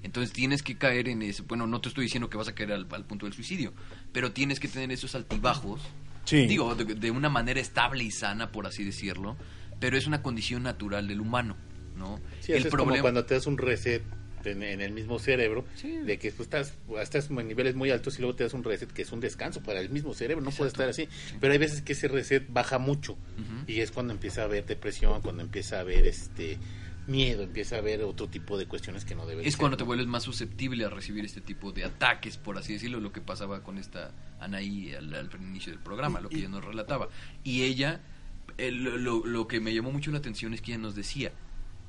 Entonces 0.02 0.32
tienes 0.32 0.62
que 0.62 0.78
caer 0.78 1.08
en 1.08 1.22
ese. 1.22 1.42
Bueno, 1.42 1.66
no 1.66 1.80
te 1.80 1.88
estoy 1.88 2.04
diciendo 2.04 2.30
que 2.30 2.36
vas 2.38 2.48
a 2.48 2.54
caer 2.54 2.72
al, 2.72 2.86
al 2.90 3.04
punto 3.04 3.26
del 3.26 3.34
suicidio, 3.34 3.74
pero 4.12 4.32
tienes 4.32 4.58
que 4.60 4.68
tener 4.68 4.90
esos 4.92 5.14
altibajos. 5.14 5.80
Sí. 6.24 6.46
Digo, 6.46 6.74
de, 6.74 6.84
de 6.94 7.10
una 7.10 7.28
manera 7.28 7.58
estable 7.60 8.04
y 8.04 8.10
sana, 8.10 8.52
por 8.52 8.66
así 8.66 8.84
decirlo. 8.84 9.36
Pero 9.80 9.96
es 9.96 10.06
una 10.06 10.22
condición 10.22 10.62
natural 10.62 11.06
del 11.08 11.20
humano, 11.20 11.56
¿no? 11.96 12.20
Sí, 12.40 12.52
eso 12.52 12.68
es 12.68 12.74
como 12.74 12.96
cuando 13.00 13.24
te 13.24 13.34
das 13.34 13.46
un 13.46 13.58
reset 13.58 14.02
en, 14.44 14.62
en 14.62 14.80
el 14.80 14.92
mismo 14.92 15.18
cerebro, 15.18 15.64
Sí. 15.74 15.90
de 15.98 16.18
que 16.18 16.28
estás, 16.28 16.74
estás 17.02 17.28
en 17.30 17.48
niveles 17.48 17.74
muy 17.74 17.90
altos 17.90 18.18
y 18.18 18.22
luego 18.22 18.36
te 18.36 18.44
das 18.44 18.54
un 18.54 18.64
reset 18.64 18.90
que 18.90 19.02
es 19.02 19.12
un 19.12 19.20
descanso 19.20 19.62
para 19.62 19.80
el 19.80 19.90
mismo 19.90 20.14
cerebro, 20.14 20.42
no 20.42 20.50
puede 20.52 20.68
estar 20.70 20.88
así. 20.88 21.08
Pero 21.40 21.52
hay 21.52 21.58
veces 21.58 21.82
que 21.82 21.92
ese 21.92 22.08
reset 22.08 22.44
baja 22.48 22.78
mucho 22.78 23.12
Ujú. 23.12 23.64
y 23.66 23.80
es 23.80 23.90
cuando 23.90 24.12
empieza 24.14 24.42
a 24.42 24.44
haber 24.44 24.64
depresión, 24.64 25.20
cuando 25.22 25.42
empieza 25.42 25.76
a 25.76 25.80
haber 25.80 26.06
este 26.06 26.56
miedo, 27.08 27.42
empieza 27.42 27.76
a 27.76 27.78
haber 27.78 28.02
otro 28.02 28.28
tipo 28.28 28.56
de 28.58 28.66
cuestiones 28.66 29.04
que 29.04 29.14
no 29.14 29.26
deben 29.26 29.44
Es 29.46 29.54
ser, 29.54 29.60
cuando 29.60 29.76
te 29.76 29.82
¿no? 29.82 29.86
vuelves 29.86 30.06
más 30.06 30.22
susceptible 30.22 30.84
a 30.84 30.90
recibir 30.90 31.24
este 31.24 31.40
tipo 31.40 31.72
de 31.72 31.84
ataques, 31.84 32.36
por 32.36 32.58
así 32.58 32.74
decirlo, 32.74 33.00
lo 33.00 33.12
que 33.12 33.20
pasaba 33.20 33.62
con 33.62 33.78
esta 33.78 34.12
Anaí 34.40 34.94
al, 34.94 35.12
al 35.14 35.30
inicio 35.40 35.72
del 35.72 35.82
programa, 35.82 36.20
lo 36.20 36.28
que 36.28 36.36
ella 36.38 36.48
nos 36.48 36.64
relataba. 36.64 37.08
Y 37.44 37.62
ella, 37.62 38.00
eh, 38.58 38.70
lo, 38.70 38.96
lo- 38.98 39.24
lo 39.26 39.48
que 39.48 39.60
me 39.60 39.72
llamó 39.74 39.90
mucho 39.92 40.10
la 40.10 40.18
atención 40.18 40.52
es 40.54 40.60
que 40.60 40.72
ella 40.72 40.82
nos 40.82 40.94
decía, 40.94 41.32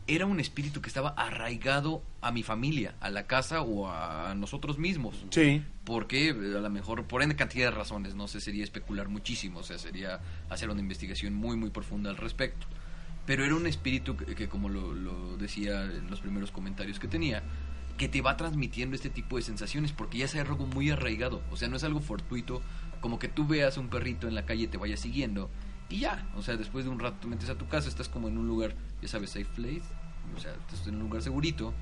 era 0.07 0.25
un 0.25 0.39
espíritu 0.39 0.81
que 0.81 0.87
estaba 0.87 1.09
arraigado 1.09 2.01
a 2.21 2.31
mi 2.31 2.41
familia, 2.41 2.95
a 2.99 3.09
la 3.11 3.27
casa 3.27 3.61
o 3.61 3.87
a 3.91 4.33
nosotros 4.35 4.79
mismos. 4.79 5.23
Sí. 5.29 5.61
Porque 5.83 6.29
eh, 6.29 6.31
a 6.57 6.61
lo 6.61 6.69
mejor, 6.69 7.05
por 7.05 7.21
en 7.21 7.33
cantidad 7.33 7.65
de 7.69 7.75
razones, 7.75 8.15
no 8.15 8.27
sé, 8.27 8.41
sería 8.41 8.63
especular 8.63 9.07
muchísimo, 9.09 9.59
o 9.59 9.63
sea, 9.63 9.77
sería 9.77 10.19
hacer 10.49 10.69
una 10.69 10.79
investigación 10.81 11.33
muy, 11.35 11.57
muy 11.57 11.69
profunda 11.69 12.09
al 12.09 12.17
respecto. 12.17 12.65
Pero 13.27 13.45
era 13.45 13.53
un 13.55 13.67
espíritu 13.67 14.17
que, 14.17 14.33
que 14.33 14.47
como 14.49 14.69
lo, 14.69 14.95
lo 14.95 15.37
decía 15.37 15.83
en 15.83 16.09
los 16.09 16.19
primeros 16.21 16.51
comentarios 16.51 16.97
que 16.99 17.07
tenía, 17.07 17.43
que 17.97 18.07
te 18.07 18.21
va 18.21 18.35
transmitiendo 18.37 18.95
este 18.95 19.09
tipo 19.11 19.35
de 19.35 19.43
sensaciones, 19.43 19.91
porque 19.91 20.17
ya 20.17 20.25
es 20.25 20.33
algo 20.35 20.65
muy 20.65 20.89
arraigado, 20.89 21.43
o 21.51 21.55
sea, 21.57 21.67
no 21.67 21.75
es 21.75 21.83
algo 21.83 21.99
fortuito, 21.99 22.63
como 23.01 23.19
que 23.19 23.27
tú 23.27 23.45
veas 23.45 23.77
un 23.77 23.89
perrito 23.89 24.27
en 24.27 24.33
la 24.33 24.45
calle 24.45 24.63
y 24.63 24.67
te 24.67 24.77
vaya 24.77 24.97
siguiendo, 24.97 25.51
y 25.89 25.99
ya, 25.99 26.25
o 26.35 26.41
sea, 26.41 26.55
después 26.57 26.85
de 26.85 26.91
un 26.91 26.99
rato 26.99 27.17
te 27.21 27.27
metes 27.27 27.49
a 27.49 27.55
tu 27.55 27.67
casa, 27.67 27.87
estás 27.89 28.09
como 28.09 28.27
en 28.27 28.37
un 28.37 28.47
lugar, 28.47 28.75
ya 29.01 29.07
sabes, 29.07 29.31
safe 29.31 29.47
place, 29.55 29.81
o 30.35 30.39
sea, 30.39 30.51
estás 30.53 30.85
en 30.87 30.95
un 30.95 31.01
lugar 31.01 31.21
segurito, 31.21 31.73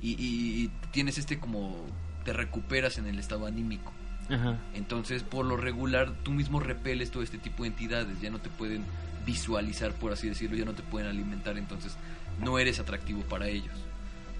y, 0.00 0.10
y- 0.12 0.64
y 0.64 0.68
tienes 0.90 1.18
este 1.18 1.38
como 1.38 1.76
te 2.24 2.32
recuperas 2.32 2.98
en 2.98 3.06
el 3.06 3.18
estado 3.18 3.46
anímico. 3.46 3.92
Ajá. 4.28 4.56
Entonces, 4.74 5.22
por 5.22 5.44
lo 5.44 5.56
regular, 5.56 6.12
tú 6.22 6.30
mismo 6.32 6.60
repeles 6.60 7.10
todo 7.10 7.22
este 7.22 7.38
tipo 7.38 7.62
de 7.64 7.68
entidades, 7.70 8.20
ya 8.20 8.30
no 8.30 8.38
te 8.40 8.48
pueden 8.50 8.84
visualizar, 9.26 9.92
por 9.92 10.12
así 10.12 10.28
decirlo, 10.28 10.56
ya 10.56 10.64
no 10.64 10.72
te 10.74 10.82
pueden 10.82 11.08
alimentar, 11.08 11.56
entonces 11.58 11.96
no 12.40 12.58
eres 12.58 12.80
atractivo 12.80 13.22
para 13.22 13.46
ellos. 13.48 13.74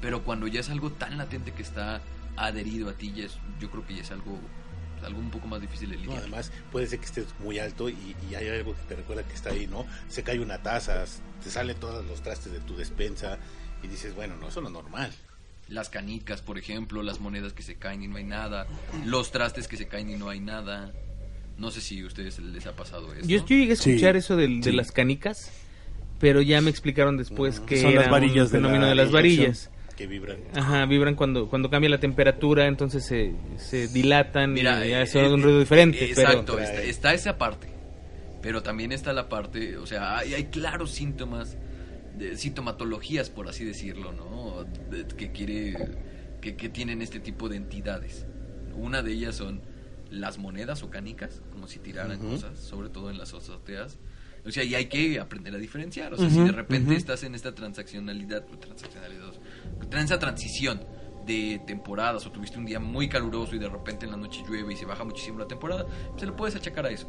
Pero 0.01 0.23
cuando 0.25 0.47
ya 0.49 0.61
es 0.61 0.71
algo 0.71 0.91
tan 0.91 1.17
latente 1.19 1.53
que 1.53 1.63
está 1.63 2.01
adherido 2.37 2.89
a 2.89 2.95
ti, 2.95 3.13
ya 3.15 3.25
es- 3.25 3.39
yo 3.61 3.71
creo 3.71 3.87
que 3.87 3.95
ya 3.95 4.03
es 4.03 4.11
algo, 4.11 4.39
algo 5.05 5.19
un 5.21 5.31
poco 5.31 5.47
más 5.47 5.61
difícil 5.61 5.91
de 5.91 5.97
No, 5.97 6.03
lidiar. 6.03 6.19
además, 6.21 6.51
puede 6.71 6.87
ser 6.87 6.99
que 6.99 7.07
estés 7.07 7.27
muy 7.39 7.59
alto 7.59 7.89
y, 7.89 8.17
y 8.31 8.35
hay 8.35 8.49
algo 8.49 8.75
que 8.75 8.83
te 8.89 8.97
recuerda 8.97 9.23
que 9.23 9.35
está 9.35 9.51
ahí, 9.51 9.67
¿no? 9.67 9.87
Se 10.09 10.23
cae 10.23 10.39
una 10.41 10.59
taza, 10.59 11.05
te 11.43 11.51
salen 11.51 11.77
todos 11.77 12.05
los 12.07 12.23
trastes 12.23 12.53
de 12.53 12.61
tu 12.61 12.77
despensa 12.77 13.39
y 13.83 13.89
dices, 13.89 14.15
bueno, 14.15 14.37
no, 14.37 14.49
eso 14.49 14.61
no 14.61 14.69
es 14.69 14.73
normal. 14.73 15.13
Las 15.69 15.89
canicas, 15.89 16.43
por 16.43 16.59
ejemplo, 16.59 17.03
las 17.03 17.21
monedas 17.21 17.53
que 17.53 17.63
se 17.63 17.77
caen 17.77 18.03
y 18.03 18.09
no 18.09 18.17
hay 18.17 18.25
nada, 18.25 18.67
los 19.07 19.31
trastes 19.33 19.69
que 19.69 19.77
se 19.77 19.87
caen 19.89 20.11
y 20.11 20.17
no 20.17 20.29
hay 20.29 20.41
nada. 20.41 20.93
No 21.59 21.71
sé 21.71 21.81
si 21.81 22.01
a 22.01 22.07
ustedes 22.07 22.39
les 22.39 22.67
ha 22.67 22.73
pasado 22.75 23.13
eso. 23.15 23.27
Yo, 23.27 23.39
yo 23.39 23.47
llegué 23.47 23.73
a 23.73 23.77
Sí, 23.77 23.91
escuchar 23.91 24.17
eso 24.17 24.37
del- 24.37 24.61
de 24.61 24.71
sí. 24.71 24.77
las 24.77 24.91
canicas, 24.91 25.51
pero 26.19 26.41
ya 26.43 26.61
me 26.61 26.71
explicaron 26.71 27.17
después 27.17 27.61
que 27.61 27.81
Son 27.81 27.95
las 27.95 28.05
era 28.05 28.11
varillas 28.11 28.47
un 28.49 28.53
de 28.53 28.61
la 28.61 28.69
fenómeno 28.69 28.87
de 28.87 28.95
las 28.95 29.11
varillas. 29.13 29.71
Que 30.03 30.09
vibran. 30.09 30.39
Ajá, 30.53 30.85
vibran 30.87 31.15
cuando, 31.15 31.49
cuando 31.49 31.71
cambia 31.71 31.89
la 31.89 32.01
temperatura, 32.01 32.67
entonces 32.67 33.05
se, 33.05 33.37
se 33.57 33.87
dilatan 33.87 34.53
Mira, 34.53 34.85
y 34.85 34.91
ya 34.91 35.03
eh, 35.05 35.09
eh, 35.15 35.29
un 35.29 35.41
ruido 35.41 35.61
diferente. 35.61 36.05
Exacto, 36.07 36.57
pero, 36.57 36.67
está, 36.67 36.83
está 36.83 37.15
esa 37.15 37.39
parte. 37.39 37.69
Pero 38.43 38.65
también 38.65 38.91
está 38.91 39.13
la 39.13 39.29
parte, 39.29 39.77
o 39.77 39.87
sea, 39.87 40.19
hay, 40.19 40.35
hay 40.35 40.47
claros 40.47 40.91
síntomas, 40.91 41.57
de, 42.19 42.37
sintomatologías, 42.37 43.31
por 43.31 43.47
así 43.47 43.65
decirlo, 43.65 44.11
¿no? 44.11 44.65
De- 44.91 45.07
que 45.07 45.31
quiere, 45.31 45.77
que, 46.41 46.57
que 46.57 46.69
tienen 46.69 47.01
este 47.01 47.21
tipo 47.21 47.49
de 47.49 47.59
entidades. 47.59 48.27
Una 48.75 49.03
de 49.03 49.13
ellas 49.13 49.37
son 49.37 49.63
las 50.11 50.37
monedas 50.37 50.83
o 50.83 50.91
canicas, 50.91 51.43
como 51.53 51.69
si 51.69 51.79
tiraran 51.79 52.19
cosas, 52.19 52.59
sobre 52.59 52.89
todo 52.89 53.09
en 53.09 53.19
las 53.19 53.35
azoteas. 53.35 54.01
O 54.45 54.51
sea, 54.51 54.65
y 54.65 54.75
hay 54.75 54.87
que 54.87 55.21
aprender 55.21 55.55
a 55.55 55.59
diferenciar. 55.59 56.13
O 56.13 56.17
sea, 56.17 56.29
si 56.29 56.41
de 56.41 56.51
repente 56.51 56.97
estás 56.97 57.23
en 57.23 57.37
esta 57.37 57.55
transaccionalidad, 57.55 58.45
transaccionalidad, 58.45 59.33
en 59.91 59.99
esa 59.99 60.19
transición 60.19 60.85
de 61.27 61.61
temporadas 61.67 62.27
o 62.27 62.31
tuviste 62.33 62.59
un 62.59 62.65
día 62.65 62.81
muy 62.81 63.09
caluroso 63.09 63.55
y 63.55 63.59
de 63.59 63.69
repente 63.69 64.07
en 64.07 64.11
la 64.13 64.17
noche 64.17 64.43
llueve 64.49 64.73
y 64.73 64.77
se 64.77 64.87
baja 64.87 65.05
muchísimo 65.05 65.39
la 65.39 65.47
temporada, 65.47 65.87
se 66.17 66.27
lo 66.27 66.35
puedes 66.35 66.57
achacar 66.57 66.87
a 66.87 66.91
eso. 66.91 67.09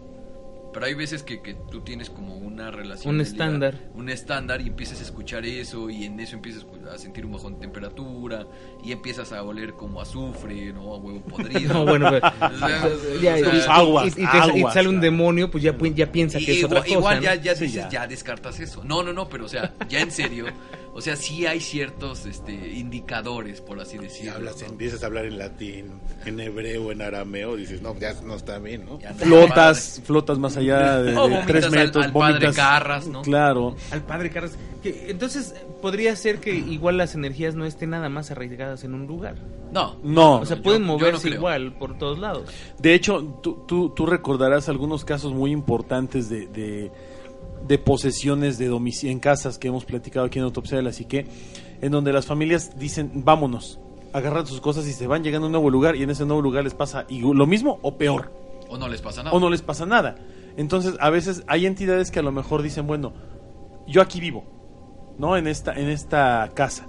Pero 0.72 0.88
hay 0.88 0.96
veces 0.96 1.22
que, 1.22 1.40
que 1.44 1.54
tú 1.70 1.82
tienes 1.82 2.10
como 2.10 2.36
una 2.36 2.72
relación. 2.72 3.14
Un 3.14 3.22
estándar. 3.22 3.78
Un 3.94 4.10
estándar 4.10 4.60
y 4.60 4.68
empiezas 4.68 5.00
a 5.02 5.04
escuchar 5.04 5.46
eso 5.46 5.88
y 5.92 6.06
en 6.06 6.20
eso 6.20 6.36
empiezas 6.36 6.66
a 6.92 6.98
sentir 6.98 7.28
un 7.28 7.34
bajón 7.34 7.54
de 7.54 7.60
temperatura 7.60 8.48
y 8.84 8.92
empiezas 8.92 9.32
a 9.34 9.44
oler 9.44 9.74
como 9.74 10.02
azufre, 10.02 10.74
¿no? 10.74 10.96
A 10.96 10.98
huevo 10.98 11.22
podrido. 11.30 11.74
No, 11.76 11.86
bueno, 11.86 12.08
pero- 12.10 12.28
O 12.56 12.58
sea, 12.58 12.70
ya, 13.22 13.36
o 13.36 13.38
sea, 13.38 13.56
y- 13.56 13.62
aguas, 13.70 14.06
y, 14.06 14.10
y 14.10 14.14
te- 14.14 14.22
y 14.24 14.26
aguas, 14.60 14.74
sale 14.74 14.90
un 14.90 15.00
demonio, 15.00 15.52
pues 15.52 15.64
ya, 15.64 15.78
ya 15.94 16.12
piensa 16.12 16.40
que 16.40 16.54
y- 16.54 16.58
es 16.58 16.64
otra 16.64 16.80
igual, 16.80 16.84
cosa. 16.88 16.98
igual 16.98 17.16
¿no? 17.18 17.22
ya, 17.22 17.36
ya 17.36 17.56
Sí, 17.56 17.66
dices, 17.66 17.84
ya. 17.84 17.90
ya. 17.90 18.08
descartas 18.08 18.60
eso. 18.60 18.84
No, 18.84 19.04
no, 19.04 19.14
no, 19.14 19.30
pero 19.30 19.46
o 19.46 19.50
sea, 19.50 19.76
ya 19.90 20.00
en 20.00 20.10
serio, 20.10 20.46
o 20.94 21.02
sea, 21.02 21.16
sí 21.16 21.46
hay 21.46 21.60
ciertos 21.60 22.26
este, 22.26 22.52
indicadores, 22.54 23.62
por 23.62 23.80
así 23.80 23.98
decirlo. 23.98 24.34
hablas, 24.34 24.62
¿no? 24.62 24.68
empiezas 24.68 25.04
a 25.04 25.08
hablar 25.08 25.26
en 25.26 25.38
latín, 25.40 25.86
en 26.26 26.40
hebreo, 26.40 26.92
en 26.92 27.02
arameo, 27.02 27.56
dices, 27.56 27.82
no, 27.82 27.98
ya 28.00 28.14
no 28.24 28.36
está 28.36 28.60
bien, 28.60 28.86
¿no? 28.86 29.00
Ya 29.00 29.12
no, 29.12 29.18
Flotas, 29.18 30.02
flotas 30.06 30.38
más 30.38 30.56
allá 30.58 31.02
de, 31.02 31.14
tres 31.48 31.66
al- 31.66 31.72
metros. 31.72 32.06
al 32.06 32.14
padre 32.14 32.34
vomitas- 32.48 32.56
Carras, 32.56 33.08
¿no? 33.08 33.22
Claro. 33.24 33.76
Al 33.92 34.02
padre. 34.04 34.30
Que, 34.84 35.08
entonces, 35.10 35.56
podría 35.82 36.16
ser 36.16 36.40
que 36.40 36.54
igual 36.54 36.98
las 36.98 37.16
energías 37.16 37.56
no 37.56 37.66
estén 37.66 37.90
nada 37.92 38.10
más 38.10 38.32
arraigadas 38.32 38.84
en 38.84 38.94
un 38.94 39.08
lugar. 39.08 39.36
No, 39.72 39.98
No. 40.04 40.40
O 40.42 40.46
sea, 40.46 40.58
yo- 40.58 40.64
pueden 40.64 40.82
yo 40.84 40.88
no 40.88 40.94
moverse 40.94 41.30
igual 41.30 41.74
por 41.74 41.98
todos 41.98 42.20
lados. 42.20 42.50
De 42.78 42.94
hecho, 42.94 43.40
tú, 43.42 43.64
tú, 43.68 43.90
tú 43.90 44.06
recordarás 44.06 44.70
algunos 44.70 45.04
casos 45.06 45.34
muy 45.34 45.52
importantes 45.52 46.30
de, 46.30 46.46
de, 46.48 46.92
de 47.68 47.78
posesiones 47.78 48.58
de 48.58 48.68
domicilio 48.68 49.12
en 49.12 49.20
casas 49.20 49.58
que 49.58 49.68
hemos 49.70 49.86
platicado 49.86 50.26
aquí 50.26 50.40
en 50.40 50.46
Autopsia 50.46 50.78
de 50.78 50.84
la 50.84 50.92
Psique, 50.92 51.26
en 51.82 51.92
donde 51.92 52.14
las 52.14 52.26
familias 52.26 52.78
dicen, 52.78 53.24
vámonos, 53.26 53.80
agarran 54.14 54.46
sus 54.46 54.62
cosas 54.62 54.88
y 54.88 54.94
se 54.94 55.08
van 55.08 55.24
llegando 55.24 55.46
a 55.46 55.48
un 55.48 55.54
nuevo 55.54 55.70
lugar 55.70 55.96
y 55.96 56.04
en 56.04 56.10
ese 56.10 56.26
nuevo 56.26 56.42
lugar 56.42 56.64
les 56.64 56.74
pasa 56.74 57.06
y 57.10 57.20
lo 57.22 57.46
mismo 57.46 57.80
o 57.82 57.98
peor, 57.98 58.32
O 58.70 58.78
no 58.78 58.88
les 58.88 59.02
pasa 59.02 59.24
nada. 59.24 59.36
o 59.36 59.40
no 59.40 59.50
les 59.50 59.62
pasa 59.62 59.86
nada. 59.86 60.16
Entonces, 60.56 60.96
a 61.00 61.10
veces 61.10 61.44
hay 61.48 61.66
entidades 61.66 62.12
que 62.12 62.20
a 62.20 62.24
lo 62.24 62.32
mejor 62.32 62.62
dicen, 62.62 62.86
bueno, 62.86 63.14
yo 63.88 64.02
aquí 64.02 64.20
vivo, 64.20 64.44
¿no? 65.18 65.36
En 65.36 65.48
esta, 65.48 65.74
en 65.74 65.90
esta 65.90 66.52
casa. 66.54 66.88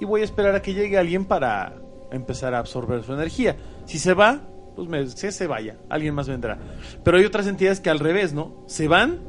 Y 0.00 0.04
voy 0.04 0.22
a 0.22 0.24
esperar 0.24 0.54
a 0.54 0.62
que 0.62 0.74
llegue 0.74 0.98
alguien 0.98 1.24
para 1.24 1.76
empezar 2.10 2.54
a 2.54 2.58
absorber 2.58 3.02
su 3.04 3.12
energía. 3.12 3.56
Si 3.86 3.98
se 3.98 4.14
va, 4.14 4.40
pues 4.74 4.88
me, 4.88 5.06
se 5.06 5.46
vaya, 5.46 5.76
alguien 5.88 6.14
más 6.14 6.28
vendrá. 6.28 6.58
Pero 7.04 7.18
hay 7.18 7.24
otras 7.24 7.46
entidades 7.46 7.80
que 7.80 7.88
al 7.88 7.98
revés, 8.00 8.32
¿no? 8.32 8.52
Se 8.66 8.88
van 8.88 9.20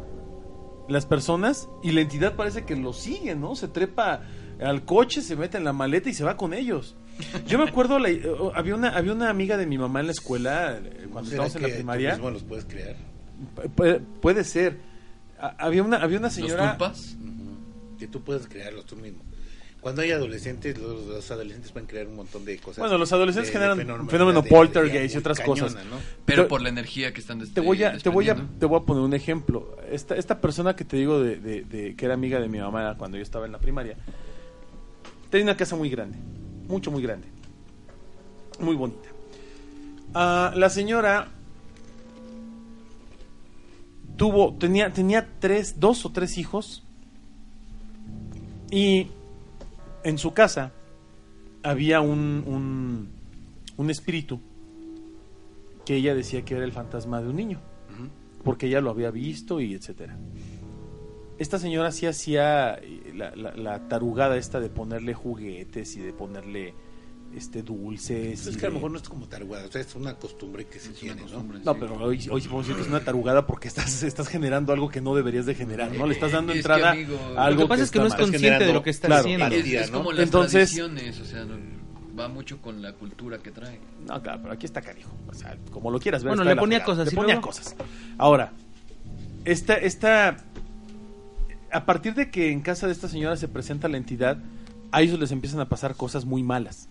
las 0.88 1.06
personas 1.06 1.70
y 1.84 1.92
la 1.92 2.02
entidad 2.02 2.36
parece 2.36 2.64
que 2.66 2.76
lo 2.76 2.94
sigue, 2.94 3.36
¿no? 3.36 3.56
Se 3.56 3.68
trepa 3.68 4.22
al 4.62 4.86
coche, 4.86 5.22
se 5.22 5.36
mete 5.36 5.58
en 5.58 5.64
la 5.64 5.74
maleta 5.74 6.10
y 6.10 6.14
se 6.14 6.24
va 6.24 6.38
con 6.38 6.54
ellos. 6.54 6.96
Yo 7.48 7.58
me 7.58 7.68
acuerdo, 7.68 7.98
la- 8.00 8.10
eh, 8.10 8.24
había, 8.56 8.76
una, 8.76 8.90
había 8.90 9.12
una 9.14 9.30
amiga 9.30 9.58
de 9.58 9.66
mi 9.66 9.78
mamá 9.78 10.00
en 10.02 10.06
la 10.08 10.12
escuela, 10.12 10.78
eh, 10.78 11.08
cuando 11.12 11.30
¿Será 11.30 11.46
estábamos 11.46 11.56
en 11.56 11.62
la 11.64 11.68
que 11.68 11.74
tú 11.74 11.78
primaria. 11.80 12.12
mismo 12.14 12.30
los 12.32 12.44
puedes 12.44 12.66
crear? 12.66 12.96
Pu- 13.76 14.02
puede, 14.22 14.44
ser. 14.44 14.78
A- 15.40 15.56
Había 15.66 15.84
una, 15.84 15.98
había 15.98 16.18
una 16.20 16.28
¿Los 16.28 16.34
señora. 16.36 16.70
culpas? 16.72 17.16
Ujú. 17.20 17.98
Que 17.98 18.08
tú 18.08 18.22
puedes 18.24 18.48
crearlos 18.48 18.86
tú 18.86 18.96
mismo. 18.96 19.20
Cuando 19.82 20.02
hay 20.02 20.12
adolescentes, 20.12 20.78
los, 20.78 21.06
los 21.06 21.32
adolescentes 21.32 21.72
pueden 21.72 21.88
crear 21.88 22.08
un 22.08 22.16
montón 22.16 22.44
de 22.44 22.58
cosas. 22.58 22.80
Bueno, 22.80 22.98
los 22.98 23.12
adolescentes 23.14 23.52
de- 23.54 23.60
generan 23.60 23.78
fenómeno- 23.78 24.10
fenómeno 24.10 24.42
de- 24.42 24.50
poltergeist 24.50 25.14
de- 25.14 25.18
y 25.18 25.22
otras 25.22 25.38
cañona, 25.40 25.62
cosas. 25.62 25.86
¿no? 25.86 25.98
Pero 26.26 26.44
Te- 26.44 26.50
por 26.50 26.62
la 26.62 26.70
energía 26.70 27.14
que 27.14 27.22
están 27.22 27.40
Te 27.54 27.62
voy 27.62 27.84
a, 27.84 27.98
te 27.98 28.10
voy 28.10 28.30
a, 28.30 28.36
te 28.60 28.66
voy 28.66 28.80
a 28.82 28.84
poner 28.84 29.04
un 29.04 29.14
ejemplo. 29.14 29.78
Esta, 29.90 30.16
esta 30.16 30.42
persona 30.42 30.76
que 30.76 30.84
te 30.84 30.98
digo 30.98 31.22
de, 31.22 31.38
de- 31.38 31.62
de- 31.64 31.96
que 31.96 32.06
era 32.06 32.16
amiga 32.16 32.40
de 32.40 32.50
mi 32.50 32.58
mamá 32.60 32.98
cuando 32.98 33.18
yo 33.18 33.24
estaba 33.24 33.46
en 33.46 33.52
la 33.54 33.60
primaria, 33.60 33.96
tenía 35.30 35.46
una 35.46 35.56
casa 35.58 35.76
muy 35.76 35.90
grande, 35.90 36.18
mucho, 36.68 36.92
muy 36.92 37.02
grande, 37.04 37.28
muy 38.60 38.76
bonita. 38.76 39.08
Ah, 40.14 40.52
la 40.56 40.70
señora 40.70 41.30
tuvo, 44.18 44.56
tenía, 44.56 44.92
tenía 44.92 45.28
tres, 45.40 45.80
dos 45.80 46.06
o 46.06 46.12
tres 46.12 46.38
hijos 46.38 46.84
y 48.72 49.08
en 50.08 50.18
su 50.18 50.34
casa 50.34 50.72
había 51.64 52.02
un, 52.02 52.44
un, 52.48 53.10
un 53.78 53.90
espíritu 53.90 54.40
que 55.86 55.96
ella 55.96 56.16
decía 56.16 56.44
que 56.44 56.56
era 56.56 56.64
el 56.66 56.72
fantasma 56.72 57.22
de 57.22 57.30
un 57.30 57.36
niño, 57.36 57.60
porque 58.44 58.68
ella 58.68 58.82
lo 58.82 58.90
había 58.90 59.12
visto 59.12 59.60
y 59.62 59.74
etcétera. 59.74 60.18
Esta 61.40 61.60
señora 61.60 61.92
sí 61.92 62.06
hacía 62.06 62.80
la, 63.14 63.36
la- 63.36 63.56
la 63.56 63.88
tarugada 63.88 64.38
esta 64.38 64.60
de 64.60 64.70
ponerle 64.70 65.14
juguetes 65.14 65.96
y 65.96 66.00
de 66.02 66.14
ponerle 66.14 66.74
este 67.36 67.62
dulces. 67.62 68.42
Pues 68.42 68.48
es 68.48 68.58
que 68.58 68.66
a 68.66 68.70
lo 68.70 68.74
de- 68.74 68.80
mejor 68.80 68.92
no 68.92 68.98
es 68.98 69.08
como 69.08 69.28
tarugada, 69.28 69.66
o 69.68 69.72
sea, 69.72 69.82
es 69.82 69.94
una 69.96 70.16
costumbre 70.16 70.66
que 70.66 70.80
se 70.80 70.90
tiene, 70.90 71.22
¿no? 71.32 71.44
No, 71.44 71.74
sí. 71.74 71.78
pero 71.80 71.96
hoy, 71.96 72.28
hoy 72.32 72.42
sí 72.42 72.48
podemos 72.48 72.66
decir 72.68 72.76
que 72.76 72.82
es 72.82 72.88
una 72.88 73.02
tarugada 73.02 73.46
porque 73.46 73.68
estás, 73.68 74.02
estás 74.04 74.28
generando 74.28 74.74
algo 74.74 74.90
que 74.90 75.02
no 75.02 75.14
deberías 75.16 75.46
de 75.46 75.54
generar, 75.56 75.92
¿no? 75.92 76.08
Le 76.08 76.14
estás 76.14 76.32
dando 76.32 76.52
Es 76.54 76.56
que, 76.56 76.60
entrada 76.60 76.92
amigo, 76.92 77.18
a 77.38 77.46
algo 77.46 77.62
Lo 77.62 77.66
que 77.68 77.70
pasa 77.70 77.84
es 77.84 77.92
que 77.92 78.00
no 78.00 78.08
es 78.08 78.16
consciente 78.16 78.66
de 78.66 78.74
lo 78.74 78.82
que 78.84 78.90
está 78.90 79.08
Claro, 79.08 79.22
haciendo. 79.22 79.46
Es, 79.48 79.66
es 79.66 79.92
¿no? 79.92 79.98
como 80.00 80.12
las 80.12 80.24
Entonces- 80.24 80.52
tradiciones, 80.74 81.20
o 81.20 81.26
sea, 81.26 81.46
no- 81.46 81.78
va 82.20 82.28
mucho 82.28 82.60
con 82.62 82.82
la 82.82 82.94
cultura 82.94 83.38
que 83.38 83.52
trae. 83.52 83.80
No, 84.08 84.20
claro, 84.24 84.40
pero 84.42 84.54
aquí 84.56 84.66
está 84.66 84.82
canijo. 84.82 85.12
O 85.28 85.34
sea, 85.36 85.56
como 85.70 85.92
lo 85.92 86.00
quieras 86.00 86.24
ver. 86.24 86.30
Bueno, 86.36 86.44
le 86.50 86.56
ponía 86.56 86.84
cosas, 86.84 87.06
Le 87.08 87.14
¿y 87.14 87.16
ponía 87.16 87.36
luego? 87.36 87.50
cosas. 87.50 87.76
Ahora, 88.18 88.54
esta, 89.46 89.76
esta. 89.76 90.38
A 91.72 91.86
partir 91.86 92.16
de 92.16 92.32
que 92.32 92.52
en 92.52 92.62
casa 92.62 92.88
de 92.88 92.94
esta 92.94 93.08
señora 93.08 93.36
se 93.38 93.48
presenta 93.48 93.88
la 93.88 93.98
entidad, 93.98 94.38
a 94.92 95.02
ellos 95.02 95.20
les 95.20 95.32
empiezan 95.32 95.60
a 95.60 95.70
pasar 95.70 95.96
cosas 95.96 96.26
muy 96.26 96.44
malas. 96.44 96.90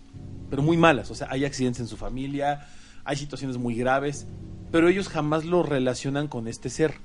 Pero 0.49 0.61
muy 0.61 0.77
malas. 0.77 1.11
O 1.11 1.15
sea, 1.15 1.27
hay 1.29 1.45
accidentes 1.45 1.81
en 1.81 1.87
su 1.87 1.97
familia, 1.97 2.67
hay 3.03 3.17
situaciones 3.17 3.57
muy 3.57 3.75
graves. 3.75 4.25
Pero 4.71 4.87
ellos 4.89 5.07
jamás 5.07 5.45
lo 5.45 5.63
relacionan 5.63 6.27
con 6.27 6.47
este 6.47 6.69
ser. 6.69 6.95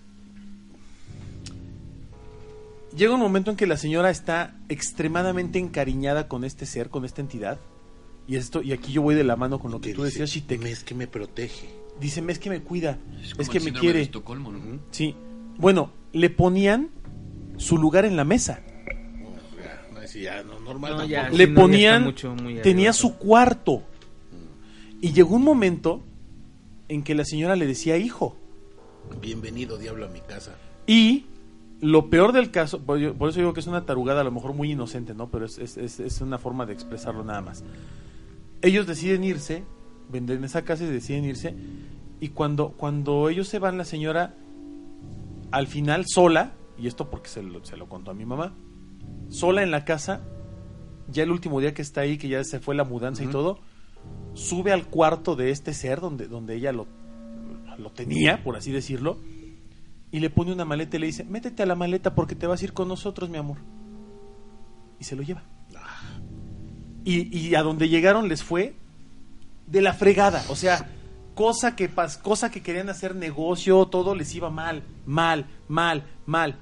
Llega 2.97 3.14
un 3.14 3.20
momento 3.20 3.51
en 3.51 3.57
que 3.57 3.66
la 3.66 3.76
señora 3.76 4.11
está 4.11 4.55
extremadamente 4.68 5.59
encariñada 5.59 6.28
con 6.28 6.45
este 6.45 6.66
ser, 6.66 6.90
con 6.90 7.05
esta 7.05 7.20
entidad. 7.22 7.59
Y 8.28 8.36
esto, 8.36 8.62
y 8.62 8.72
aquí 8.72 8.93
yo 8.93 9.03
voy 9.03 9.14
de 9.14 9.24
la 9.24 9.34
mano 9.36 9.59
con 9.59 9.70
lo 9.70 9.80
que 9.80 9.95
tú 9.95 10.05
dice, 10.05 10.20
decías, 10.20 10.30
Shitek. 10.30 10.62
"Me- 10.62 10.70
Es 10.70 10.84
que 10.84 10.95
me 10.95 11.07
protege. 11.07 11.68
Dice, 12.01 12.22
es 12.28 12.38
que 12.38 12.51
me 12.51 12.61
cuida, 12.61 12.99
Es, 13.22 13.49
que 13.49 13.59
el 13.59 13.64
me 13.64 13.70
de 13.72 13.78
quiere. 13.78 14.03
Estocolmo, 14.03 14.53
¿no? 14.53 14.78
Sí. 14.90 15.14
Bueno, 15.59 15.90
le 16.12 16.30
ponían 16.30 16.90
su 17.57 17.78
lugar 17.78 18.05
en 18.05 18.16
la 18.16 18.24
mesa. 18.24 18.61
Ya, 20.14 20.42
no 20.42 20.60
normal 20.60 20.96
No, 20.98 21.04
ya. 21.04 21.28
Le 21.30 21.30
sí, 21.30 21.36
no, 21.36 21.38
ya 21.38 21.44
está 21.46 21.60
ponían, 21.60 22.04
mucho, 22.04 22.34
muy 22.34 22.54
tenía 22.60 22.90
arriba. 22.90 22.92
su 22.92 23.16
cuarto. 23.16 23.82
Y 25.00 25.12
llegó 25.12 25.34
un 25.36 25.42
momento 25.42 26.02
en 26.88 27.02
que 27.02 27.14
la 27.14 27.24
señora 27.24 27.56
le 27.56 27.66
decía 27.66 27.96
hijo. 27.96 28.36
Bienvenido, 29.20 29.78
diablo, 29.78 30.06
a 30.06 30.08
mi 30.08 30.20
casa. 30.20 30.56
Y 30.86 31.26
lo 31.80 32.08
peor 32.10 32.32
del 32.32 32.50
caso, 32.50 32.80
por, 32.82 32.98
yo- 32.98 33.14
por 33.14 33.30
eso 33.30 33.40
digo 33.40 33.52
que 33.52 33.60
es 33.60 33.66
una 33.66 33.84
tarugada, 33.84 34.20
a 34.20 34.24
lo 34.24 34.30
mejor 34.30 34.52
muy 34.54 34.70
inocente, 34.72 35.14
¿no? 35.14 35.28
Pero 35.30 35.46
es, 35.46 35.58
es, 35.58 35.76
es- 35.76 35.98
es 36.00 36.20
una 36.20 36.38
forma 36.38 36.66
de 36.66 36.72
expresarlo 36.72 37.24
nada 37.24 37.40
más. 37.40 37.64
Ellos 38.60 38.86
deciden 38.86 39.24
irse, 39.24 39.64
venden 40.10 40.44
esa 40.44 40.62
casa 40.62 40.84
y 40.84 40.88
deciden 40.88 41.24
irse. 41.24 41.54
Y 42.20 42.28
cuando, 42.28 42.68
cuando 42.70 43.28
ellos 43.28 43.48
se 43.48 43.58
van, 43.58 43.76
la 43.78 43.84
señora, 43.84 44.34
al 45.50 45.66
final, 45.66 46.04
sola, 46.06 46.52
y 46.78 46.86
esto 46.86 47.10
porque 47.10 47.28
se 47.28 47.42
lo, 47.42 47.64
se 47.64 47.76
lo 47.76 47.88
contó 47.88 48.12
a 48.12 48.14
mi 48.14 48.24
mamá, 48.24 48.54
sola 49.33 49.62
en 49.62 49.70
la 49.70 49.85
casa, 49.85 50.20
ya 51.09 51.22
el 51.24 51.30
último 51.30 51.59
día 51.61 51.74
que 51.74 51.83
está 51.83 52.03
ahí, 52.03 52.18
que 52.18 52.28
ya 52.28 52.45
se 52.45 52.61
fue 52.61 52.74
la 52.74 52.85
mudanza 52.85 53.24
y 53.24 53.26
todo, 53.26 53.59
sube 54.35 54.72
al 54.72 54.87
cuarto 54.87 55.35
de 55.37 55.51
este 55.51 55.74
ser 55.74 56.01
donde, 56.01 56.28
donde 56.28 56.55
ella 56.55 56.72
lo, 56.72 56.87
lo 57.78 57.91
tenía, 57.91 58.43
por 58.45 58.57
así 58.57 58.70
decirlo, 58.70 59.18
y 60.11 60.20
le 60.20 60.28
pone 60.30 60.53
una 60.53 60.64
maleta 60.64 60.97
y 60.97 61.01
le 61.01 61.07
dice, 61.07 61.24
métete 61.24 61.62
a 61.62 61.66
la 61.66 61.74
maleta 61.74 62.14
porque 62.14 62.35
te 62.35 62.47
vas 62.47 62.61
a 62.61 62.64
ir 62.64 62.72
con 62.72 62.87
nosotros, 62.89 63.30
mi 63.30 63.39
amor. 63.39 63.57
Y 65.01 65.05
se 65.05 65.16
lo 65.16 65.22
lleva. 65.22 65.43
Y, 67.05 67.37
y 67.37 67.55
a 67.55 67.62
donde 67.62 67.89
llegaron 67.89 68.28
les 68.28 68.43
fue 68.45 68.74
de 69.66 69.80
la 69.80 69.95
fregada. 69.95 70.45
O 70.51 70.55
sea, 70.57 70.89
cosa 71.35 71.74
que, 71.74 71.91
pas- 71.91 72.20
cosa 72.20 72.51
que 72.51 72.62
querían 72.62 72.89
hacer 72.91 73.16
negocio, 73.16 73.87
todo 73.87 74.14
les 74.14 74.35
iba 74.35 74.51
mal, 74.51 74.83
mal, 75.07 75.47
mal, 75.66 76.05
mal. 76.26 76.59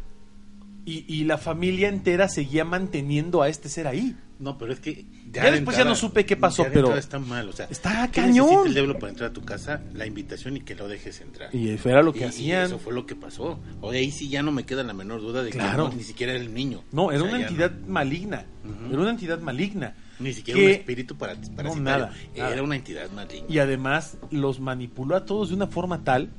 Y, 0.85 1.05
y 1.07 1.25
la 1.25 1.37
familia 1.39 1.89
entera 1.89 2.29
seguía 2.29 2.65
manteniendo 2.65 3.43
a 3.43 3.49
este 3.49 3.69
ser 3.69 3.87
ahí. 3.87 4.17
No, 4.39 4.57
pero 4.57 4.73
es 4.73 4.81
que 4.81 5.05
Ya 5.31 5.45
de 5.45 5.51
después 5.53 5.77
ya 5.77 5.85
no 5.85 5.95
supe 5.95 6.25
qué 6.25 6.35
pasó, 6.35 6.63
ya 6.63 6.69
pero- 6.71 6.81
entrada 6.81 6.99
está 7.01 7.19
mal, 7.19 7.47
o 7.51 7.53
sea, 7.53 7.67
Está 7.69 8.09
¿qué 8.11 8.23
cañón. 8.23 8.67
el 8.69 8.73
diablo 8.73 8.99
para 8.99 9.11
entrar 9.11 9.29
a 9.31 9.33
tu 9.35 9.43
casa? 9.43 9.83
La 9.93 10.07
invitación 10.07 10.57
y 10.57 10.61
que 10.63 10.75
lo 10.75 10.89
dejes 10.89 11.21
entrar. 11.21 11.55
Y 11.55 11.69
era 11.69 12.03
lo 12.03 12.15
que 12.15 12.21
Y- 12.21 12.23
y 12.23 12.27
hacían. 12.27 12.65
eso 12.65 12.79
fue 12.79 12.95
lo 12.95 13.05
que 13.05 13.15
pasó. 13.15 13.61
O 13.83 13.93
de 13.93 13.99
ahí 13.99 14.11
sí 14.11 14.31
ya 14.31 14.43
no 14.43 14.51
me 14.51 14.65
queda 14.65 14.83
la 14.83 14.95
menor 14.95 15.21
duda 15.21 15.43
de 15.43 15.51
Claro. 15.51 15.85
que 15.89 15.91
no, 15.91 15.97
ni 15.99 16.05
siquiera 16.05 16.33
era 16.33 16.41
el 16.43 16.55
niño. 16.55 16.83
No, 16.91 17.13
era 17.13 17.21
O 17.21 17.25
sea, 17.27 17.31
una 17.35 17.41
ya 17.43 17.49
entidad 17.49 17.73
maligna. 17.87 18.47
Ujú. 18.65 18.93
Era 18.95 19.03
una 19.03 19.11
entidad 19.11 19.41
maligna. 19.41 19.95
no. 20.19 20.25
Ni 20.25 20.33
siquiera 20.35 20.59
que- 20.61 20.67
un 20.67 20.73
espíritu 20.73 21.17
para, 21.17 21.35
para 21.57 21.69
No, 21.69 21.77
nada, 21.77 22.13
nada. 22.37 22.53
Era 22.53 22.63
una 22.63 22.77
entidad 22.77 23.11
maligna. 23.11 23.47
Y 23.49 23.59
además 23.59 24.17
los 24.31 24.59
manipuló 24.61 25.17
a 25.17 25.25
todos 25.27 25.51
de 25.51 25.55
una 25.55 25.67
forma 25.67 26.03
tal 26.03 26.31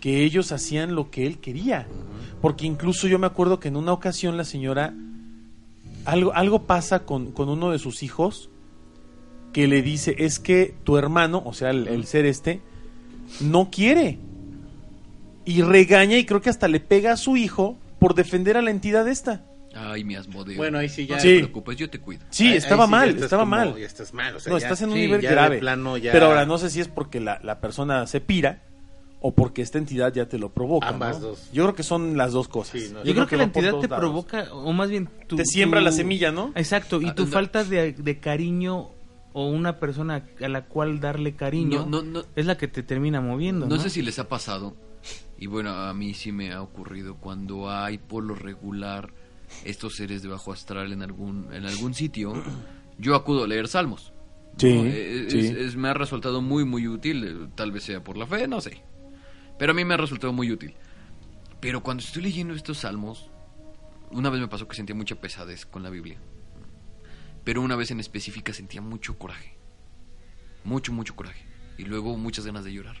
que 0.00 0.24
ellos 0.24 0.50
hacían 0.52 0.94
lo 0.94 1.10
que 1.10 1.26
él 1.26 1.38
quería. 1.38 1.86
Porque 2.40 2.66
incluso 2.66 3.06
yo 3.06 3.18
me 3.18 3.26
acuerdo 3.26 3.60
que 3.60 3.68
en 3.68 3.76
una 3.76 3.92
ocasión 3.92 4.36
la 4.36 4.44
señora, 4.44 4.94
algo, 6.06 6.32
algo 6.32 6.62
pasa 6.66 7.00
con, 7.00 7.32
con 7.32 7.48
uno 7.48 7.70
de 7.70 7.78
sus 7.78 8.02
hijos 8.02 8.48
que 9.52 9.66
le 9.68 9.82
dice, 9.82 10.14
es 10.18 10.38
que 10.38 10.74
tu 10.84 10.96
hermano, 10.96 11.42
o 11.44 11.52
sea, 11.52 11.70
el, 11.70 11.86
el 11.88 12.06
ser 12.06 12.24
este, 12.24 12.60
no 13.40 13.70
quiere. 13.70 14.18
Y 15.44 15.62
regaña 15.62 16.16
y 16.16 16.24
creo 16.26 16.40
que 16.40 16.50
hasta 16.50 16.68
le 16.68 16.80
pega 16.80 17.12
a 17.12 17.16
su 17.16 17.36
hijo 17.36 17.78
por 17.98 18.14
defender 18.14 18.56
a 18.56 18.62
la 18.62 18.70
entidad 18.70 19.08
esta. 19.08 19.44
Ay, 19.74 20.04
mi 20.04 20.14
asmodeo. 20.16 20.56
Bueno, 20.56 20.78
ahí 20.78 20.88
sí 20.88 21.06
ya. 21.06 21.16
No 21.16 21.20
Sí. 21.22 21.28
te 21.28 21.38
preocupes, 21.40 21.76
yo 21.76 21.90
te 21.90 21.98
cuido. 22.00 22.22
Sí, 22.30 22.44
Ahí- 22.46 22.50
ahí 22.52 22.56
estaba 22.58 22.86
sí 22.86 22.90
mal, 22.90 23.08
estaba 23.22 23.42
como- 23.42 23.56
mal. 23.56 23.76
Ya 23.78 23.86
estás 23.86 24.12
mal, 24.14 24.36
o 24.36 24.40
sea, 24.40 24.52
no, 24.52 24.58
ya- 24.58 24.66
estás 24.66 24.82
en 24.82 24.88
un 24.90 24.94
sí, 24.94 25.00
nivel 25.02 25.20
grave. 25.20 25.58
plano 25.58 25.96
ya- 25.96 26.12
Pero 26.12 26.26
ahora 26.26 26.44
no 26.46 26.58
sé 26.58 26.70
si 26.70 26.80
es 26.80 26.88
porque 26.88 27.20
la, 27.20 27.38
la 27.42 27.60
persona 27.60 28.06
se 28.06 28.20
pira 28.20 28.62
o 29.22 29.34
porque 29.34 29.60
esta 29.62 29.78
entidad 29.78 30.12
ya 30.14 30.26
te 30.28 30.38
lo 30.38 30.48
provoca. 30.50 30.88
Ambas 30.88 31.20
¿no? 31.20 31.28
dos. 31.28 31.50
Yo 31.52 31.64
creo 31.64 31.74
que 31.74 31.82
son 31.82 32.16
las 32.16 32.32
dos 32.32 32.48
cosas. 32.48 32.80
Sí, 32.80 32.90
no, 32.92 33.04
Yo 33.04 33.12
creo 33.14 33.26
que 33.26 33.36
la 33.36 33.44
entidad 33.44 33.74
te 33.78 33.86
lados. 33.88 33.98
provoca, 33.98 34.52
o 34.52 34.72
más 34.72 34.88
bien 34.90 35.08
tu, 35.26 35.36
Te 35.36 35.44
siembra 35.44 35.80
tu- 35.80 35.84
la 35.84 35.92
semilla, 35.92 36.32
¿no? 36.32 36.52
Exacto, 36.54 37.00
y 37.02 37.06
Ah, 37.08 37.14
tu 37.14 37.26
no. 37.26 37.30
falta 37.32 37.64
de, 37.64 37.92
de 37.92 38.18
cariño 38.18 38.88
o 39.32 39.46
una 39.48 39.78
persona 39.78 40.26
a 40.42 40.48
la 40.48 40.64
cual 40.64 40.98
darle 41.00 41.34
cariño 41.36 41.86
No, 41.86 42.02
no, 42.02 42.20
no. 42.20 42.22
es 42.34 42.46
la 42.46 42.56
que 42.58 42.66
te 42.66 42.82
termina 42.82 43.20
moviendo. 43.20 43.66
No 43.66 43.76
No, 43.76 43.82
sé 43.82 43.90
si 43.90 44.02
les 44.02 44.18
ha 44.18 44.28
pasado, 44.28 44.74
y 45.38 45.46
bueno, 45.46 45.70
a 45.70 45.92
mí 45.94 46.14
sí 46.14 46.32
me 46.32 46.52
ha 46.52 46.62
ocurrido 46.62 47.16
cuando 47.16 47.70
hay 47.70 47.98
por 47.98 48.24
lo 48.24 48.34
regular 48.34 49.12
estos 49.64 49.96
seres 49.96 50.22
de 50.22 50.28
bajo 50.28 50.52
astral 50.52 50.92
en 50.92 51.02
algún, 51.02 51.46
en 51.52 51.66
algún 51.66 51.92
sitio, 51.94 52.32
yo 52.98 53.14
acudo 53.14 53.44
a 53.44 53.46
leer 53.46 53.68
salmos. 53.68 54.12
Sí, 54.56 54.74
¿no? 54.74 54.84
Eh, 54.84 55.26
Es- 55.26 55.32
sí. 55.32 55.38
es- 55.58 55.76
me 55.76 55.88
ha 55.88 55.94
resultado 55.94 56.40
muy, 56.42 56.64
muy 56.64 56.88
útil, 56.88 57.24
eh, 57.24 57.48
tal 57.54 57.70
vez 57.70 57.84
sea 57.84 58.02
por 58.02 58.16
la 58.16 58.26
fe, 58.26 58.48
no 58.48 58.60
sé. 58.60 58.82
Pero 59.60 59.72
a 59.72 59.74
mí 59.74 59.84
me 59.84 59.92
ha 59.92 59.98
resultado 59.98 60.32
muy 60.32 60.50
útil. 60.50 60.74
Pero 61.60 61.82
cuando 61.82 62.02
estoy 62.02 62.22
leyendo 62.22 62.54
estos 62.54 62.78
salmos, 62.78 63.28
una 64.10 64.30
vez 64.30 64.40
me 64.40 64.48
pasó 64.48 64.66
que 64.66 64.74
sentía 64.74 64.96
mucha 64.96 65.16
pesadez 65.16 65.66
con 65.66 65.82
la 65.82 65.90
Biblia. 65.90 66.18
Pero 67.44 67.60
una 67.60 67.76
vez 67.76 67.90
en 67.90 68.00
específica 68.00 68.54
sentía 68.54 68.80
mucho 68.80 69.18
coraje. 69.18 69.58
Mucho, 70.64 70.94
mucho 70.94 71.14
coraje. 71.14 71.44
Y 71.76 71.84
luego 71.84 72.16
muchas 72.16 72.46
ganas 72.46 72.64
de 72.64 72.72
llorar. 72.72 72.96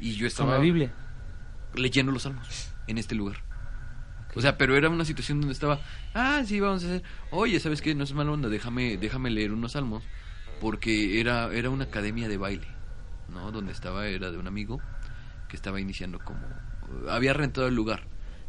Y 0.00 0.14
yo 0.14 0.22
con 0.22 0.26
estaba 0.26 0.52
la 0.54 0.58
Biblia. 0.58 0.92
leyendo 1.76 2.10
los 2.10 2.24
salmos 2.24 2.72
en 2.88 2.98
este 2.98 3.14
lugar. 3.14 3.44
O 4.34 4.40
sea, 4.40 4.58
pero 4.58 4.76
era 4.76 4.88
una 4.88 5.04
situación 5.04 5.40
donde 5.40 5.52
estaba, 5.52 5.80
ah, 6.14 6.42
sí, 6.44 6.58
vamos 6.58 6.82
a 6.82 6.86
hacer, 6.88 7.02
oye, 7.30 7.60
¿sabes 7.60 7.80
qué? 7.80 7.94
No 7.94 8.02
es 8.02 8.12
mala 8.12 8.32
onda, 8.32 8.48
déjame, 8.48 8.96
déjame 8.96 9.30
leer 9.30 9.52
unos 9.52 9.72
salmos, 9.72 10.02
porque 10.60 11.20
era, 11.20 11.54
era 11.54 11.70
una 11.70 11.84
academia 11.84 12.28
de 12.28 12.38
baile, 12.38 12.66
¿no? 13.28 13.52
Donde 13.52 13.70
estaba, 13.72 14.08
era 14.08 14.32
de 14.32 14.38
un 14.38 14.48
amigo 14.48 14.80
que 15.48 15.56
estaba 15.56 15.80
iniciando 15.80 16.18
como, 16.18 16.40
había 17.10 17.32
rentado 17.32 17.66
el 17.66 17.74
lugar, 17.74 18.06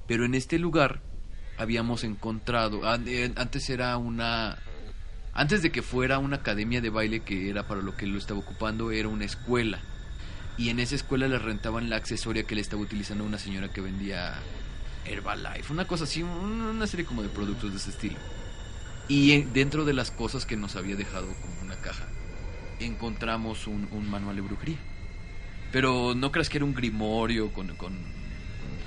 pero 0.08 0.26
en 0.26 0.36
este 0.36 0.60
lugar 0.60 1.02
habíamos 1.58 2.04
encontrado, 2.04 2.82
eh, 3.06 3.32
antes 3.36 3.70
era 3.70 3.97
una, 3.97 4.58
antes 5.34 5.62
de 5.62 5.72
que 5.72 5.82
fuera 5.82 6.20
una 6.20 6.38
academia 6.38 6.82
de 6.82 6.89
baile 6.89 7.22
que 7.22 7.50
era 7.50 7.68
para 7.68 7.82
lo 7.82 7.95
que 7.97 8.08
lo 8.08 8.18
estaba 8.18 8.39
ocupando, 8.39 8.91
era 8.91 9.08
una 9.08 9.26
escuela. 9.26 9.80
Y 10.58 10.70
en 10.70 10.80
esa 10.80 10.95
escuela 10.95 11.28
le 11.30 11.39
rentaban 11.39 11.89
la 11.89 11.95
accesoria 11.95 12.43
que 12.43 12.54
le 12.56 12.62
estaba 12.62 12.82
utilizando 12.82 13.24
una 13.24 13.38
señora 13.38 13.72
que 13.72 13.80
vendía 13.82 14.36
Herbalife, 15.06 15.72
una 15.72 15.88
cosa 15.88 16.04
así, 16.04 16.22
un- 16.22 16.30
una 16.62 16.86
serie 16.88 17.06
como 17.06 17.24
de 17.24 17.30
productos 17.30 17.72
de 17.72 17.78
ese 17.78 17.91
estilo. 17.91 18.18
Y 19.08 19.32
en- 19.32 19.54
dentro 19.54 19.86
de 19.86 19.93
las 19.93 20.12
cosas 20.12 20.45
que 20.45 20.58
nos 20.58 20.76
había 20.76 20.95
dejado 20.97 21.28
como 21.41 21.62
una 21.62 21.76
caja, 21.78 22.06
encontramos 22.80 23.68
un 23.68 24.10
manual 24.10 24.36
de 24.36 24.41
brujería. 24.41 24.78
Pero 25.72 26.15
no 26.15 26.32
creas 26.32 26.49
que 26.49 26.57
era 26.57 26.65
un 26.65 26.74
grimorio 26.74 27.51
con, 27.53 27.67
con, 27.76 27.93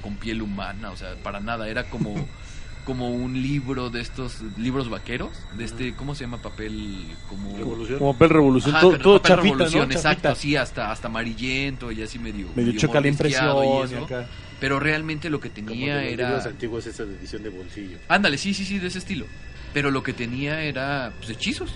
con 0.00 0.16
piel 0.16 0.42
humana, 0.42 0.90
o 0.90 0.96
sea, 0.96 1.14
para 1.22 1.40
nada, 1.40 1.68
era 1.68 1.84
como, 1.84 2.28
como 2.84 3.10
un 3.10 3.40
libro 3.40 3.90
de 3.90 4.00
estos 4.00 4.42
libros 4.58 4.88
vaqueros, 4.90 5.30
de 5.56 5.64
este, 5.64 5.94
¿cómo 5.94 6.14
se 6.14 6.24
llama? 6.24 6.42
Papel 6.42 7.06
como... 7.28 7.56
Revolución. 7.56 7.98
Como 7.98 8.12
papel 8.14 8.30
revolución, 8.30 8.74
Ajá, 8.74 8.80
todo, 8.80 8.98
todo 8.98 9.22
papel 9.22 9.36
chafita, 9.36 9.54
revolución, 9.54 9.88
¿no? 9.88 9.94
exacto, 9.94 10.22
Chafita. 10.22 10.40
sí, 10.40 10.56
hasta, 10.56 10.90
hasta 10.90 11.08
amarillento 11.08 11.92
y 11.92 12.02
así 12.02 12.18
medio... 12.18 12.48
Medio 12.56 12.76
choca 12.76 13.00
la 13.00 13.08
impresión 13.08 13.64
y 13.64 13.68
y 13.68 13.82
eso. 13.82 14.04
acá. 14.04 14.26
Pero 14.58 14.78
realmente 14.78 15.28
lo 15.28 15.40
que 15.40 15.50
Como 15.50 15.66
tenía 15.70 15.96
de 15.96 16.04
los 16.04 16.12
era... 16.12 16.28
libros 16.28 16.46
antiguos, 16.46 16.86
esa 16.86 17.02
edición 17.02 17.42
de 17.42 17.48
bolsillo. 17.48 17.98
Ándale, 18.08 18.38
sí, 18.38 18.54
sí, 18.54 18.64
sí, 18.64 18.78
de 18.78 18.88
ese 18.88 18.98
estilo. 18.98 19.26
Pero 19.72 19.90
lo 19.90 20.02
que 20.02 20.12
tenía 20.12 20.62
era 20.62 21.12
pues, 21.18 21.30
hechizos. 21.30 21.70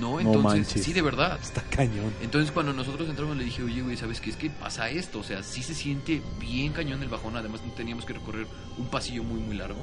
No, 0.00 0.18
entonces, 0.20 0.82
sí, 0.84 0.92
de 0.92 1.02
verdad. 1.02 1.38
Está 1.42 1.62
cañón. 1.62 2.12
Entonces 2.22 2.50
cuando 2.50 2.72
nosotros 2.72 3.08
entramos 3.08 3.36
le 3.36 3.44
dije, 3.44 3.62
oye, 3.62 3.82
güey, 3.82 3.96
¿sabes 3.96 4.20
qué? 4.20 4.30
Es 4.30 4.36
que 4.36 4.50
pasa 4.50 4.88
esto. 4.90 5.20
O 5.20 5.22
sea, 5.22 5.42
sí 5.42 5.62
se 5.62 5.74
siente 5.74 6.20
bien 6.40 6.72
cañón 6.72 7.02
el 7.02 7.08
bajón. 7.08 7.36
Además 7.36 7.60
teníamos 7.76 8.04
que 8.04 8.12
recorrer 8.14 8.46
un 8.78 8.86
pasillo 8.86 9.22
muy, 9.22 9.40
muy 9.40 9.56
largo. 9.56 9.78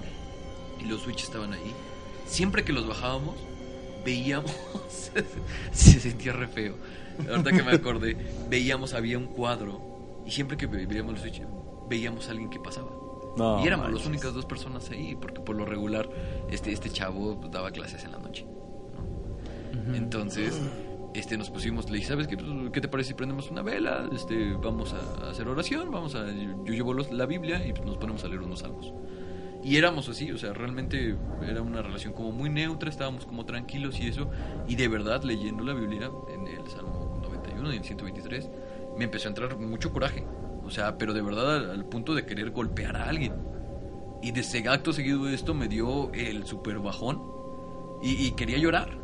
Y 0.79 0.85
los 0.85 1.01
switches 1.01 1.25
estaban 1.27 1.53
ahí. 1.53 1.73
Siempre 2.25 2.63
que 2.63 2.73
los 2.73 2.87
bajábamos, 2.87 3.35
veíamos... 4.05 4.51
se 5.71 5.99
sentía 5.99 6.33
re 6.33 6.47
feo. 6.47 6.75
Ahorita 7.29 7.51
que 7.51 7.63
me 7.63 7.71
acordé, 7.73 8.17
veíamos, 8.49 8.93
había 8.93 9.17
un 9.17 9.27
cuadro. 9.27 9.81
Y 10.25 10.31
siempre 10.31 10.57
que 10.57 10.67
ve- 10.67 10.85
veíamos 10.85 11.13
los 11.13 11.21
switches, 11.21 11.45
veíamos 11.89 12.27
a 12.27 12.31
alguien 12.31 12.49
que 12.49 12.59
pasaba. 12.59 12.89
No, 13.37 13.63
y 13.63 13.67
éramos 13.67 13.85
manches. 13.87 14.01
las 14.01 14.07
únicas 14.09 14.33
dos 14.33 14.45
personas 14.45 14.89
ahí, 14.89 15.15
porque 15.19 15.39
por 15.39 15.55
lo 15.55 15.65
regular 15.65 16.09
este, 16.49 16.71
este 16.73 16.89
chavo 16.89 17.39
daba 17.51 17.71
clases 17.71 18.03
en 18.03 18.11
la 18.11 18.17
noche. 18.19 18.45
Entonces, 19.93 20.59
este, 21.13 21.37
nos 21.37 21.49
pusimos, 21.49 21.89
le 21.89 21.97
dije, 21.97 22.09
¿sabes 22.09 22.27
qué, 22.27 22.37
Pues, 22.37 22.47
qué 22.71 22.81
te 22.81 22.87
parece 22.87 23.09
si 23.09 23.13
prendemos 23.13 23.51
una 23.51 23.61
vela? 23.61 24.09
Este, 24.13 24.53
vamos 24.53 24.93
a, 24.93 25.29
hacer 25.29 25.47
oración, 25.47 25.91
vamos 25.91 26.15
a, 26.15 26.25
yo 26.27 26.73
llevo 26.73 26.93
la 26.93 27.25
Biblia 27.25 27.65
y 27.65 27.73
pues, 27.73 27.85
nos 27.85 27.97
ponemos 27.97 28.23
a 28.23 28.27
leer 28.27 28.41
unos 28.41 28.59
salmos. 28.59 28.93
Y 29.63 29.77
éramos 29.77 30.09
así, 30.09 30.31
o 30.31 30.37
sea, 30.37 30.53
realmente 30.53 31.15
era 31.47 31.61
una 31.61 31.81
relación 31.81 32.13
como 32.13 32.31
muy 32.31 32.49
neutra, 32.49 32.89
estábamos 32.89 33.25
como 33.25 33.45
tranquilos 33.45 33.99
y 33.99 34.07
eso. 34.07 34.29
Y 34.67 34.75
de 34.75 34.87
verdad, 34.87 35.21
leyendo 35.23 35.63
la 35.63 35.73
Biblia, 35.73 36.09
en 36.33 36.47
el 36.47 36.67
Salmo 36.67 37.19
91 37.21 37.73
y 37.73 37.77
el 37.77 37.83
123, 37.83 38.49
me 38.97 39.03
empezó 39.03 39.27
a 39.27 39.29
entrar 39.29 39.57
mucho 39.57 39.91
coraje. 39.91 40.25
O 40.63 40.71
sea, 40.71 40.97
pero 40.97 41.13
de 41.13 41.21
verdad 41.21 41.71
al, 41.71 41.85
punto 41.85 42.15
de 42.15 42.25
querer 42.25 42.51
golpear 42.51 42.97
a 42.97 43.07
alguien. 43.07 43.33
Y 44.23 44.31
de 44.31 44.41
ese 44.41 44.67
acto 44.67 44.93
seguido 44.93 45.25
de 45.25 45.35
esto 45.35 45.53
me 45.53 45.67
dio 45.67 46.11
el 46.13 46.45
super 46.45 46.79
bajón. 46.79 47.21
Y 48.01 48.31
quería 48.31 48.57
llorar. 48.57 49.00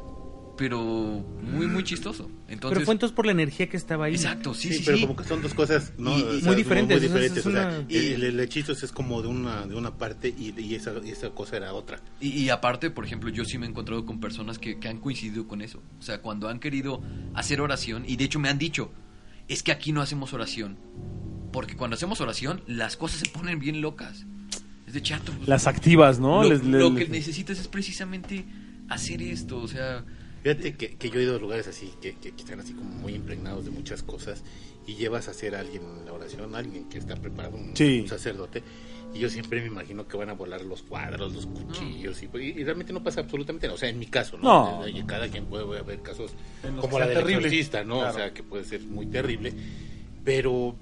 Pero 0.57 0.79
muy, 0.81 1.67
muy 1.67 1.83
chistoso. 1.83 2.29
Entonces, 2.47 2.75
Pero 2.77 2.85
fue 2.85 2.93
entonces 2.95 3.15
por 3.15 3.25
la 3.27 3.31
energía 3.31 3.69
que 3.69 3.77
estaba 3.77 4.05
ahí. 4.05 4.15
Exacto, 4.15 4.53
sí, 4.55 4.69
Sí, 4.69 4.79
sí, 4.79 4.83
pero 4.85 4.97
sí. 4.97 5.03
como 5.03 5.15
que 5.15 5.23
son 5.23 5.41
dos 5.41 5.53
cosas 5.53 5.93
¿no? 5.97 6.17
Y- 6.17 6.19
y- 6.19 6.23
O 6.23 6.31
sea, 6.39 6.41
muy 6.47 6.55
diferentes, 6.55 6.97
Muy 6.99 7.07
diferentes. 7.07 7.37
es 7.39 7.45
o 7.45 7.51
sea, 7.51 7.85
el, 7.87 8.23
el 8.23 8.39
hechizo 8.39 8.71
es 8.71 8.91
como 8.91 9.21
de 9.21 9.27
una, 9.27 9.67
de 9.67 9.75
una 9.75 9.97
parte 9.97 10.33
y, 10.35 10.59
y 10.59 10.75
esa, 10.75 10.93
y 11.05 11.09
esa 11.11 11.29
cosa 11.29 11.57
era 11.57 11.73
otra. 11.73 11.99
Y, 12.19 12.29
y 12.29 12.49
aparte, 12.49 12.89
por 12.89 13.05
ejemplo, 13.05 13.29
yo 13.29 13.45
sí 13.45 13.57
me 13.59 13.67
he 13.67 13.69
encontrado 13.69 14.05
con 14.05 14.19
personas 14.19 14.57
que, 14.57 14.79
que 14.79 14.87
han 14.87 14.97
coincidido 14.99 15.47
con 15.47 15.61
eso. 15.61 15.81
O 15.99 16.01
sea, 16.01 16.21
cuando 16.21 16.49
han 16.49 16.59
querido 16.59 17.01
hacer 17.35 17.61
oración, 17.61 18.03
y 18.07 18.15
de 18.17 18.23
hecho 18.25 18.39
me 18.39 18.49
han 18.49 18.57
dicho, 18.57 18.91
es 19.47 19.61
que 19.63 19.71
aquí 19.71 19.91
no 19.91 20.01
hacemos 20.01 20.33
oración. 20.33 20.77
Porque 21.53 21.75
cuando 21.75 21.95
hacemos 21.95 22.19
oración, 22.19 22.61
las 22.67 22.97
cosas 22.97 23.19
se 23.19 23.29
ponen 23.29 23.59
bien 23.59 23.81
locas. 23.81 24.25
Es 24.87 24.93
de 24.93 25.01
chato. 25.01 25.31
pues. 25.35 25.47
Las 25.47 25.67
activas, 25.67 26.19
¿no? 26.19 26.43
Lo, 26.43 26.49
Les- 26.49 26.63
les- 26.63 26.81
lo 26.81 26.93
que 26.95 27.01
les- 27.01 27.09
necesitas 27.09 27.59
es 27.59 27.67
precisamente 27.67 28.45
hacer 28.89 29.21
esto, 29.21 29.57
o 29.57 29.67
sea, 29.67 30.05
Fíjate 30.55 30.75
que, 30.77 30.95
que 30.95 31.09
yo 31.09 31.19
he 31.19 31.23
ido 31.23 31.35
a 31.35 31.39
lugares 31.39 31.67
así, 31.67 31.91
que, 32.01 32.15
que, 32.15 32.31
que 32.31 32.41
están 32.41 32.59
así 32.59 32.73
como 32.73 32.89
muy 32.89 33.13
impregnados 33.15 33.65
de 33.65 33.71
muchas 33.71 34.01
cosas, 34.03 34.43
y 34.85 34.95
llevas 34.95 35.27
a 35.27 35.31
hacer 35.31 35.55
a 35.55 35.59
alguien 35.59 35.83
en 35.99 36.05
la 36.05 36.13
oración, 36.13 36.55
alguien 36.55 36.87
que 36.89 36.97
está 36.97 37.15
preparado, 37.17 37.57
un, 37.57 37.75
Sí. 37.75 37.99
un 38.01 38.07
sacerdote, 38.07 38.63
y 39.13 39.19
yo 39.19 39.29
siempre 39.29 39.59
me 39.61 39.67
imagino 39.67 40.07
que 40.07 40.15
van 40.15 40.29
a 40.29 40.33
volar 40.33 40.61
los 40.63 40.83
cuadros, 40.83 41.33
los 41.33 41.45
cuchillos, 41.47 42.21
y, 42.23 42.29
y 42.37 42.63
realmente 42.63 42.93
no 42.93 43.03
pasa 43.03 43.21
absolutamente 43.21 43.67
nada. 43.67 43.75
O 43.75 43.77
sea, 43.77 43.89
en 43.89 43.99
mi 43.99 44.05
caso, 44.05 44.37
¿no? 44.37 44.79
No. 44.87 45.05
Cada 45.05 45.27
quien 45.29 45.45
puede 45.45 45.79
haber 45.79 46.01
casos 46.01 46.31
como 46.79 46.97
la 46.99 47.07
del 47.07 47.17
terrible. 47.17 47.47
exorcista, 47.47 47.83
¿no? 47.83 47.99
Claro. 47.99 48.13
O 48.13 48.17
sea, 48.17 48.33
que 48.33 48.43
puede 48.43 48.63
ser 48.63 48.81
muy 48.83 49.05
terrible, 49.07 49.53
pero 50.23 50.75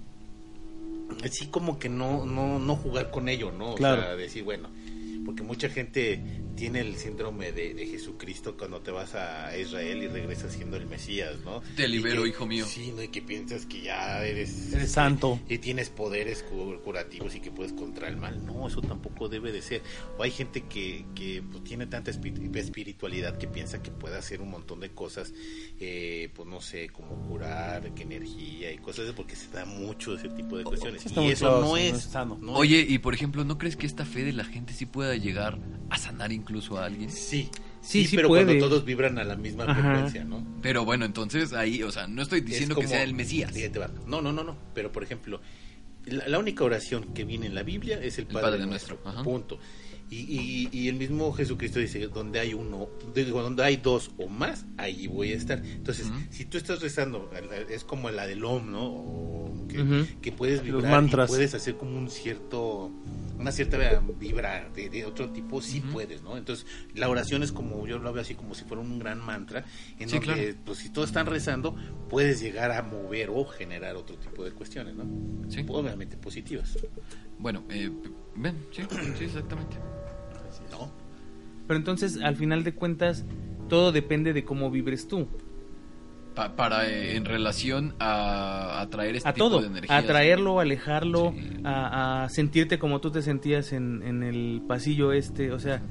así 1.24 1.48
como 1.48 1.80
que 1.80 1.90
no, 1.90 2.26
no, 2.26 2.60
no 2.60 2.76
jugar 2.76 3.10
con 3.12 3.30
ello, 3.30 3.52
¿no? 3.52 3.72
O 3.72 3.76
Claro. 3.76 4.02
sea, 4.02 4.16
decir, 4.16 4.44
bueno, 4.44 4.70
porque 5.26 5.44
mucha 5.44 5.70
gente 5.70 6.22
tiene 6.56 6.80
el 6.80 6.96
síndrome 6.96 7.52
de, 7.52 7.74
de 7.74 7.86
Jesucristo 7.88 8.56
cuando 8.58 8.80
te 8.80 8.92
vas 8.92 9.14
a 9.16 9.58
Israel 9.58 10.04
y 10.04 10.08
regresas 10.08 10.54
siendo 10.54 10.78
el 10.78 10.86
Mesías, 10.88 11.36
¿no? 11.44 11.62
Te 11.76 11.88
libero, 11.88 12.24
que- 12.24 12.30
hijo 12.30 12.46
mío. 12.46 12.66
Sí, 12.66 12.94
¿no? 12.96 13.04
Y 13.04 13.10
que 13.10 13.22
piensas 13.22 13.66
que 13.66 13.82
ya 13.82 14.24
eres... 14.26 14.72
Eres 14.72 14.92
santo. 14.92 15.40
Y 15.50 15.58
tienes 15.58 15.90
poderes 15.90 16.44
cu- 16.44 16.80
curativos 16.84 17.36
y 17.36 17.42
que 17.42 17.52
puedes 17.52 17.74
contra 17.74 18.08
el 18.08 18.16
mal. 18.18 18.46
No, 18.46 18.68
eso 18.68 18.82
tampoco 18.82 19.28
debe 19.28 19.52
de 19.52 19.62
ser. 19.62 19.82
O 20.18 20.24
hay 20.24 20.32
gente 20.32 20.62
que, 20.62 21.06
que 21.14 21.44
pues, 21.52 21.64
tiene 21.66 21.88
tanta 21.88 22.12
espi- 22.12 22.56
espiritualidad 22.56 23.38
que 23.38 23.48
piensa 23.48 23.82
que 23.84 23.92
puede 23.92 24.16
hacer 24.18 24.42
un 24.42 24.52
montón 24.52 24.80
de 24.80 24.92
cosas, 24.92 25.34
eh, 25.80 26.30
pues 26.36 26.48
no 26.48 26.62
sé, 26.62 26.88
como 26.90 27.16
curar, 27.28 27.94
que 27.96 28.04
energía 28.04 28.72
y 28.72 28.78
cosas, 28.78 29.12
porque 29.14 29.36
se 29.36 29.50
da 29.50 29.66
mucho 29.66 30.16
ese 30.16 30.30
tipo 30.30 30.58
de 30.58 30.64
cuestiones. 30.64 31.02
Sí, 31.02 31.08
está 31.10 31.22
y 31.24 31.32
eso 31.32 31.60
no 31.62 31.76
es 31.76 32.02
sano. 32.04 32.38
no 32.42 32.54
Oye, 32.54 32.86
y 32.88 32.98
por 33.00 33.14
ejemplo, 33.14 33.44
¿no 33.44 33.58
crees 33.58 33.76
que 33.76 33.86
esta 33.88 34.06
fe 34.06 34.24
de 34.24 34.32
la 34.32 34.46
gente 34.46 34.72
sí 34.74 34.86
pueda 34.86 35.15
llegar 35.16 35.58
a 35.90 35.98
sanar 35.98 36.32
incluso 36.32 36.78
a 36.78 36.86
alguien? 36.86 37.10
Sí, 37.12 37.50
Sí, 37.82 38.02
sí, 38.02 38.06
sí 38.08 38.16
pero 38.16 38.30
puede. 38.30 38.46
cuando 38.46 38.68
todos 38.68 38.84
vibran 38.84 39.20
a 39.20 39.24
la 39.24 39.36
misma 39.36 39.66
Ajá. 39.66 39.76
frecuencia, 39.80 40.24
¿no? 40.24 40.44
Pero 40.64 40.86
bueno, 40.86 41.06
entonces 41.06 41.54
ahí, 41.54 41.84
o 41.84 41.92
sea, 41.92 42.08
no 42.08 42.24
estoy 42.24 42.42
diciendo 42.42 42.74
Es 42.74 42.78
que 42.80 42.86
como- 42.86 42.96
sea 42.96 43.04
el 43.04 43.14
Mesías. 43.14 43.54
No, 44.08 44.22
no, 44.22 44.34
no, 44.34 44.44
no. 44.44 44.58
Pero 44.74 44.92
por 44.92 45.04
ejemplo, 45.04 45.40
la, 46.06 46.28
la 46.28 46.40
única 46.40 46.64
oración 46.64 47.14
que 47.14 47.24
viene 47.26 47.46
en 47.46 47.54
la 47.54 47.62
Biblia 47.62 48.00
es 48.02 48.18
el 48.18 48.24
El 48.26 48.34
Padre, 48.34 48.42
Padre 48.52 48.66
Nuestro. 48.66 48.96
Nuestro, 48.96 49.12
ajá. 49.12 49.24
Y, 50.10 50.18
y, 50.18 50.70
y 50.72 50.88
el 50.88 50.96
mismo 50.96 51.34
Jesucristo 51.34 51.80
dice, 51.80 52.08
donde 52.08 52.40
hay 52.40 52.54
uno, 52.54 52.90
digo, 53.14 53.42
donde 53.42 53.64
hay 53.64 53.78
dos 53.78 54.12
o 54.18 54.28
más, 54.28 54.66
allí 54.78 55.08
voy 55.08 55.32
a 55.32 55.36
estar. 55.36 55.66
Entonces, 55.66 56.12
si 56.30 56.46
tú 56.46 56.58
estás 56.58 56.82
rezando, 56.82 57.32
es 57.70 57.84
como 57.84 58.10
la 58.12 58.28
del 58.28 58.46
OM, 58.46 58.72
¿no? 58.72 58.86
O 58.86 59.36
que, 60.22 60.32
puedes 60.32 60.64
vibrar 60.64 61.04
y 61.04 61.10
puedes 61.28 61.54
hacer 61.54 61.76
como 61.76 61.98
un 61.98 62.10
cierto, 62.10 62.92
una 63.40 63.52
cierta 63.52 63.78
vibra 64.20 64.70
de, 64.76 64.90
de 64.90 65.06
otro 65.06 65.30
tipo, 65.32 65.62
sí 65.62 65.82
puedes, 65.82 66.22
¿no? 66.22 66.38
Entonces, 66.38 66.66
la 66.94 67.10
oración 67.10 67.44
es 67.44 67.52
como, 67.52 67.86
yo 67.88 67.98
lo 67.98 68.14
veo 68.14 68.22
así 68.22 68.36
como 68.36 68.56
si 68.56 68.64
fuera 68.66 68.82
un 68.82 69.00
gran 69.00 69.20
mantra, 69.20 69.66
en 70.00 70.10
Sí, 70.10 70.20
donde, 70.20 70.34
claro. 70.34 70.58
pues 70.66 70.80
si 70.80 70.90
todos 70.90 71.10
están 71.10 71.26
rezando, 71.26 71.76
puedes 72.10 72.40
llegar 72.42 72.72
a 72.72 72.82
mover 72.84 73.30
o 73.30 73.46
generar 73.46 73.96
otro 73.96 74.18
tipo 74.18 74.44
de 74.44 74.52
cuestiones, 74.52 74.96
¿no? 74.96 75.06
Sí. 75.50 75.66
Obviamente 75.68 76.18
positivas, 76.18 76.78
Bueno, 77.38 77.64
eh, 77.70 77.90
ven, 78.36 78.56
sí, 78.72 78.84
sí, 79.18 79.26
exactamente. 79.26 79.78
Pero 81.68 81.78
entonces, 81.78 82.20
al 82.22 82.36
final 82.36 82.64
de 82.64 82.74
cuentas, 82.76 83.26
todo 83.70 83.92
depende 83.92 84.34
de 84.34 84.44
cómo 84.44 84.70
vibres 84.72 85.08
tú. 85.08 85.28
Pa- 86.36 86.56
para, 86.56 86.90
eh, 86.90 87.16
en 87.16 87.24
relación 87.26 87.96
a 88.00 88.82
atraer 88.82 89.16
este 89.16 89.30
a 89.30 89.34
tipo 89.34 89.48
todo, 89.50 89.62
de 89.62 89.68
energías. 89.68 89.92
a 89.92 89.98
atraerlo, 90.00 90.60
alejarlo, 90.60 91.32
Sí. 91.34 91.62
a, 91.64 92.24
a 92.26 92.30
sentirte 92.30 92.78
como 92.78 93.00
tú 93.00 93.10
te 93.10 93.22
sentías 93.22 93.72
en, 93.72 94.04
en 94.04 94.22
el 94.22 94.62
pasillo 94.68 95.14
este, 95.14 95.54
o 95.54 95.60
sea, 95.60 95.82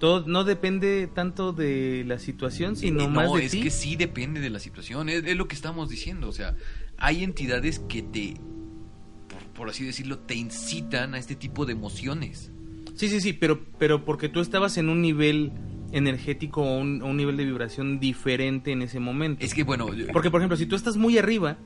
todo 0.00 0.24
no 0.26 0.42
depende 0.42 1.06
tanto 1.06 1.52
de 1.52 2.02
la 2.06 2.18
situación, 2.18 2.74
sino 2.74 3.08
más 3.08 3.26
no, 3.28 3.36
de 3.36 3.44
es 3.44 3.52
ti. 3.52 3.62
que 3.62 3.70
sí 3.70 3.94
depende 3.94 4.40
de 4.40 4.50
la 4.50 4.58
situación, 4.58 5.08
es, 5.08 5.24
es 5.24 5.36
lo 5.36 5.46
que 5.46 5.54
estamos 5.54 5.88
diciendo, 5.88 6.28
o 6.28 6.32
sea, 6.32 6.56
hay 6.96 7.22
entidades 7.22 7.78
que 7.78 8.02
te, 8.02 8.34
por, 9.28 9.42
por 9.54 9.68
así 9.70 9.84
decirlo, 9.86 10.18
te 10.18 10.34
incitan 10.34 11.14
a 11.14 11.18
este 11.18 11.36
tipo 11.36 11.66
de 11.66 11.72
emociones. 11.74 12.50
Sí, 12.98 13.08
sí, 13.08 13.20
sí, 13.20 13.32
pero, 13.32 13.60
pero 13.78 14.04
porque 14.04 14.28
tú 14.28 14.40
estabas 14.40 14.76
en 14.76 14.88
un 14.88 15.00
nivel 15.00 15.52
energético 15.92 16.62
o 16.62 16.78
un, 16.78 17.00
un 17.02 17.16
nivel 17.16 17.36
de 17.36 17.44
vibración 17.44 18.00
diferente 18.00 18.72
en 18.72 18.82
ese 18.82 18.98
momento. 19.00 19.44
Es 19.44 19.54
que 19.54 19.62
bueno, 19.62 19.94
yo- 19.94 20.08
Porque, 20.12 20.30
por 20.30 20.40
ejemplo, 20.40 20.56
si 20.56 20.66
tú 20.66 20.74
estás 20.76 20.96
muy 20.96 21.16
arriba, 21.16 21.56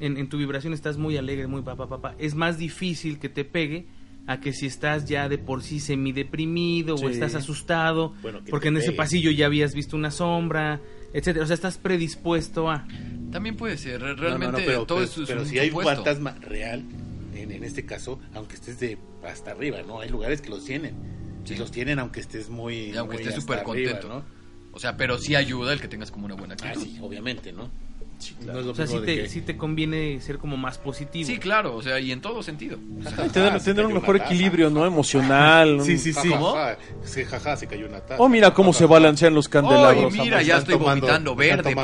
en, 0.00 0.16
en 0.16 0.28
tu 0.28 0.38
vibración 0.38 0.72
estás 0.72 0.96
muy 0.96 1.16
alegre, 1.16 1.46
muy 1.46 1.62
papá, 1.62 1.86
papá, 1.88 2.14
es 2.18 2.34
más 2.34 2.56
difícil 2.58 3.18
que 3.18 3.28
te 3.28 3.44
pegue 3.44 3.86
a 4.26 4.40
que 4.40 4.52
si 4.52 4.66
estás 4.66 5.06
ya 5.06 5.28
de 5.28 5.38
por 5.38 5.62
sí 5.62 5.80
semideprimido 5.80 6.96
Sí. 6.96 7.04
o 7.04 7.08
estás 7.08 7.34
asustado, 7.34 8.14
Bueno, 8.22 8.40
porque 8.50 8.68
en 8.68 8.76
ese 8.78 8.92
pasillo 8.92 9.30
ya 9.30 9.46
habías 9.46 9.74
visto 9.74 9.96
una 9.96 10.10
sombra, 10.10 10.80
etcétera. 11.12 11.44
O 11.44 11.46
sea, 11.46 11.54
estás 11.54 11.78
predispuesto 11.78 12.70
a... 12.70 12.86
también 13.32 13.56
puede 13.56 13.76
ser, 13.78 14.00
re- 14.00 14.08
No, 14.08 14.14
no, 14.16 14.20
realmente 14.22 14.60
no, 14.60 14.66
pero, 14.66 14.86
todo 14.86 14.98
pero- 14.98 15.10
eso 15.10 15.22
es 15.22 15.28
pero 15.28 15.40
un 15.42 15.46
si 15.46 15.58
hay 15.58 15.70
un 15.70 15.82
fantasma 15.82 16.32
real, 16.42 16.82
en, 17.42 17.52
en 17.52 17.64
este 17.64 17.84
caso, 17.86 18.18
aunque 18.34 18.54
estés 18.56 18.78
de 18.80 18.98
hasta 19.26 19.50
arriba, 19.52 19.82
¿no? 19.82 20.00
Hay 20.00 20.08
lugares 20.08 20.40
que 20.40 20.50
los 20.50 20.64
tienen. 20.64 20.94
Sí. 21.44 21.54
Y 21.54 21.56
los 21.56 21.70
tienen 21.70 21.98
aunque 21.98 22.20
estés 22.20 22.50
muy... 22.50 22.90
Y 22.92 22.96
aunque 22.96 23.16
muy 23.16 23.22
estés 23.22 23.40
súper 23.42 23.58
arriba, 23.60 23.92
contento. 23.92 24.08
¿no? 24.08 24.24
O 24.72 24.78
sea, 24.78 24.96
pero 24.96 25.18
sí 25.18 25.34
ayuda 25.34 25.72
el 25.72 25.80
que 25.80 25.88
tengas 25.88 26.10
como 26.10 26.26
una 26.26 26.34
buena 26.34 26.54
Ah, 26.62 26.66
actitud. 26.68 26.84
sí, 26.86 26.98
obviamente, 27.00 27.52
¿no? 27.52 27.70
O 28.68 28.74
sea, 28.74 28.86
sí 28.86 28.98
te, 29.04 29.16
que- 29.22 29.28
sí 29.28 29.40
te 29.42 29.56
conviene 29.56 30.20
ser 30.20 30.38
como 30.38 30.56
más 30.56 30.76
positivo. 30.78 31.26
Sí, 31.26 31.38
claro, 31.38 31.76
o 31.76 31.82
sea, 31.82 32.00
y 32.00 32.10
en 32.12 32.20
todo 32.20 32.42
sentido. 32.42 32.78
O 32.98 33.02
sea, 33.02 33.12
Ajá, 33.12 33.28
Tener, 33.28 33.60
se 33.60 33.70
tener 33.72 33.86
un 33.86 33.94
mejor 33.94 34.18
taza. 34.18 34.32
equilibrio, 34.32 34.70
¿no? 34.70 34.84
Emocional. 34.84 35.80
Sí, 35.84 35.96
sí, 35.98 36.12
sí. 36.12 36.30
Jaja, 37.24 37.56
se 37.56 37.66
cayó 37.66 37.86
una 37.86 38.00
taza. 38.00 38.16
Oh, 38.22 38.28
mira 38.28 38.52
cómo 38.52 38.72
se 38.72 38.86
balancean 38.86 39.34
los 39.34 39.48
candelabros. 39.48 40.12
Mira, 40.12 40.42
ya 40.42 40.58
estoy 40.58 40.74
tomando- 40.74 41.06
vomitando 41.06 41.34
verde 41.36 41.74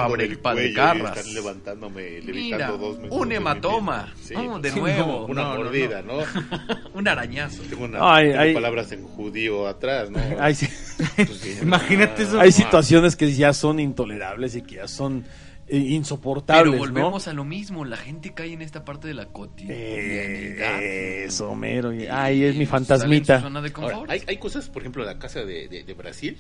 para 0.42 0.62
el 0.62 0.74
garras. 0.74 1.16
Están 1.18 1.34
levantándome, 1.34 2.20
Mira, 2.22 2.68
dos 2.72 2.98
un 3.10 3.32
hematoma. 3.32 4.12
Sí, 4.22 4.34
Oh, 4.36 4.58
de 4.58 4.70
sí, 4.70 4.78
nuevo. 4.80 5.26
Una 5.26 5.42
No, 5.44 5.56
mordida, 5.56 6.02
¿no? 6.02 6.14
Un 6.94 7.08
arañazo. 7.08 7.62
Tengo, 7.68 7.84
una, 7.84 7.98
Ay, 8.16 8.28
tengo 8.28 8.40
ay. 8.40 8.54
palabras 8.54 8.92
en 8.92 9.04
judío 9.04 9.66
atrás, 9.66 10.10
¿no? 10.10 10.18
Sí- 10.54 10.68
Pues 11.16 11.62
Imagínate 11.62 12.22
eso. 12.24 12.40
hay 12.40 12.52
situaciones 12.52 13.16
que 13.16 13.32
ya 13.32 13.52
son 13.52 13.80
intolerables 13.80 14.54
y 14.56 14.62
que 14.62 14.76
ya 14.76 14.88
son 14.88 15.24
insoportables, 15.68 16.72
Pero 16.72 16.78
volvemos 16.78 17.26
¿no? 17.26 17.30
a 17.30 17.34
lo 17.34 17.44
mismo, 17.44 17.84
la 17.84 17.96
gente 17.96 18.34
cae 18.34 18.52
en 18.52 18.62
esta 18.62 18.84
parte 18.84 19.08
de 19.08 19.14
la 19.14 19.26
cotidianidad. 19.26 20.82
Eh, 20.82 21.24
eso, 21.24 21.54
mero. 21.54 21.92
y- 21.92 22.06
Ay, 22.06 22.44
es 22.44 22.56
mi 22.56 22.66
fantasmita. 22.66 23.40
zona 23.40 23.60
de 23.62 23.72
Ahora, 23.74 24.12
hay, 24.12 24.22
hay 24.26 24.36
cosas, 24.38 24.68
por 24.68 24.82
ejemplo, 24.82 25.04
la 25.04 25.18
casa 25.18 25.44
de, 25.44 25.68
de, 25.68 25.84
de 25.84 25.94
Brasil, 25.94 26.36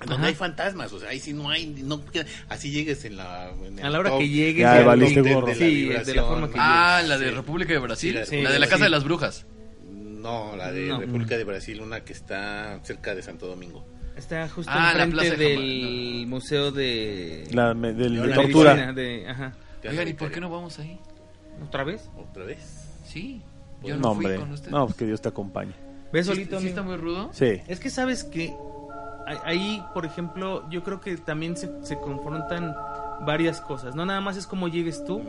donde 0.00 0.14
Ajá. 0.14 0.26
hay 0.26 0.34
fantasmas, 0.34 0.92
o 0.92 0.98
sea, 1.00 1.10
ahí 1.10 1.20
sí 1.20 1.32
no 1.32 1.50
hay, 1.50 1.66
no, 1.66 2.02
así 2.48 2.70
llegues 2.70 3.04
en 3.04 3.16
la... 3.16 3.50
en 3.64 3.78
el 3.78 3.84
A 3.84 3.90
la 3.90 3.98
hora 4.00 4.10
top 4.10 4.18
que 4.20 4.28
llegues... 4.28 4.62
Ya, 4.62 4.82
valiste 4.82 5.22
de- 5.22 5.34
gorro. 5.34 5.54
Sí, 5.54 5.84
de 5.88 6.14
la 6.14 6.24
forma 6.24 6.48
que 6.48 6.54
Ah, 6.58 7.00
Sí. 7.02 7.08
la 7.08 7.18
de 7.18 7.30
República 7.30 7.72
de 7.72 7.78
Brasil. 7.78 8.18
Sí, 8.24 8.36
la 8.36 8.36
de 8.36 8.42
la 8.44 8.50
de 8.52 8.58
la 8.60 8.66
Casa 8.66 8.78
de 8.78 8.84
de 8.84 8.90
las 8.90 9.04
Brujas. 9.04 9.46
No, 9.92 10.56
la 10.56 10.72
de 10.72 10.86
No. 10.88 10.98
República 11.00 11.36
de 11.36 11.44
Brasil, 11.44 11.80
una 11.80 12.00
que 12.04 12.12
está 12.12 12.80
cerca 12.82 13.14
de 13.14 13.22
Santo 13.22 13.46
Domingo. 13.46 13.86
Está 14.16 14.48
justo 14.48 14.72
Ah, 14.74 14.94
la 14.96 15.04
enfrente 15.04 15.36
del 15.36 16.26
museo 16.26 16.72
de... 16.72 17.46
La 17.52 17.74
me- 17.74 17.92
del- 17.92 18.16
de 18.20 18.26
la 18.28 18.34
tortura. 18.36 18.74
medicina, 18.74 18.92
de- 18.94 19.28
ajá. 19.28 19.52
Oigan, 19.88 20.08
¿y 20.08 20.14
por 20.14 20.30
qué 20.32 20.40
no 20.40 20.48
vamos 20.50 20.78
ahí? 20.78 20.98
¿Otra 21.64 21.84
vez? 21.84 22.08
¿Otra 22.16 22.44
vez? 22.44 22.88
Sí. 23.04 23.42
Yo 23.84 23.94
No, 23.96 24.00
no, 24.08 24.14
fui 24.14 24.24
hombre. 24.24 24.40
con 24.40 24.52
ustedes. 24.52 24.72
No, 24.72 24.86
pues 24.86 24.96
que 24.96 25.04
Dios 25.06 25.20
te 25.20 25.28
acompañe. 25.28 25.72
¿Ves 26.12 26.26
¿Sí, 26.26 26.32
solito? 26.32 26.50
sí 26.52 26.56
amigo? 26.56 26.68
está 26.70 26.82
muy 26.82 26.96
rudo? 26.96 27.30
Sí. 27.32 27.60
Es 27.68 27.78
que 27.78 27.90
sabes 27.90 28.24
que 28.24 28.54
ahí- 29.26 29.38
ahí, 29.44 29.84
por 29.92 30.06
ejemplo, 30.06 30.68
yo 30.70 30.82
creo 30.82 31.00
que 31.00 31.16
también 31.18 31.56
se, 31.56 31.68
se 31.82 31.98
confrontan 31.98 32.74
varias 33.20 33.60
cosas. 33.60 33.94
No 33.94 34.06
nada 34.06 34.20
más 34.22 34.36
es 34.36 34.46
como 34.46 34.68
llegues 34.68 35.04
tú, 35.04 35.22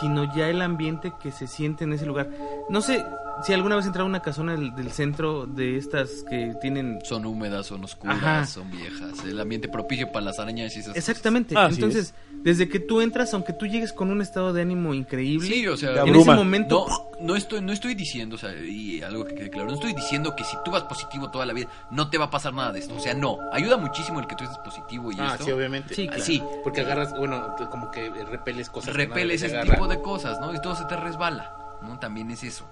sino 0.00 0.34
ya 0.36 0.48
el 0.48 0.62
ambiente 0.62 1.12
que 1.20 1.32
se 1.32 1.46
siente 1.46 1.84
en 1.84 1.92
ese 1.94 2.06
lugar. 2.06 2.28
No 2.68 2.80
sé 2.82 3.04
si 3.44 3.52
alguna 3.52 3.76
vez 3.76 3.86
entraron 3.86 4.08
a 4.08 4.16
una 4.16 4.22
casona 4.22 4.52
del, 4.52 4.74
del 4.74 4.90
centro 4.90 5.46
de 5.46 5.76
estas 5.76 6.24
que 6.28 6.54
tienen... 6.60 6.98
Son 7.04 7.24
húmedas, 7.26 7.66
son 7.66 7.84
oscuras, 7.84 8.16
Ajá. 8.16 8.46
son 8.46 8.70
viejas. 8.70 9.24
El 9.24 9.38
ambiente 9.40 9.68
propicio 9.68 10.10
para 10.12 10.26
las 10.26 10.38
arañas 10.38 10.76
y 10.76 10.80
esas 10.80 10.96
Exactamente. 10.96 11.54
Así 11.56 11.74
Entonces, 11.76 12.14
desde 12.42 12.68
que 12.68 12.80
tú 12.80 13.00
entras, 13.00 13.32
aunque 13.34 13.52
tú 13.52 13.66
llegues 13.66 13.92
con 13.92 14.10
un 14.10 14.20
estado 14.22 14.52
de 14.52 14.62
ánimo 14.62 14.94
increíble, 14.94 15.48
Sí, 15.48 15.66
o 15.66 15.76
sea, 15.76 16.02
en 16.02 16.14
ese 16.14 16.30
momento... 16.34 16.86
No, 16.88 17.10
no 17.26 17.36
estoy, 17.36 17.60
no 17.60 17.72
estoy 17.72 17.94
diciendo, 17.94 18.36
o 18.36 18.38
sea, 18.38 18.54
y 18.54 19.02
algo 19.02 19.26
que 19.26 19.34
quede 19.34 19.50
claro, 19.50 19.68
no 19.68 19.74
estoy 19.74 19.92
diciendo 19.92 20.34
que 20.34 20.42
si 20.44 20.56
tú 20.64 20.70
vas 20.70 20.84
positivo 20.84 21.30
toda 21.30 21.44
la 21.44 21.52
vida, 21.52 21.68
no 21.90 22.08
te 22.08 22.16
va 22.16 22.24
a 22.26 22.30
pasar 22.30 22.54
nada 22.54 22.72
de 22.72 22.78
esto. 22.78 22.94
O 22.96 23.00
sea, 23.00 23.12
no. 23.14 23.38
Ayuda 23.52 23.76
muchísimo 23.76 24.20
el 24.20 24.26
que 24.26 24.36
tú 24.36 24.44
estés 24.44 24.58
positivo 24.58 25.12
y 25.12 25.16
Ah, 25.18 25.32
esto. 25.32 25.44
sí, 25.44 25.52
obviamente. 25.52 25.94
Sí, 25.94 26.06
Ah, 26.08 26.14
claro. 26.14 26.24
Sí, 26.24 26.42
Porque 26.64 26.80
agarras, 26.80 27.14
bueno, 27.16 27.54
como 27.70 27.90
que 27.90 28.08
repeles 28.24 28.70
cosas. 28.70 28.90
que 28.92 28.96
repeles 28.96 29.42
ese 29.42 29.54
agarra. 29.54 29.74
tipo 29.74 29.86
de 29.88 30.00
cosas, 30.00 30.40
¿no? 30.40 30.54
Y 30.54 30.60
todo 30.62 30.74
se 30.74 30.84
te 30.86 30.96
resbala, 30.96 31.54
¿no? 31.82 31.98
También 31.98 32.30
es 32.30 32.42
eso. 32.42 32.66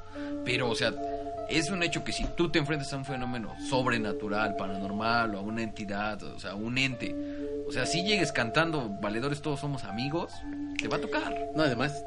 Pero, 0.44 0.70
o 0.70 0.74
sea, 0.74 0.92
es 1.48 1.70
un 1.70 1.82
hecho 1.82 2.04
que 2.04 2.12
si 2.12 2.24
tú 2.36 2.50
te 2.50 2.58
enfrentas 2.58 2.92
a 2.92 2.96
un 2.96 3.04
fenómeno 3.04 3.54
sobrenatural, 3.68 4.56
paranormal 4.56 5.34
o 5.34 5.38
a 5.38 5.42
una 5.42 5.62
entidad, 5.62 6.22
o 6.22 6.38
sea, 6.38 6.52
a 6.52 6.54
un 6.54 6.76
ente, 6.78 7.14
o 7.66 7.72
sea, 7.72 7.86
si 7.86 8.02
llegues 8.02 8.32
cantando 8.32 8.88
Valedores 9.00 9.42
todos 9.42 9.60
somos 9.60 9.84
amigos, 9.84 10.32
te 10.78 10.88
va 10.88 10.96
a 10.96 11.00
tocar. 11.00 11.34
No, 11.54 11.62
además, 11.62 12.04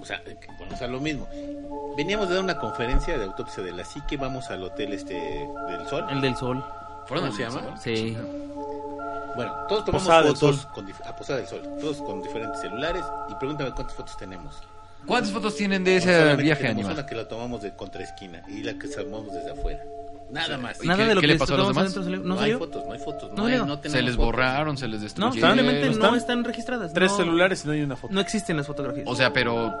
O 0.00 0.04
sea, 0.04 0.22
bueno, 0.58 0.74
o 0.74 0.76
sea, 0.76 0.88
lo 0.88 1.00
mismo. 1.00 1.28
Veníamos 1.96 2.28
de 2.28 2.34
dar 2.34 2.44
una 2.44 2.58
conferencia 2.58 3.16
de 3.16 3.24
autopsia 3.24 3.62
de 3.62 3.72
la 3.72 3.84
psique, 3.84 4.16
vamos 4.16 4.50
al 4.50 4.62
hotel 4.64 4.92
este 4.92 5.14
del 5.14 5.86
Sol. 5.88 6.06
El 6.10 6.20
del 6.20 6.36
sol. 6.36 6.64
¿Fueron 7.06 7.26
¿Cómo 7.26 7.36
se 7.36 7.42
llama? 7.42 7.60
Sol? 7.60 7.78
Sí. 7.78 8.16
Bueno, 9.36 9.52
todos 9.68 9.84
tomamos 9.84 10.06
Posada 10.06 10.34
fotos 10.34 10.66
con 10.66 10.92
a 11.04 11.16
Posada 11.16 11.38
del 11.38 11.48
Sol, 11.48 11.62
todos 11.80 12.02
con 12.02 12.22
diferentes 12.22 12.60
celulares 12.60 13.04
y 13.28 13.34
pregúntame 13.36 13.72
cuántas 13.72 13.96
fotos 13.96 14.16
tenemos. 14.16 14.62
¿Cuántas 15.06 15.32
fotos 15.32 15.56
tienen 15.56 15.84
de 15.84 15.96
ese 15.96 16.36
viaje 16.36 16.68
animal? 16.68 16.92
Una 16.94 17.06
que 17.06 17.14
la 17.14 17.28
tomamos 17.28 17.62
de 17.62 17.74
contraesquina 17.74 18.42
y 18.48 18.62
la 18.62 18.74
que 18.78 18.88
salmamos 18.88 19.32
desde 19.32 19.52
afuera. 19.52 19.82
Nada 20.30 20.56
más. 20.58 20.82
¿Y 20.82 20.86
Nada 20.88 21.02
qué- 21.04 21.08
de 21.10 21.14
lo 21.14 21.20
qué 21.20 21.26
que 21.28 21.32
le 21.34 21.38
pasó 21.38 21.54
a 21.54 21.56
los 21.58 21.68
tomamos 21.68 21.94
demás? 21.94 21.96
adentro 21.96 22.04
salió. 22.04 22.28
No, 22.28 22.34
¿No 22.34 22.40
hay 22.40 22.52
fotos, 22.54 22.86
no 22.86 22.92
hay 22.92 22.98
fotos. 22.98 23.30
No, 23.30 23.36
No 23.36 23.46
hay- 23.46 23.58
no 23.58 23.82
Se 23.82 24.02
les 24.02 24.14
fotos. 24.16 24.26
borraron, 24.26 24.76
se 24.76 24.88
les 24.88 24.98
No, 24.98 25.04
destruyeron. 25.04 25.32
simplemente 25.58 25.80
¿no 25.90 25.92
no, 25.96 26.04
están? 26.04 26.14
están 26.16 26.44
registradas. 26.44 26.92
Tres 26.92 27.10
no, 27.12 27.16
celulares 27.18 27.64
y 27.64 27.66
no 27.68 27.72
hay 27.74 27.82
una 27.82 27.96
foto. 27.96 28.12
No 28.14 28.20
existen 28.20 28.56
las 28.56 28.66
fotografías. 28.66 29.06
O 29.08 29.14
sea, 29.14 29.32
pero 29.32 29.72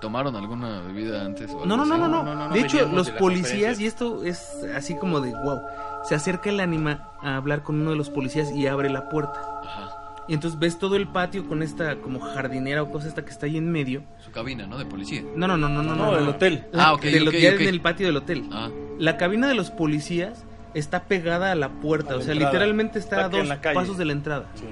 ¿tomaron 0.00 0.36
alguna 0.36 0.80
bebida 0.82 1.22
antes? 1.24 1.48
o 1.50 1.54
algo 1.62 1.66
No, 1.66 1.76
no, 1.78 1.84
no, 1.86 1.94
así? 1.94 2.00
no, 2.02 2.08
no. 2.08 2.22
No, 2.22 2.34
no, 2.34 2.48
no, 2.48 2.54
De 2.54 2.60
hecho, 2.60 2.86
los 2.88 3.06
de 3.06 3.12
policías, 3.14 3.80
y 3.80 3.86
esto 3.86 4.22
es 4.24 4.52
así 4.74 4.94
como 4.94 5.20
de 5.20 5.32
wow, 5.32 5.62
se 6.04 6.14
acerca 6.14 6.50
el 6.50 6.60
ánima 6.60 7.08
a 7.22 7.36
hablar 7.36 7.62
con 7.62 7.80
uno 7.80 7.90
de 7.90 7.96
los 7.96 8.10
policías 8.10 8.52
y 8.52 8.66
abre 8.66 8.90
la 8.90 9.08
puerta. 9.08 9.40
Ajá. 9.64 9.90
Y 10.28 10.34
entonces 10.34 10.58
ves 10.58 10.78
todo 10.78 10.96
el 10.96 11.06
patio 11.06 11.46
con 11.46 11.62
esta 11.62 11.96
como 11.96 12.18
jardinera 12.20 12.82
o 12.82 12.90
cosa 12.90 13.06
esta 13.06 13.24
que 13.24 13.30
está 13.30 13.46
ahí 13.46 13.56
en 13.56 13.70
medio. 13.70 14.02
Su 14.24 14.30
cabina, 14.32 14.66
¿no? 14.66 14.76
De 14.78 14.84
policía. 14.84 15.22
No, 15.36 15.46
no, 15.46 15.56
no, 15.56 15.68
no, 15.68 15.82
no. 15.82 15.94
No, 15.94 16.14
del 16.16 16.28
hotel. 16.28 16.66
La- 16.72 16.86
Ah, 16.88 16.92
ok, 16.94 17.02
del- 17.02 17.28
ok, 17.28 17.34
ya 17.34 17.50
ok. 17.54 17.60
en 17.60 17.68
el 17.68 17.80
patio 17.80 18.06
del 18.06 18.16
hotel. 18.16 18.44
Ah, 18.52 18.68
La 18.98 19.16
cabina 19.16 19.46
de 19.46 19.54
los 19.54 19.70
policías 19.70 20.44
está 20.74 21.04
pegada 21.04 21.52
a 21.52 21.54
la 21.54 21.68
puerta, 21.68 22.10
A 22.10 22.16
la 22.16 22.18
o 22.18 22.22
sea, 22.22 22.32
entrada. 22.32 22.52
literalmente 22.52 22.98
está 22.98 23.16
a 23.16 23.26
Está 23.26 23.38
dos 23.38 23.74
pasos 23.74 23.98
de 23.98 24.04
la 24.04 24.12
entrada. 24.12 24.46
Sí. 24.54 24.64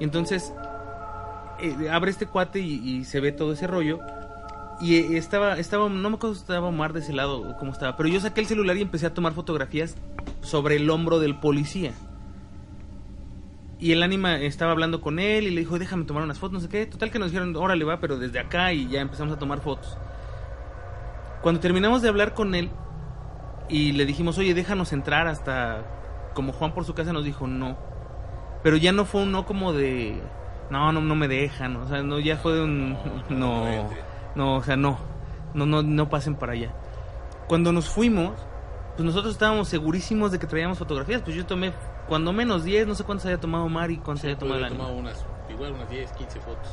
Y 0.00 0.04
entonces 0.04 0.52
eh, 1.60 1.88
abre 1.90 2.10
este 2.10 2.26
cuate 2.26 2.60
y, 2.60 2.74
y 2.74 3.04
se 3.04 3.20
ve 3.20 3.32
todo 3.32 3.52
ese 3.52 3.66
rollo. 3.66 3.98
Y 4.80 4.96
eh, 4.96 5.16
estaba, 5.16 5.58
estaba, 5.58 5.88
no 5.88 6.10
me 6.10 6.16
acuerdo 6.16 6.34
si 6.34 6.40
estaba 6.42 6.66
Omar 6.68 6.92
de 6.92 7.00
ese 7.00 7.12
lado 7.12 7.40
o 7.40 7.56
cómo 7.56 7.72
estaba, 7.72 7.96
pero 7.96 8.08
yo 8.08 8.20
saqué 8.20 8.40
el 8.40 8.46
celular 8.46 8.76
y 8.76 8.82
empecé 8.82 9.06
a 9.06 9.14
tomar 9.14 9.32
fotografías 9.32 9.94
sobre 10.42 10.76
el 10.76 10.90
hombro 10.90 11.18
del 11.20 11.36
policía. 11.38 11.92
Y 13.82 13.90
el 13.90 14.04
ánima 14.04 14.36
estaba 14.36 14.70
hablando 14.70 15.00
con 15.00 15.18
él 15.18 15.48
y 15.48 15.50
le 15.50 15.58
dijo, 15.58 15.76
déjame 15.76 16.04
tomar 16.04 16.22
unas 16.22 16.38
fotos, 16.38 16.52
no 16.52 16.60
sé 16.60 16.68
qué. 16.68 16.86
Total 16.86 17.10
que 17.10 17.18
nos 17.18 17.32
dijeron, 17.32 17.56
órale 17.56 17.84
va, 17.84 17.98
pero 17.98 18.16
desde 18.16 18.38
acá 18.38 18.72
y 18.72 18.86
ya 18.88 19.00
empezamos 19.00 19.34
a 19.34 19.40
tomar 19.40 19.60
fotos. 19.60 19.98
Cuando 21.42 21.60
terminamos 21.60 22.00
de 22.00 22.08
hablar 22.08 22.32
con 22.32 22.54
él 22.54 22.70
y 23.68 23.90
le 23.90 24.06
dijimos, 24.06 24.38
oye, 24.38 24.54
déjanos 24.54 24.92
entrar 24.92 25.26
hasta... 25.26 26.30
Como 26.32 26.52
Juan 26.52 26.74
por 26.74 26.84
su 26.84 26.94
casa 26.94 27.12
nos 27.12 27.24
dijo, 27.24 27.48
no. 27.48 27.76
Pero 28.62 28.76
ya 28.76 28.92
no 28.92 29.04
fue 29.04 29.24
un 29.24 29.32
no 29.32 29.46
como 29.46 29.72
de... 29.72 30.22
No, 30.70 30.92
no, 30.92 31.00
no 31.00 31.16
me 31.16 31.26
dejan. 31.26 31.76
O 31.78 31.88
sea, 31.88 32.04
no, 32.04 32.20
ya 32.20 32.36
fue 32.36 32.62
un... 32.62 32.96
No, 33.30 33.64
no, 34.36 34.58
o 34.58 34.62
sea, 34.62 34.76
no. 34.76 34.96
No, 35.54 35.66
no, 35.66 35.82
no 35.82 36.08
pasen 36.08 36.36
para 36.36 36.52
allá. 36.52 36.72
Cuando 37.48 37.72
nos 37.72 37.88
fuimos, 37.88 38.30
pues 38.94 39.04
nosotros 39.04 39.32
estábamos 39.32 39.66
segurísimos 39.66 40.30
de 40.30 40.38
que 40.38 40.46
traíamos 40.46 40.78
fotografías. 40.78 41.20
Pues 41.22 41.34
yo 41.34 41.44
tomé, 41.44 41.72
cuando 42.08 42.32
menos 42.32 42.64
10, 42.64 42.86
no 42.86 42.94
sé 42.94 43.04
cuántas 43.04 43.26
había 43.26 43.40
tomado 43.40 43.64
Omar 43.64 43.90
y 43.90 43.98
cuántas 43.98 44.24
había 44.24 44.38
tomado 44.38 44.60
Yo 44.60 44.66
el 44.66 44.72
he 44.72 44.76
tomado 44.76 44.94
unas, 44.96 45.24
igual 45.50 45.72
unas 45.72 45.88
10, 45.90 46.12
15 46.12 46.40
fotos. 46.40 46.68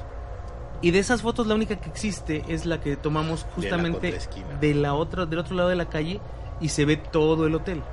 Y 0.82 0.92
de 0.92 1.00
esas 1.00 1.22
fotos 1.22 1.46
la 1.48 1.56
única 1.56 1.76
que 1.80 1.90
existe 1.90 2.44
es 2.48 2.66
la 2.66 2.80
que 2.80 2.96
tomamos 2.96 3.46
justamente 3.56 4.00
contraesquina. 4.00 4.58
de 4.60 4.74
la 4.76 4.94
otra, 4.94 5.26
del 5.26 5.40
otro 5.40 5.56
lado 5.56 5.70
de 5.70 5.76
la 5.76 5.90
calle 5.90 6.22
y 6.62 6.70
se 6.70 6.86
ve 6.86 6.96
todo 6.98 7.46
el 7.48 7.56
hotel. 7.56 7.84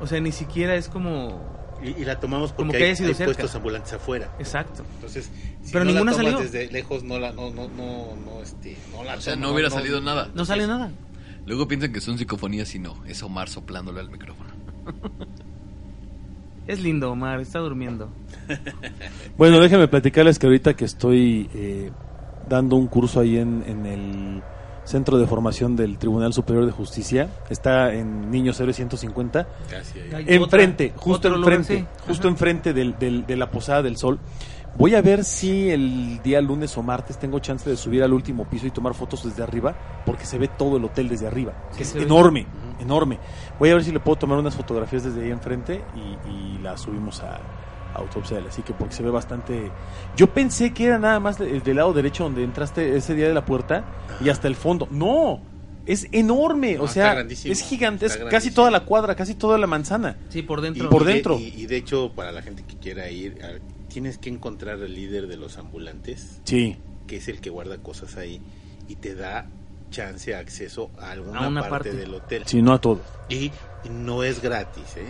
O 0.00 0.06
sea, 0.06 0.20
ni 0.20 0.32
siquiera 0.32 0.74
es 0.76 0.88
como 0.88 1.42
Y, 1.82 1.90
y 2.02 2.04
la 2.04 2.20
tomamos 2.20 2.52
Como 2.52 2.68
porque 2.72 2.78
que 2.78 2.84
hay, 2.84 2.90
haya 2.90 2.96
sido 2.96 3.08
hay 3.08 3.14
cerca. 3.14 3.32
puestos 3.34 3.54
ambulantes 3.54 3.92
afuera. 3.94 4.34
exacto. 4.38 4.82
Entonces, 4.96 5.30
si 5.62 5.72
Pero 5.72 5.84
no 5.86 5.92
ninguna 5.92 6.12
la 6.12 6.18
tomas 6.18 6.32
salió. 6.34 6.38
desde 6.50 6.70
lejos 6.72 7.02
no 7.04 7.18
la 7.18 7.32
no 7.32 7.50
no 7.50 7.68
no 7.68 8.14
no 8.16 8.42
este 8.42 8.76
no 8.92 9.02
la 9.02 9.14
o 9.14 9.20
sea, 9.20 9.32
tomas, 9.34 9.48
no 9.48 9.54
hubiera 9.54 9.70
salido 9.70 10.00
nada. 10.02 10.28
No 10.34 10.44
sale 10.44 10.66
nada. 10.66 10.90
Luego 11.46 11.66
piensan 11.68 11.90
que 11.92 12.02
son 12.02 12.18
psicofonías 12.18 12.74
y 12.74 12.78
no, 12.80 13.02
es 13.06 13.22
Omar 13.22 13.48
soplándole 13.48 14.00
al 14.00 14.10
micrófono. 14.10 14.50
Es 16.70 16.80
lindo, 16.80 17.10
Omar, 17.10 17.40
está 17.40 17.58
durmiendo. 17.58 18.08
Bueno, 19.36 19.58
déjenme 19.60 19.88
platicarles 19.88 20.38
que 20.38 20.46
ahorita 20.46 20.74
que 20.74 20.84
estoy 20.84 21.48
eh, 21.54 21.90
dando 22.48 22.76
un 22.76 22.86
curso 22.88 23.20
ahí 23.20 23.38
en, 23.38 23.64
en 23.66 23.86
el 23.86 24.42
Centro 24.84 25.18
de 25.18 25.26
Formación 25.26 25.76
del 25.76 25.98
Tribunal 25.98 26.32
Superior 26.34 26.66
de 26.66 26.72
Justicia, 26.72 27.28
está 27.48 27.94
en 27.94 28.30
Niños 28.30 28.60
Héroes 28.60 28.76
150, 28.76 29.46
Casi 29.70 29.98
ahí. 30.14 30.24
Enfrente, 30.28 30.92
justo 30.96 31.28
lugar, 31.30 31.54
enfrente, 31.54 31.88
sí. 31.98 32.04
justo 32.06 32.28
enfrente 32.28 32.72
del, 32.74 32.98
del- 32.98 33.26
de 33.26 33.36
la 33.36 33.50
Posada 33.50 33.82
del 33.82 33.96
Sol. 33.96 34.18
Voy 34.76 34.94
a 34.94 35.02
ver 35.02 35.24
si 35.24 35.68
el 35.70 36.22
día 36.22 36.40
lunes 36.40 36.76
o 36.78 36.82
martes 36.82 37.18
tengo 37.18 37.38
chance 37.40 37.68
de 37.68 37.76
subir 37.76 38.02
al 38.02 38.12
último 38.12 38.44
piso 38.48 38.66
y 38.66 38.70
tomar 38.70 38.94
fotos 38.94 39.24
desde 39.24 39.42
arriba, 39.42 39.74
porque 40.06 40.24
se 40.24 40.38
ve 40.38 40.48
todo 40.48 40.76
el 40.78 40.84
hotel 40.84 41.08
desde 41.08 41.26
arriba, 41.26 41.52
que 41.76 41.82
es 41.82 41.92
ve. 41.92 42.02
enorme, 42.02 42.46
enorme. 42.80 43.18
Voy 43.58 43.68
a 43.70 43.74
ver 43.74 43.84
si 43.84 43.92
le 43.92 44.00
puedo 44.00 44.16
tomar 44.16 44.38
unas 44.38 44.54
fotografías 44.54 45.04
desde 45.04 45.22
ahí 45.24 45.30
enfrente 45.30 45.82
y, 45.94 46.30
y 46.30 46.58
las 46.62 46.80
subimos 46.80 47.20
a, 47.20 47.34
a 47.36 47.98
Autopsia 47.98 48.38
de 48.38 48.44
la 48.44 48.52
Psique, 48.52 48.72
porque 48.72 48.94
se 48.94 49.02
ve 49.02 49.10
bastante... 49.10 49.70
Yo 50.16 50.28
pensé 50.32 50.72
que 50.72 50.86
era 50.86 50.98
nada 50.98 51.20
más 51.20 51.36
de- 51.38 51.60
del 51.60 51.76
lado 51.76 51.92
derecho 51.92 52.24
donde 52.24 52.42
entraste 52.44 52.96
ese 52.96 53.14
día 53.14 53.28
de 53.28 53.34
la 53.34 53.44
puerta 53.44 53.84
y 54.24 54.28
hasta 54.30 54.48
el 54.48 54.54
fondo. 54.54 54.86
¡No! 54.90 55.42
Es 55.84 56.06
enorme, 56.12 56.76
No, 56.76 56.84
o 56.84 56.88
sea, 56.88 57.20
es 57.22 57.62
gigante, 57.62 58.06
es 58.06 58.16
casi 58.30 58.50
toda 58.52 58.70
la 58.70 58.84
cuadra, 58.84 59.16
casi 59.16 59.34
toda 59.34 59.58
la 59.58 59.66
manzana. 59.66 60.16
Sí, 60.28 60.42
por 60.42 60.60
dentro. 60.60 60.86
Y- 60.86 60.88
por 60.88 61.04
dentro. 61.04 61.38
Y, 61.38 61.52
y 61.56 61.66
de 61.66 61.76
hecho, 61.78 62.12
para 62.14 62.30
la 62.30 62.42
gente 62.42 62.62
que 62.62 62.76
quiera 62.76 63.10
ir, 63.10 63.36
a- 63.42 63.79
tienes 63.90 64.16
que 64.16 64.30
encontrar 64.30 64.76
al 64.76 64.94
líder 64.94 65.26
de 65.26 65.36
los 65.36 65.58
ambulantes, 65.58 66.40
Sí. 66.44 66.78
que 67.06 67.16
es 67.16 67.28
el 67.28 67.40
que 67.42 67.50
guarda 67.50 67.78
cosas 67.78 68.16
ahí 68.16 68.40
y 68.88 68.96
te 68.96 69.14
da 69.14 69.46
chance, 69.90 70.34
acceso 70.34 70.90
a 70.98 71.10
alguna 71.10 71.40
A 71.40 71.48
una 71.48 71.60
parte, 71.62 71.90
parte. 71.90 71.94
del 71.94 72.14
hotel. 72.14 72.42
Sí, 72.46 72.62
no 72.62 72.72
a 72.72 72.80
todo. 72.80 73.00
Y, 73.28 73.50
no 73.90 74.22
es 74.22 74.40
gratis, 74.40 74.96
¿eh? 74.96 75.06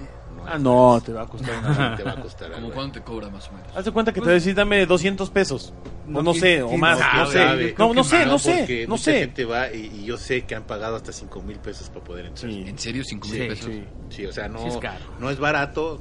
Ah, 0.47 0.55
es 0.55 0.61
no, 0.63 0.93
gratis. 0.93 1.05
te 1.07 1.13
va 1.13 1.23
a 1.23 1.27
costar 1.27 1.51
una... 1.77 1.97
te 1.97 2.03
va 2.03 2.13
a 2.13 2.21
costar 2.23 2.51
¿Como 2.53 2.67
algo. 2.69 2.75
cuánto 2.75 2.99
te 3.01 3.05
cobra 3.05 3.29
más 3.29 3.49
o 3.49 3.53
menos? 3.53 3.77
Haz 3.77 3.85
de 3.85 3.91
cuenta 3.93 4.13
que 4.13 4.21
te 4.21 4.27
va 4.27 4.31
a 4.33 4.35
decir, 4.35 4.55
dame 4.55 4.87
200 4.87 5.29
pesos. 5.31 5.75
No, 6.07 6.21
o 6.21 6.23
no 6.23 6.31
¿quién- 6.33 6.41
sé, 6.43 6.63
o 6.63 6.77
más, 6.79 6.99
no 7.15 7.27
sé. 7.27 7.39
Sabe. 7.39 7.75
No, 7.79 7.93
no 7.95 8.05
sé, 8.05 8.25
no 8.27 8.39
sé, 8.39 8.87
no 8.89 8.97
sé. 8.97 9.19
gente 9.21 9.45
va 9.45 9.71
y, 9.71 10.01
y 10.01 10.05
yo 10.07 10.17
sé 10.17 10.43
que 10.47 10.55
han 10.55 10.65
pagado 10.65 10.97
hasta 10.97 11.13
5 11.13 11.43
mil 11.43 11.59
pesos 11.59 11.91
para 11.91 12.03
poder 12.05 12.27
entrar. 12.27 12.51
Sí. 12.51 12.65
¿En 12.67 12.79
serio? 12.79 13.05
¿Cinco 13.05 13.29
mil 13.29 13.43
Sí, 13.43 13.49
pesos? 13.49 13.67
Sí. 13.67 13.85
Sí, 14.09 14.27
o 14.27 14.33
sea, 14.33 14.49
no, 14.49 14.61
Sí 14.63 14.69
es 14.69 14.77
caro. 14.79 15.05
no 15.21 15.29
es 15.31 15.39
barato, 15.39 16.01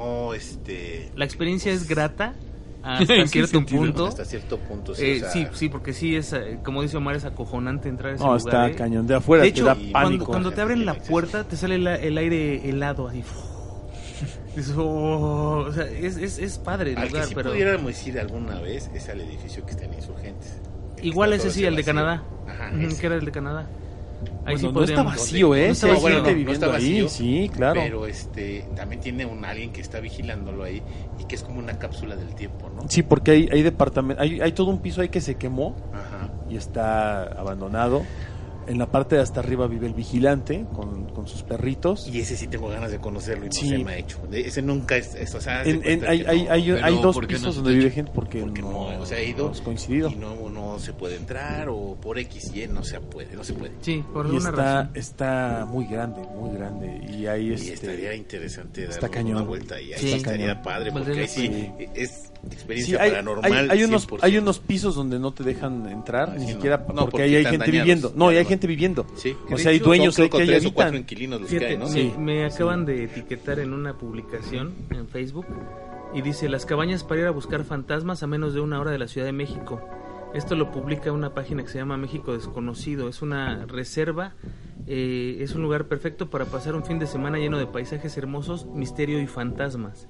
no 0.00 0.34
este 0.34 1.10
La 1.16 1.24
experiencia 1.24 1.72
es 1.72 1.86
grata 1.88 2.34
hasta 2.82 3.14
¿En 3.14 3.22
qué 3.24 3.28
cierto 3.28 3.58
sentido? 3.58 3.80
punto. 3.82 4.06
hasta 4.06 4.24
cierto 4.24 4.58
punto. 4.58 4.94
Sí, 4.94 5.04
Eh, 5.04 5.16
o 5.16 5.20
sea, 5.20 5.30
sí, 5.32 5.46
sí, 5.52 5.68
porque 5.68 5.92
sí 5.92 6.16
es, 6.16 6.32
eh, 6.32 6.58
como 6.64 6.80
dice 6.82 6.96
Omar, 6.96 7.14
es 7.16 7.24
acojonante 7.26 7.88
entrar 7.90 8.12
a 8.12 8.14
ese 8.14 8.24
No, 8.24 8.30
lugar. 8.36 8.38
está 8.38 8.68
¿eh? 8.70 8.74
cañón. 8.74 9.06
De 9.06 9.14
afuera 9.16 9.42
De 9.44 9.50
te 9.52 9.58
hecho, 9.58 9.66
da 9.66 9.74
y 9.76 9.92
cuando, 9.92 10.08
pánico. 10.08 10.24
cuando 10.26 10.50
te 10.52 10.60
abren 10.62 10.86
la 10.86 10.94
puerta, 10.94 11.44
te 11.44 11.56
sale 11.56 11.76
la- 11.78 11.96
el 11.96 12.16
aire 12.16 12.68
helado, 12.68 13.08
así. 13.08 13.22
Dices, 14.56 14.74
"Oh", 14.76 15.66
o 15.68 15.72
sea, 15.72 15.84
es, 15.84 16.16
es, 16.16 16.38
es 16.38 16.58
padre 16.58 16.92
el 16.92 16.98
Al 16.98 17.08
lugar, 17.08 17.22
que 17.22 17.28
sí 17.28 17.34
pero... 17.34 17.50
pudiéramos 17.50 18.06
ir 18.06 18.18
alguna 18.18 18.60
vez 18.60 18.90
es 18.94 19.08
al 19.08 19.20
edificio 19.20 19.64
que 19.64 19.72
está 19.72 19.84
en 19.84 19.94
Insurgentes. 19.94 20.58
Igual 21.02 21.32
ese 21.34 21.50
sí, 21.50 21.64
el 21.64 21.76
de. 21.76 21.84
Canadá. 21.84 22.22
Ajá, 22.48 22.70
ese. 22.80 23.00
que 23.00 23.06
era 23.06 23.16
el 23.16 23.24
de 23.24 23.30
Canadá. 23.32 23.66
Ahí 24.44 24.54
Bueno, 24.56 24.68
sí 24.68 24.74
no 24.74 24.82
está 24.84 25.02
vacío, 25.02 25.54
¿eh? 25.54 25.66
No 25.66 25.72
está 25.72 25.86
gente 25.88 26.10
no, 26.10 26.18
no 26.18 26.34
viviendo 26.34 26.52
está 26.52 26.76
ahí. 26.76 27.08
Sí, 27.08 27.50
claro. 27.54 27.80
Pero 27.82 28.06
este 28.06 28.66
también 28.74 29.00
tiene 29.00 29.26
un 29.26 29.44
alguien 29.44 29.72
que 29.72 29.80
está 29.80 30.00
vigilándolo 30.00 30.64
ahí 30.64 30.82
y 31.18 31.24
que 31.24 31.34
es 31.34 31.42
como 31.42 31.58
una 31.58 31.78
cápsula 31.78 32.16
del 32.16 32.34
tiempo, 32.34 32.70
¿no? 32.74 32.88
Sí, 32.88 33.02
porque 33.02 33.32
hay, 33.32 33.48
hay 33.52 33.62
departamentos, 33.62 34.22
hay, 34.22 34.40
hay 34.40 34.52
todo 34.52 34.70
un 34.70 34.80
piso 34.80 35.00
ahí 35.02 35.08
que 35.08 35.20
se 35.20 35.36
quemó 35.36 35.76
Ajá. 35.92 36.30
y 36.48 36.56
está 36.56 37.24
abandonado. 37.24 38.02
En 38.70 38.78
la 38.78 38.86
parte 38.90 39.16
de 39.16 39.22
hasta 39.22 39.40
arriba 39.40 39.66
vive 39.66 39.86
el 39.88 39.94
vigilante 39.94 40.64
con, 40.74 41.06
con 41.06 41.26
sus 41.26 41.42
perritos. 41.42 42.06
Y 42.06 42.20
ese 42.20 42.36
sí 42.36 42.46
tengo 42.46 42.68
ganas 42.68 42.90
de 42.92 42.98
conocerlo 42.98 43.44
y 43.46 43.48
no 43.48 43.52
Sí. 43.52 43.68
se 43.68 43.78
me 43.78 43.92
ha 43.92 43.96
hecho. 43.98 44.18
Ese 44.32 44.62
nunca 44.62 44.96
es, 44.96 45.14
es- 45.16 45.34
o 45.34 45.40
sea, 45.40 45.62
En- 45.64 45.82
en- 45.84 46.04
hay, 46.06 46.24
hay, 46.24 46.44
no, 46.46 46.52
hay, 46.52 46.62
pero 46.72 46.84
hay 46.86 46.98
dos 47.02 47.14
¿por 47.14 47.26
qué 47.26 47.34
no 47.34 47.38
pisos 47.40 47.54
se 47.56 47.60
donde 47.62 47.74
vive 47.78 47.90
gente 47.90 48.12
porque, 48.14 48.40
porque 48.42 48.62
no, 48.62 48.70
no, 48.92 49.00
o 49.00 49.06
sea, 49.06 49.18
he 49.18 49.28
ido 49.28 49.50
no 49.56 49.64
coincidido. 49.64 50.08
y 50.10 50.14
no, 50.16 50.48
no 50.50 50.78
se 50.78 50.92
puede 50.92 51.16
entrar 51.16 51.68
o 51.68 51.96
por 52.00 52.18
X 52.18 52.52
y 52.54 52.62
Y 52.62 52.68
no 52.68 52.84
se 52.84 53.00
puede, 53.00 53.34
no 53.34 53.42
se 53.44 53.54
puede. 53.54 53.72
Sí, 53.80 54.04
por 54.12 54.26
Y 54.26 54.28
alguna 54.30 54.50
está, 54.50 54.74
razón. 54.82 54.90
está 54.94 55.66
muy 55.68 55.86
grande, 55.86 56.22
muy 56.34 56.56
grande. 56.56 57.00
Y 57.12 57.26
ahí 57.26 57.48
Y 57.48 57.52
este, 57.54 57.72
estaría 57.74 58.14
interesante 58.14 58.86
dar 58.86 59.10
una 59.24 59.42
vuelta 59.42 59.74
ahí. 59.74 59.90
Sí. 59.96 60.06
Ahí 60.06 60.12
estaría 60.14 60.46
Cañón. 60.46 60.62
padre, 60.62 60.92
porque 60.92 61.10
ahí 61.20 61.26
sí, 61.28 61.48
Sí. 61.48 61.86
Sí, 62.42 62.54
experiencia 62.54 63.02
hay, 63.02 63.10
paranormal. 63.10 63.52
hay- 63.52 63.68
hay 63.70 63.84
unos, 63.84 64.06
100%. 64.08 64.18
hay 64.22 64.38
unos 64.38 64.58
pisos 64.58 64.94
donde 64.94 65.18
no 65.18 65.32
te 65.32 65.44
dejan 65.44 65.86
entrar, 65.88 66.30
Ah, 66.32 66.38
ni 66.38 66.46
sí, 66.46 66.52
siquiera 66.54 66.78
no. 66.78 66.84
porque, 66.86 66.96
No, 67.00 67.08
porque 67.10 67.22
ahí 67.22 67.34
hay 67.36 67.44
gente 67.44 67.58
dañados. 67.58 67.72
viviendo. 67.84 68.12
No, 68.16 68.32
y 68.32 68.36
hay 68.36 68.44
gente 68.44 68.66
viviendo. 68.66 69.06
Sí. 69.16 69.36
O 69.50 69.58
sea, 69.58 69.70
hay 69.72 69.78
dueños 69.78 70.16
que 70.16 70.30
que 70.30 70.46
tres 70.46 70.64
o 70.66 70.72
cuatro 70.72 70.88
habitan. 70.88 71.02
inquilinos 71.02 71.40
los 71.42 71.50
Fíjate, 71.50 71.66
que 71.66 71.72
hay, 71.72 71.78
¿no? 71.78 71.84
me, 71.86 71.90
Sí, 71.92 72.12
me 72.18 72.48
sí. 72.50 72.54
acaban 72.54 72.84
de 72.86 73.04
etiquetar 73.04 73.58
en 73.60 73.72
una 73.72 73.98
publicación 73.98 74.72
en 74.90 75.06
Facebook 75.08 75.46
y 76.14 76.22
dice 76.22 76.48
las 76.48 76.66
cabañas 76.66 77.04
para 77.04 77.20
ir 77.20 77.26
a 77.26 77.30
buscar 77.30 77.64
fantasmas 77.64 78.22
a 78.22 78.26
menos 78.26 78.54
de 78.54 78.60
una 78.60 78.80
hora 78.80 78.90
de 78.90 78.98
la 78.98 79.06
Ciudad 79.08 79.26
de 79.26 79.32
México. 79.32 79.80
Esto 80.32 80.54
lo 80.54 80.70
publica 80.70 81.10
una 81.12 81.34
página 81.34 81.62
que 81.64 81.68
se 81.68 81.78
llama 81.78 81.96
México 81.96 82.32
Desconocido. 82.32 83.08
Es 83.08 83.20
una 83.20 83.66
reserva, 83.66 84.34
eh, 84.86 85.38
es 85.40 85.54
un 85.56 85.62
lugar 85.62 85.88
perfecto 85.88 86.30
para 86.30 86.44
pasar 86.46 86.74
un 86.76 86.84
fin 86.84 86.98
de 87.00 87.06
semana 87.08 87.38
lleno 87.38 87.58
de 87.58 87.66
paisajes 87.66 88.16
hermosos, 88.16 88.64
misterio 88.66 89.20
y 89.20 89.26
fantasmas. 89.26 90.06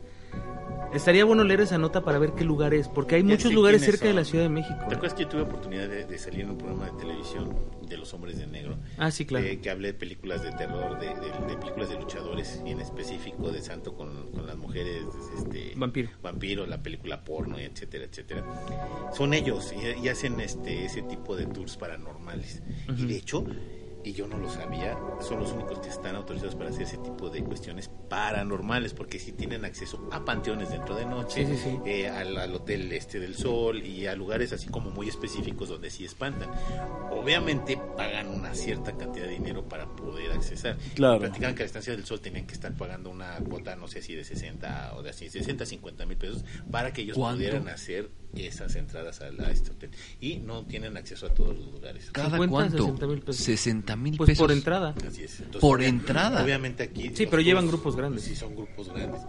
Estaría 0.93 1.25
bueno 1.25 1.45
leer 1.45 1.61
esa 1.61 1.79
nota 1.79 2.03
para 2.03 2.19
ver 2.19 2.33
qué 2.33 2.43
lugar 2.43 2.75
es, 2.75 2.89
porque 2.89 3.15
hay 3.15 3.23
Ya 3.23 3.29
muchos 3.29 3.53
lugares 3.53 3.81
cerca 3.85 4.07
de 4.07 4.11
son. 4.11 4.17
la 4.17 4.25
Ciudad 4.25 4.45
de 4.45 4.49
México. 4.51 4.75
¿Te 4.89 4.97
acuerdas 4.97 5.15
que 5.15 5.23
yo 5.23 5.29
tuve 5.29 5.43
oportunidad 5.43 5.89
de, 5.89 6.05
de 6.05 6.19
salir 6.19 6.41
en 6.41 6.51
un 6.51 6.59
programa 6.59 6.87
de 6.87 6.99
televisión 6.99 7.55
de 7.89 7.97
los 7.97 8.13
hombres 8.13 8.37
de 8.39 8.49
negro? 8.49 8.77
Ah, 8.99 9.13
sí, 9.13 9.25
claro. 9.25 9.47
Eh, 9.47 9.61
que 9.61 9.71
hablé 9.71 9.89
de 9.93 9.95
películas 9.95 10.43
de 10.43 10.51
terror, 10.51 10.99
de, 10.99 11.07
de- 11.11 11.47
de 11.47 11.57
películas 11.59 11.91
de 11.91 11.95
luchadores 11.95 12.61
y 12.67 12.71
en 12.71 12.81
específico 12.81 13.53
de 13.53 13.63
Santo 13.63 13.95
con, 13.95 14.33
con 14.33 14.49
las 14.49 14.57
mujeres, 14.57 15.05
este, 15.39 15.75
Vampiro. 15.77 16.09
vampiro, 16.25 16.67
la 16.67 16.83
película 16.83 17.23
porno, 17.23 17.57
etcétera, 17.61 18.07
etcétera. 18.07 18.45
Son 19.17 19.33
ellos 19.33 19.73
y, 19.73 20.05
y 20.05 20.09
hacen 20.09 20.41
este 20.41 20.87
ese 20.87 21.03
tipo 21.03 21.37
de 21.37 21.47
tours 21.47 21.77
paranormales. 21.77 22.63
Y 22.99 23.07
de 23.07 23.17
hecho, 23.17 23.45
y 24.05 24.13
yo 24.13 24.27
no 24.27 24.39
lo 24.39 24.49
sabía, 24.51 24.99
son 25.21 25.41
los 25.41 25.53
únicos 25.53 25.79
que 25.81 25.89
están 25.89 26.17
autorizados 26.17 26.55
para 26.55 26.71
hacer 26.71 26.83
ese 26.83 26.97
tipo 26.99 27.29
de 27.31 27.43
cuestiones 27.45 27.91
paranormales, 28.09 28.95
porque 28.95 29.19
si 29.19 29.33
tienen 29.33 29.65
acceso 29.65 30.09
a 30.11 30.25
panteones 30.25 30.71
dentro 30.71 30.95
de 30.95 31.05
noche, 31.07 31.47
Sí, 31.47 31.57
sí, 31.57 31.63
sí. 31.63 31.79
eh, 31.85 32.09
al, 32.09 32.37
al 32.39 32.55
hotel 32.55 32.91
este 32.93 33.21
del 33.21 33.35
sol 33.35 33.83
y 33.83 34.07
a 34.07 34.15
lugares 34.15 34.53
así 34.53 34.69
como 34.69 34.91
muy 34.91 35.09
específicos 35.09 35.69
donde 35.69 35.91
sí 35.91 36.05
espantan. 36.05 36.51
Obviamente 37.11 37.79
pagan 37.97 38.29
una 38.29 38.55
cierta 38.55 38.97
cantidad 38.97 39.27
de 39.27 39.33
dinero 39.33 39.69
para 39.69 39.87
poder 39.87 40.33
accesar. 40.33 40.77
Claro. 40.95 41.19
Platicaban 41.21 41.55
que 41.55 41.63
a 41.63 41.65
la 41.65 41.69
estancia 41.69 41.93
del 41.93 42.05
sol 42.05 42.21
tenían 42.21 42.47
que 42.47 42.55
estar 42.55 42.73
pagando 42.75 43.11
una 43.11 43.37
cuota, 43.39 43.77
no 43.77 43.89
sé 43.89 44.03
si 44.03 44.15
de 44.15 44.25
60 44.25 44.95
o 44.97 45.03
de 45.03 45.11
así, 45.11 45.29
60, 45.29 45.67
50 45.67 46.07
mil 46.07 46.17
pesos 46.17 46.45
para 46.71 46.93
que 46.93 47.03
ellos 47.03 47.17
¿Cuánto? 47.17 47.37
pudieran 47.39 47.69
hacer 47.69 48.11
esas 48.35 48.75
entradas 48.77 49.21
a, 49.21 49.27
a 49.27 49.51
este 49.51 49.71
hotel. 49.73 49.91
Y 50.21 50.37
no 50.37 50.65
tienen 50.65 50.97
acceso 50.97 51.27
a 51.27 51.35
todos 51.35 51.57
los 51.57 51.67
lugares. 51.73 52.11
¿Cada 52.13 52.31
50, 52.39 52.49
cuánto? 52.51 52.85
60 52.85 53.07
mil 53.07 53.21
pesos. 53.23 53.45
60 53.45 53.97
mil 53.97 54.17
Pues 54.17 54.29
pesos. 54.29 54.43
por 54.43 54.53
entrada. 54.53 54.95
Así 55.07 55.25
es. 55.25 55.35
Entonces, 55.41 55.61
Por 55.61 55.81
obvia- 55.81 55.89
entrada. 55.89 56.43
Obviamente 56.45 56.83
aquí. 56.85 57.11
Sí, 57.15 57.27
pero 57.27 57.43
llevan 57.43 57.67
grupos 57.67 57.97
grandes. 57.97 58.23
Sí, 58.25 58.37
son 58.37 58.55
grupos 58.55 58.89
grandes. 58.93 59.21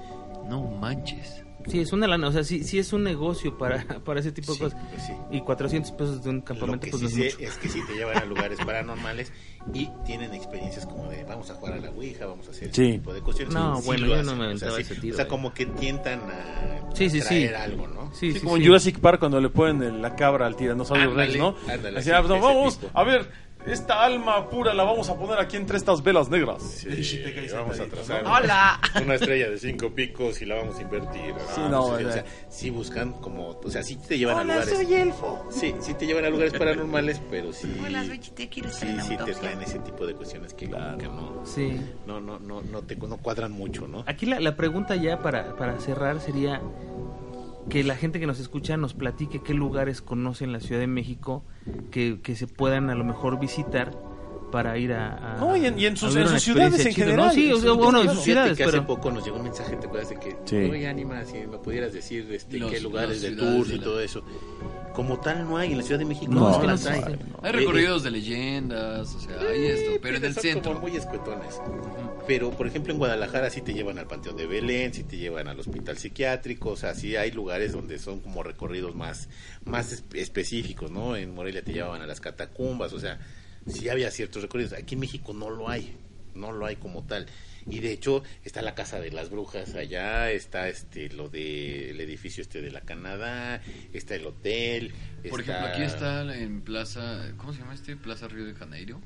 No 0.50 0.64
manches. 0.64 1.44
Sí, 1.68 1.80
es 1.80 1.94
una 1.94 2.08
lana, 2.08 2.28
o 2.28 2.32
sea, 2.32 2.44
sí, 2.44 2.64
sí 2.64 2.80
es 2.80 2.92
un 2.94 3.04
negocio 3.04 3.58
para, 3.58 3.84
para 4.06 4.20
ese 4.20 4.32
tipo 4.32 4.52
de 4.54 4.58
Sí, 4.58 4.64
cosas. 4.64 4.80
pues 4.90 5.04
sí. 5.06 5.14
Y 5.32 5.42
400 5.42 5.92
pesos 5.92 6.24
de 6.24 6.30
un 6.30 6.38
Lo 6.38 6.44
campamento, 6.46 6.86
que 6.86 6.92
pues 6.92 7.02
sí 7.12 7.18
no 7.20 7.24
es 7.26 7.36
mucho. 7.40 7.48
es 7.52 7.58
que 7.58 7.70
sí 7.70 7.80
te 7.88 7.94
llevan 7.94 8.18
a 8.18 8.26
lugares 8.26 8.60
paranormales 8.66 9.32
y 9.74 9.90
tienen 10.06 10.34
experiencias 10.34 10.86
como 10.86 11.10
de 11.10 11.24
vamos 11.24 11.50
a 11.52 11.56
jugar 11.56 11.74
a 11.76 11.78
la 11.80 11.90
Ouija, 11.92 12.26
vamos 12.26 12.48
a 12.48 12.52
hacer 12.52 12.74
Sí. 12.74 12.84
ese 12.84 12.92
tipo 12.94 13.14
de 13.14 13.22
cuestiones. 13.22 13.54
No, 13.54 13.78
Sí 13.78 13.86
bueno, 13.88 14.08
yo 14.08 14.24
no 14.24 14.36
me 14.36 14.48
o 14.54 14.58
sea, 14.58 14.70
aventaba 14.70 14.80
ese 14.80 14.96
tiro 14.96 15.14
O 15.14 15.18
sea, 15.18 15.28
como 15.28 15.54
que 15.54 15.66
tientan 15.68 16.20
a, 16.22 16.90
Sí, 16.96 17.10
sí, 17.10 17.20
a 17.20 17.24
traer 17.26 17.50
sí. 17.50 17.56
algo, 17.56 17.88
¿no? 17.88 18.12
Sí, 18.14 18.32
Sí, 18.32 18.40
sí, 18.40 18.40
como 18.46 18.56
sí. 18.58 18.62
en 18.64 18.68
Jurassic 18.68 19.00
Park 19.00 19.20
cuando 19.20 19.40
le 19.40 19.50
ponen 19.50 19.82
el- 19.84 20.02
la 20.02 20.16
cabra 20.16 20.46
al 20.48 20.56
tiranosaurio 20.56 21.14
Rex, 21.14 21.38
¿no? 21.38 21.56
ándale, 21.70 22.00
Así, 22.00 22.10
sí, 22.10 22.16
ah, 22.16 22.22
no, 22.22 22.36
ese 22.36 22.44
vamos, 22.46 22.80
tipo. 22.80 22.92
a 23.00 23.04
ver, 23.04 23.30
esta 23.66 24.04
alma 24.04 24.50
pura 24.50 24.74
la 24.74 24.84
vamos 24.84 25.10
a 25.10 25.16
poner 25.16 25.40
aquí 25.40 25.58
entre 25.58 25.78
estas 25.78 26.02
velas 26.04 26.30
negras. 26.30 26.62
Sí, 26.64 27.22
te 27.24 27.34
caes 27.34 27.54
vamos 27.54 27.80
a 27.80 27.86
trazar 27.86 28.24
¿no? 28.24 28.34
¡Hola! 28.34 28.80
una 29.04 29.16
estrella 29.16 29.50
de 29.50 29.58
cinco 29.58 29.92
picos 29.92 30.42
y 30.42 30.46
la 30.46 30.56
vamos 30.56 30.78
a 30.78 30.82
invertir. 30.82 31.34
Sí, 31.54 31.62
no, 31.70 31.98
sé, 31.98 32.06
o 32.06 32.10
o 32.10 32.12
sea- 32.12 32.26
sí 32.50 32.70
buscan 32.70 33.14
como, 33.14 33.50
o 33.64 33.70
sea, 33.70 33.84
sí 33.84 33.96
te 33.98 34.18
llevan 34.18 34.38
a 34.38 34.42
Hola, 34.42 34.54
lugares. 34.56 34.76
soy 34.76 34.94
elfo. 34.94 35.46
Sí, 35.52 35.76
sí 35.80 35.94
te 35.94 36.06
llevan 36.06 36.26
a 36.26 36.30
lugares 36.30 36.54
paranormales, 36.54 37.22
pero 37.30 37.54
sí. 37.54 37.80
Hola, 37.86 38.04
soy 38.06 38.20
Chite, 38.20 38.50
¿quieres 38.50 38.76
Sí, 38.76 38.88
una 38.88 39.04
sí 39.04 39.18
te 39.18 39.34
traen 39.34 39.62
ese 39.62 39.80
tipo 39.80 40.06
de 40.08 40.16
cuestiones 40.16 40.54
que, 40.54 40.66
que 40.66 41.08
no, 41.08 41.42
Sí. 41.46 41.80
no, 42.06 42.20
no, 42.22 42.40
no, 42.40 42.62
no 42.62 42.82
te 42.84 42.96
no 42.96 43.18
cuadran 43.18 43.52
mucho, 43.52 43.88
¿no? 43.88 44.04
Aquí 44.08 44.26
la, 44.26 44.40
la 44.40 44.56
pregunta 44.56 44.96
ya 44.96 45.20
para, 45.20 45.56
para 45.56 45.80
cerrar 45.80 46.20
sería 46.20 46.62
que 47.72 47.84
la 47.84 47.96
gente 47.96 48.20
que 48.20 48.28
nos 48.28 48.40
escucha 48.40 48.76
nos 48.78 48.94
platique 48.94 49.42
qué 49.42 49.54
lugares 49.54 50.02
conoce 50.02 50.44
en 50.44 50.52
la 50.52 50.60
Ciudad 50.60 50.82
de 50.82 50.88
México 50.88 51.44
que, 51.90 52.20
que 52.22 52.36
se 52.36 52.46
puedan 52.48 52.90
a 52.90 52.96
lo 52.96 53.04
mejor 53.04 53.40
visitar 53.40 53.92
para 54.52 54.78
ir 54.78 54.92
a... 54.92 55.36
a- 55.36 55.38
No, 55.40 55.56
y 55.56 55.66
en- 55.66 55.80
y 55.80 55.86
en 55.86 55.96
sus- 55.96 56.14
en 56.16 56.28
sus 56.28 56.42
ciudades 56.44 56.86
en 56.86 56.94
chida, 56.94 57.06
¿no? 57.06 57.12
general, 57.12 57.32
Sí, 57.34 57.46
en 57.46 57.52
o 57.52 57.56
sus 57.56 57.64
sea, 57.64 57.72
bueno, 57.72 58.02
en 58.02 58.10
sus 58.10 58.20
ciudades, 58.20 58.58
que 58.58 58.64
hace 58.66 58.72
pero... 58.74 58.86
poco 58.88 59.10
nos 59.10 59.24
llegó 59.24 59.38
un 59.38 59.44
mensaje, 59.44 59.78
¿te 59.78 59.88
acuerdas 59.88 60.10
de 60.10 60.20
que, 60.20 60.36
Sí. 60.44 60.56
oye, 60.58 60.88
Anima, 60.90 61.24
si 61.24 61.38
me 61.48 61.58
pudieras 61.58 61.94
decir 61.94 62.28
este, 62.32 62.60
Los- 62.60 62.70
qué 62.70 62.82
lugares 62.82 63.22
de 63.22 63.32
tours 63.32 63.70
de 63.70 63.76
y 63.76 63.78
la- 63.78 63.84
todo 63.86 64.02
eso? 64.02 64.22
Como 64.94 65.22
tal 65.22 65.46
no 65.48 65.56
hay 65.56 65.72
en 65.72 65.78
la 65.78 65.84
Ciudad 65.86 66.00
de 66.00 66.06
México. 66.06 66.30
No, 66.34 66.42
No, 66.42 66.50
es 66.52 66.58
que 66.58 66.64
no 66.64 66.68
las 66.74 66.86
hay. 66.86 67.00
Hay 67.02 67.14
Eh, 67.44 67.52
recorridos 67.54 68.04
de 68.04 68.12
leyendas, 68.12 69.16
o 69.16 69.20
sea, 69.22 69.40
hay 69.50 69.66
esto, 69.68 69.92
pero 70.02 70.18
en 70.18 70.26
el 70.26 70.36
centro. 70.36 70.74
muy 70.82 70.98
escuetones. 70.98 71.62
Pero, 72.32 72.52
por 72.52 72.66
ejemplo, 72.66 72.94
en 72.94 72.98
Guadalajara 72.98 73.50
sí 73.50 73.60
te 73.60 73.74
llevan 73.74 74.00
al 74.00 74.08
Panteón 74.08 74.38
de 74.38 74.48
Belén, 74.48 74.94
sí 74.94 75.04
te 75.04 75.18
llevan 75.18 75.50
al 75.50 75.60
Hospital 75.60 75.98
Psiquiátrico, 75.98 76.70
o 76.70 76.76
sea, 76.78 76.96
sí 76.96 77.18
hay 77.18 77.30
lugares 77.32 77.74
donde 77.74 78.00
son 78.00 78.22
como 78.22 78.42
recorridos 78.42 78.96
más, 78.96 79.28
más 79.66 79.92
espe- 79.92 80.20
específicos, 80.20 80.90
¿no? 80.92 81.18
En 81.18 81.36
Morelia 81.36 81.62
te 81.62 81.74
llevaban 81.74 82.02
a 82.02 82.08
las 82.08 82.22
catacumbas, 82.22 82.94
o 82.94 83.02
sea, 83.02 83.20
sí 83.68 83.90
había 83.90 84.10
ciertos 84.12 84.44
recorridos. 84.44 84.72
Aquí 84.72 84.94
en 84.94 85.02
México 85.02 85.34
no 85.34 85.50
lo 85.50 85.68
hay, 85.68 85.98
no 86.34 86.54
lo 86.54 86.66
hay 86.66 86.78
como 86.78 87.04
tal. 87.04 87.26
Y 87.70 87.80
de 87.80 87.92
hecho 87.92 88.24
está 88.46 88.62
la 88.62 88.76
casa 88.76 89.02
de 89.02 89.12
las 89.12 89.30
brujas 89.30 89.76
allá, 89.76 90.32
está 90.32 90.70
este 90.70 91.10
lo 91.10 91.28
de 91.28 91.90
el 91.90 92.00
edificio 92.00 92.42
este 92.42 92.62
de 92.62 92.72
la 92.72 92.80
Canadá, 92.80 93.62
está 93.92 94.16
el 94.16 94.26
hotel. 94.26 94.94
Por 95.30 95.42
ejemplo, 95.42 95.68
aquí 95.68 95.82
está 95.82 96.34
en 96.34 96.62
Plaza, 96.62 97.34
¿cómo 97.36 97.52
se 97.52 97.60
llama 97.60 97.74
este? 97.74 97.98
Plaza 97.98 98.30
Río 98.30 98.46
de 98.46 98.54
Janeiro. 98.54 99.02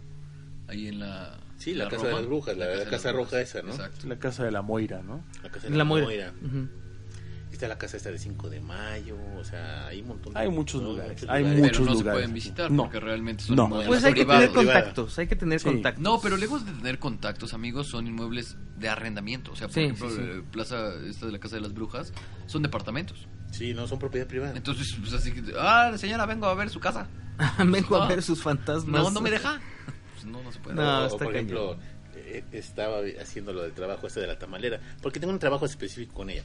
Ahí 0.68 0.88
en 0.90 1.00
la... 1.00 1.40
Sí, 1.58 1.74
la 1.74 1.88
Casa 1.90 2.04
de 2.04 2.10
Roma. 2.10 2.20
las 2.22 2.28
Brujas, 2.28 2.58
la- 2.58 2.66
la 2.66 2.72
de 2.78 2.84
Casa 2.86 3.08
las 3.10 3.16
Roja 3.16 3.30
Brujas, 3.38 3.50
esa, 3.50 3.62
¿no? 3.62 3.72
Exacto. 3.72 4.08
La 4.08 4.20
casa 4.20 4.44
de 4.44 4.52
la 4.52 4.62
Moira, 4.62 5.02
¿no? 5.02 5.24
la 5.44 5.50
casa 5.50 5.68
de 5.70 5.76
La 5.76 5.84
Moira. 5.84 6.06
Moira. 6.06 6.34
Ujú. 6.44 6.68
Está 7.52 7.70
la 7.70 7.78
casa 7.78 7.96
esta 7.96 8.12
de 8.12 8.20
5 8.20 8.50
de 8.50 8.60
mayo, 8.60 9.16
o 9.40 9.44
sea, 9.46 9.88
hay 9.88 10.02
un 10.02 10.10
montón 10.10 10.34
de... 10.34 10.40
Hay 10.42 10.50
muchos 10.50 10.82
¿no? 10.82 10.90
lugares, 10.90 11.14
Muchos 11.14 11.30
hay 11.30 11.42
lugares. 11.44 11.62
muchos 11.62 11.78
pero 11.78 11.86
no 11.86 11.92
se 11.96 11.98
lugares 12.00 12.14
pueden 12.20 12.34
visitar 12.34 12.70
No. 12.72 12.84
porque 12.84 13.00
realmente 13.00 13.44
son 13.46 13.56
No. 13.56 13.64
inmuebles 13.64 13.88
Pues 13.88 14.04
hay 14.04 14.14
que 14.14 14.26
tener 14.26 14.50
contactos, 14.52 15.20
hay 15.20 15.28
que 15.28 15.36
tener 15.38 15.60
Sí. 15.62 15.66
contactos. 15.66 16.04
No, 16.04 16.20
pero 16.20 16.36
lejos 16.36 16.66
de 16.66 16.74
tener 16.74 17.00
contactos, 17.00 17.54
amigos, 17.54 17.88
son 17.88 18.08
inmuebles 18.08 18.58
de 18.78 18.90
arrendamiento. 18.90 19.54
O 19.54 19.56
sea, 19.56 19.68
por 19.68 19.74
Sí, 19.76 19.80
ejemplo, 19.84 20.10
sí, 20.10 20.16
sí. 20.18 20.22
eh, 20.22 20.44
Plaza 20.52 20.96
esta 21.08 21.28
de 21.28 21.32
la 21.32 21.40
Casa 21.40 21.56
de 21.56 21.62
las 21.62 21.74
Brujas 21.74 22.12
son 22.48 22.62
departamentos. 22.62 23.26
Sí, 23.52 23.74
no, 23.74 23.88
son 23.88 24.00
propiedad 24.00 24.28
privada. 24.28 24.54
Entonces, 24.58 24.94
pues 25.00 25.14
así 25.14 25.32
que, 25.32 25.54
ah, 25.58 25.94
señora, 25.96 26.26
vengo 26.26 26.48
a 26.48 26.56
ver 26.56 26.70
su 26.70 26.82
casa. 26.82 27.08
Vengo 27.60 27.96
a 27.96 28.00
No. 28.02 28.08
ver 28.10 28.22
sus 28.22 28.42
fantasmas. 28.44 29.02
No, 29.02 29.12
no 29.12 29.22
me 29.22 29.32
deja. 29.32 29.62
No, 30.26 30.42
no 30.44 30.52
se 30.52 30.60
puede. 30.60 30.76
No, 30.76 31.04
o, 31.04 31.06
está 31.06 31.18
por 31.18 31.34
cañón. 31.34 31.36
ejemplo, 31.36 31.78
eh, 32.16 32.44
estaba 32.52 33.00
haciendo 33.22 33.54
lo 33.54 33.64
del 33.64 33.74
trabajo 33.74 34.08
este 34.08 34.20
de 34.22 34.28
la 34.28 34.38
tamalera, 34.40 34.80
porque 35.02 35.20
tengo 35.20 35.32
un 35.34 35.40
trabajo 35.40 35.66
específico 35.66 36.14
con 36.14 36.30
ella. 36.30 36.44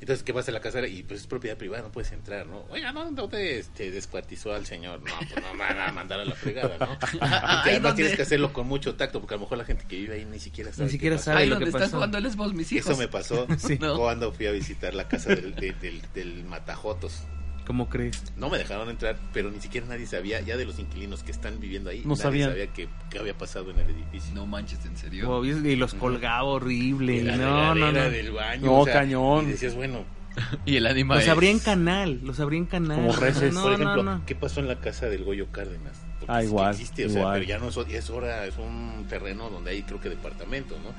Entonces, 0.00 0.22
¿qué 0.22 0.32
pasa 0.32 0.50
a 0.50 0.54
la 0.54 0.60
casa? 0.60 0.86
Y 0.86 1.02
pues 1.02 1.20
es 1.20 1.26
propiedad 1.26 1.58
privada, 1.58 1.82
no 1.82 1.92
puedes 1.92 2.10
entrar, 2.12 2.46
¿no? 2.46 2.64
Oiga, 2.70 2.90
¿no? 2.90 3.10
¿Dónde 3.10 3.58
este, 3.58 3.90
descuartizó 3.90 4.54
al 4.54 4.64
señor? 4.64 5.00
No, 5.00 5.12
pues 5.18 5.44
no 5.44 5.52
me 5.52 5.58
van 5.58 5.78
a 5.78 5.92
mandar 5.92 6.20
a 6.20 6.24
la 6.24 6.34
fregada, 6.34 6.78
¿no? 6.78 6.96
Además 7.20 7.82
donde- 7.82 7.94
tienes 7.96 8.16
que 8.16 8.22
hacerlo 8.22 8.50
con 8.54 8.66
mucho 8.66 8.94
tacto, 8.94 9.20
porque 9.20 9.34
a 9.34 9.36
lo 9.36 9.42
mejor 9.42 9.58
la 9.58 9.64
gente 9.66 9.84
que 9.86 9.96
vive 9.96 10.14
ahí 10.14 10.24
ni 10.24 10.38
siquiera 10.38 10.72
sabe. 10.72 10.84
Ni 10.84 10.88
qué 10.88 10.92
siquiera 10.92 11.16
pasó. 11.16 11.24
sabe 11.26 11.38
Ahí 11.42 11.48
lo 11.50 11.56
donde 11.56 11.70
que 11.70 11.78
pasó. 11.78 11.96
jugando 11.96 12.16
el 12.16 12.30
Xbox 12.32 12.54
mis 12.54 12.72
hijos. 12.72 12.90
Eso 12.90 12.98
me 12.98 13.08
pasó 13.08 13.46
cuando 13.98 14.32
fui 14.32 14.46
a 14.46 14.52
visitar 14.52 14.94
la 14.94 15.06
casa 15.06 15.34
del, 15.34 15.54
de- 15.54 15.72
del, 15.72 16.00
del 16.14 16.44
Matajotos. 16.44 17.24
¿Cómo 17.70 17.88
crees? 17.88 18.20
No 18.36 18.50
me 18.50 18.58
dejaron 18.58 18.90
entrar, 18.90 19.16
pero 19.32 19.48
ni 19.52 19.60
siquiera 19.60 19.86
nadie 19.86 20.04
sabía, 20.04 20.40
ya 20.40 20.56
de 20.56 20.64
los 20.64 20.80
inquilinos 20.80 21.22
que 21.22 21.30
están 21.30 21.60
viviendo 21.60 21.88
ahí, 21.90 22.00
No 22.00 22.08
nadie 22.10 22.22
sabían. 22.22 22.50
sabía 22.50 22.66
qué, 22.72 22.88
qué 23.10 23.18
había 23.20 23.38
pasado 23.38 23.70
en 23.70 23.78
el 23.78 23.88
edificio. 23.90 24.34
No 24.34 24.44
manches, 24.44 24.84
¿en 24.86 24.96
serio? 24.96 25.28
Wow, 25.28 25.44
y 25.44 25.76
los 25.76 25.94
colgaba 25.94 26.42
horrible. 26.42 27.14
Y 27.18 27.22
la 27.22 27.36
No, 27.36 27.74
no, 27.76 27.92
no. 27.92 28.10
del 28.10 28.32
baño. 28.32 28.62
No, 28.66 28.84
cañón. 28.86 29.44
Y 29.46 29.52
decías, 29.52 29.76
bueno, 29.76 30.04
Y 30.66 30.76
el 30.78 30.86
anima 30.88 31.14
Los 31.14 31.24
es- 31.24 31.30
abría 31.30 31.50
en 31.52 31.60
canal, 31.60 32.18
los 32.24 32.40
abría 32.40 32.58
en 32.58 32.66
canal. 32.66 32.96
Como 32.96 33.12
reces. 33.14 33.54
No, 33.54 33.62
por 33.62 33.72
ejemplo, 33.74 34.02
no, 34.02 34.16
no. 34.16 34.26
¿qué 34.26 34.34
pasó 34.34 34.58
en 34.58 34.66
la 34.66 34.80
casa 34.80 35.06
del 35.06 35.22
Goyo 35.22 35.46
Cárdenas? 35.52 35.92
Porque 36.18 36.32
Ah, 36.32 36.40
sí 36.40 36.46
igual, 36.48 36.70
existe, 36.72 37.06
o 37.06 37.08
sea, 37.08 37.32
pero 37.34 37.44
ya 37.44 37.58
no 37.60 37.68
es, 37.68 37.76
es 37.88 38.10
hora, 38.10 38.46
es 38.46 38.56
un 38.58 39.06
terreno 39.08 39.48
donde 39.48 39.70
hay, 39.70 39.82
creo 39.84 40.00
que 40.00 40.08
departamentos, 40.08 40.76
¿no? 40.82 40.90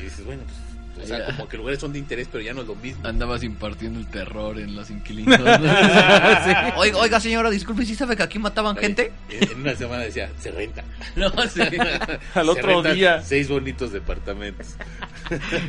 Y 0.00 0.04
dices, 0.04 0.24
bueno, 0.26 0.42
pues, 0.44 0.56
o 1.02 1.06
sea, 1.06 1.26
como 1.26 1.48
que 1.48 1.56
lugares 1.56 1.80
son 1.80 1.92
de 1.92 1.98
interés, 1.98 2.28
pero 2.30 2.42
ya 2.42 2.52
no 2.52 2.62
es 2.62 2.66
lo 2.66 2.74
mismo. 2.74 3.06
Andabas 3.06 3.42
impartiendo 3.42 3.98
el 4.00 4.06
terror 4.06 4.58
en 4.58 4.74
los 4.74 4.90
inquilinos. 4.90 5.38
oiga, 6.76 6.98
oiga, 6.98 7.20
señora, 7.20 7.50
disculpe, 7.50 7.84
¿sí 7.84 7.94
sabe 7.94 8.16
que 8.16 8.22
aquí 8.22 8.38
mataban 8.38 8.76
gente? 8.76 9.12
En 9.28 9.60
una 9.60 9.74
semana 9.74 10.02
decía, 10.02 10.30
se 10.38 10.50
renta. 10.50 10.84
No, 11.16 11.30
sí. 11.48 11.60
Al 12.34 12.44
Se 12.44 12.50
otro 12.50 12.82
día. 12.82 13.22
Seis 13.22 13.48
bonitos 13.48 13.92
departamentos. 13.92 14.74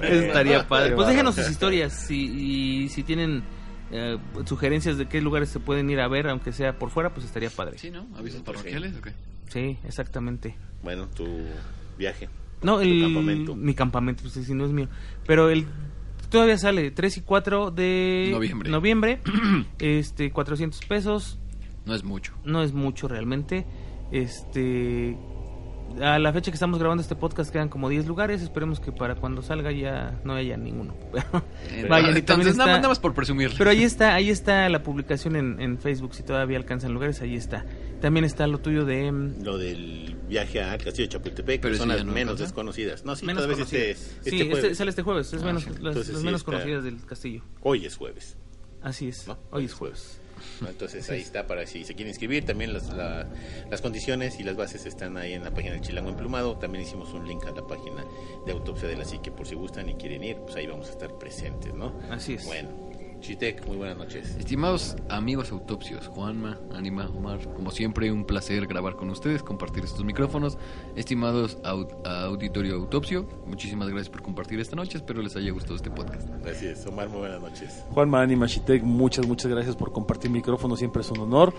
Estaría 0.02 0.68
padre. 0.68 0.96
Pues 0.96 1.08
déjanos 1.08 1.36
bárbaro. 1.36 1.44
sus 1.44 1.52
historias. 1.52 1.94
Si, 1.94 2.84
y 2.84 2.90
si 2.90 3.04
tienen 3.04 3.44
eh, 3.92 4.18
sugerencias 4.46 4.98
de 4.98 5.08
qué 5.08 5.22
lugares 5.22 5.50
se 5.50 5.60
pueden 5.60 5.90
ir 5.90 6.00
a 6.00 6.08
ver, 6.08 6.28
aunque 6.28 6.54
sea 6.54 6.78
por 6.78 6.90
fuera, 6.90 7.14
pues 7.14 7.26
estaría 7.26 7.50
padre. 7.50 7.78
Sí, 7.78 7.90
¿no? 7.90 8.08
¿Avisos 8.18 8.42
parroquiales 8.42 8.96
o 8.98 9.02
qué? 9.02 9.14
Sí, 9.50 9.78
exactamente. 9.86 10.56
Bueno, 10.84 11.08
tu 11.08 11.28
viaje. 11.98 12.30
No, 12.64 12.80
el, 12.82 13.01
campamento. 13.01 13.55
mi 13.55 13.74
campamento, 13.74 14.24
pues 14.24 14.34
si 14.45 14.53
no 14.53 14.66
es 14.66 14.72
mío. 14.72 14.88
Pero 15.26 15.49
el 15.49 15.66
todavía 16.30 16.57
sale 16.57 16.91
3 16.91 17.18
y 17.18 17.22
4 17.22 17.72
de 17.72 18.30
Noviembre. 18.32 18.70
noviembre, 18.70 19.20
este 19.80 20.32
400 20.32 20.80
pesos, 20.86 21.39
No 21.86 21.93
es 21.95 22.03
mucho. 22.03 22.34
no 22.45 22.62
es 22.64 22.72
mucho 22.74 23.07
realmente. 23.07 23.66
Este 24.12 25.18
a 26.01 26.18
la 26.20 26.32
fecha 26.32 26.51
que 26.51 26.55
estamos 26.55 26.80
grabando 26.80 27.01
este 27.01 27.16
podcast 27.18 27.51
quedan 27.51 27.68
como 27.68 27.89
10 27.89 28.07
lugares, 28.07 28.41
esperemos 28.41 28.80
que 28.80 28.93
para 28.93 29.16
cuando 29.16 29.41
salga 29.41 29.74
ya 29.74 30.22
no 30.24 30.34
haya 30.36 30.55
ninguno. 30.55 30.93
Eh, 31.70 31.86
Vayan, 31.89 32.16
Entonces, 32.18 32.51
está- 32.53 32.66
nada 32.66 32.88
más 32.88 32.99
por 32.99 33.14
presumir. 33.14 33.51
Pero 33.57 33.70
ahí 33.70 33.84
está, 33.84 34.14
ahí 34.16 34.30
está 34.30 34.68
la 34.70 34.84
publicación 34.84 35.36
en, 35.36 35.59
en 35.62 35.78
Facebook, 35.80 36.14
si 36.16 36.24
todavía 36.24 36.57
alcanzan 36.57 36.93
lugares, 36.93 37.22
ahí 37.22 37.36
está. 37.36 37.66
También 38.01 38.24
está 38.26 38.47
lo 38.47 38.59
tuyo 38.59 38.84
de... 38.86 39.12
mm, 39.12 39.43
Lo 39.43 39.57
del 39.57 40.11
viaje 40.32 40.62
al 40.62 40.78
castillo 40.84 41.08
de 41.08 41.10
Chapultepec, 41.10 41.62
Pero 41.62 41.74
que 41.74 41.78
son 41.78 41.90
ese 41.92 41.98
las 41.98 42.06
ya 42.06 42.08
no 42.08 42.14
menos 42.14 42.40
desconocidas. 42.40 43.04
No, 43.06 43.16
sí, 43.16 43.26
menos 43.26 43.44
este, 43.44 43.54
conocidas. 43.54 43.98
este 44.18 44.30
sí, 44.32 44.38
jueves. 44.40 44.64
este, 44.64 44.76
sale 44.76 44.90
este 44.90 45.02
jueves, 45.04 45.34
es 45.34 45.42
Ah, 45.42 45.46
menos, 45.46 45.64
sí. 45.64 45.70
las, 45.70 45.78
Entonces 45.78 46.08
las 46.14 46.20
sí 46.22 46.26
menos 46.26 46.42
está- 46.42 46.52
conocidas 46.54 46.84
del 46.84 47.06
castillo. 47.06 47.44
Hoy 47.62 47.86
es 47.86 47.96
jueves. 47.98 48.38
Así 48.82 49.08
es, 49.10 49.28
¿no? 49.28 49.38
hoy 49.52 49.66
es 49.66 49.74
jueves. 49.74 50.18
Entonces 50.68 51.08
ahí 51.12 51.22
está 51.22 51.46
para 51.46 51.68
si 51.68 51.84
se 51.84 51.94
quieren 51.94 52.10
inscribir. 52.10 52.46
También 52.46 52.74
las, 52.74 52.90
la- 52.90 53.28
las 53.70 53.82
condiciones 53.82 54.40
y 54.40 54.44
las 54.44 54.56
bases 54.56 54.86
están 54.88 55.18
ahí 55.18 55.34
en 55.34 55.44
la 55.44 55.52
página 55.54 55.74
del 55.74 55.82
Chilango 55.82 56.10
Emplumado. 56.10 56.58
También 56.58 56.84
hicimos 56.84 57.14
un 57.14 57.28
link 57.28 57.46
a 57.46 57.52
la 57.52 57.68
página 57.68 58.04
de 58.46 58.52
Autopsia 58.52 58.88
de 58.88 58.96
la 58.98 59.06
Psique 59.06 59.32
por 59.32 59.46
si 59.48 59.54
gustan 59.56 59.88
y 59.90 59.94
quieren 59.96 60.24
ir, 60.24 60.38
pues 60.38 60.56
ahí 60.56 60.66
vamos 60.66 60.88
a 60.88 60.92
estar 60.92 61.16
presentes, 61.20 61.74
¿no? 61.76 61.94
Así 62.10 62.34
es. 62.36 62.46
Bueno, 62.46 62.70
Chitec, 63.22 63.66
muy 63.68 63.78
buenas 63.78 63.98
noches. 63.98 64.36
Estimados 64.40 64.96
amigos 65.08 65.52
autopsios, 65.52 66.08
Juanma, 66.08 66.60
Anima, 66.74 67.08
Omar, 67.08 67.40
como 67.54 67.70
siempre 67.70 68.12
un 68.12 68.26
placer 68.26 68.66
grabar 68.66 68.96
con 68.96 69.12
ustedes, 69.12 69.44
compartir 69.44 69.84
estos 69.84 70.04
micrófonos. 70.04 70.58
Estimados 70.96 71.58
au- 71.64 71.88
auditorio 72.04 72.76
autopsio, 72.76 73.28
muchísimas 73.46 73.90
gracias 73.90 74.10
por 74.10 74.24
compartir 74.24 74.60
esta 74.60 74.76
noche, 74.76 74.98
espero 74.98 75.22
les 75.22 75.36
haya 75.36 75.52
gustado 75.52 75.76
este 75.76 75.92
podcast. 75.92 76.28
Así 76.46 76.66
es, 76.66 76.84
Omar, 76.88 77.10
muy 77.10 77.20
buenas 77.20 77.40
noches. 77.42 77.86
Juanma 77.92 78.22
Anima 78.24 78.48
Shitek, 78.48 78.82
muchas, 78.82 79.28
muchas 79.28 79.52
gracias 79.52 79.76
por 79.76 79.92
compartir 79.92 80.32
micrófono, 80.32 80.76
siempre 80.76 81.04
es 81.04 81.12
un 81.12 81.20
honor. 81.20 81.54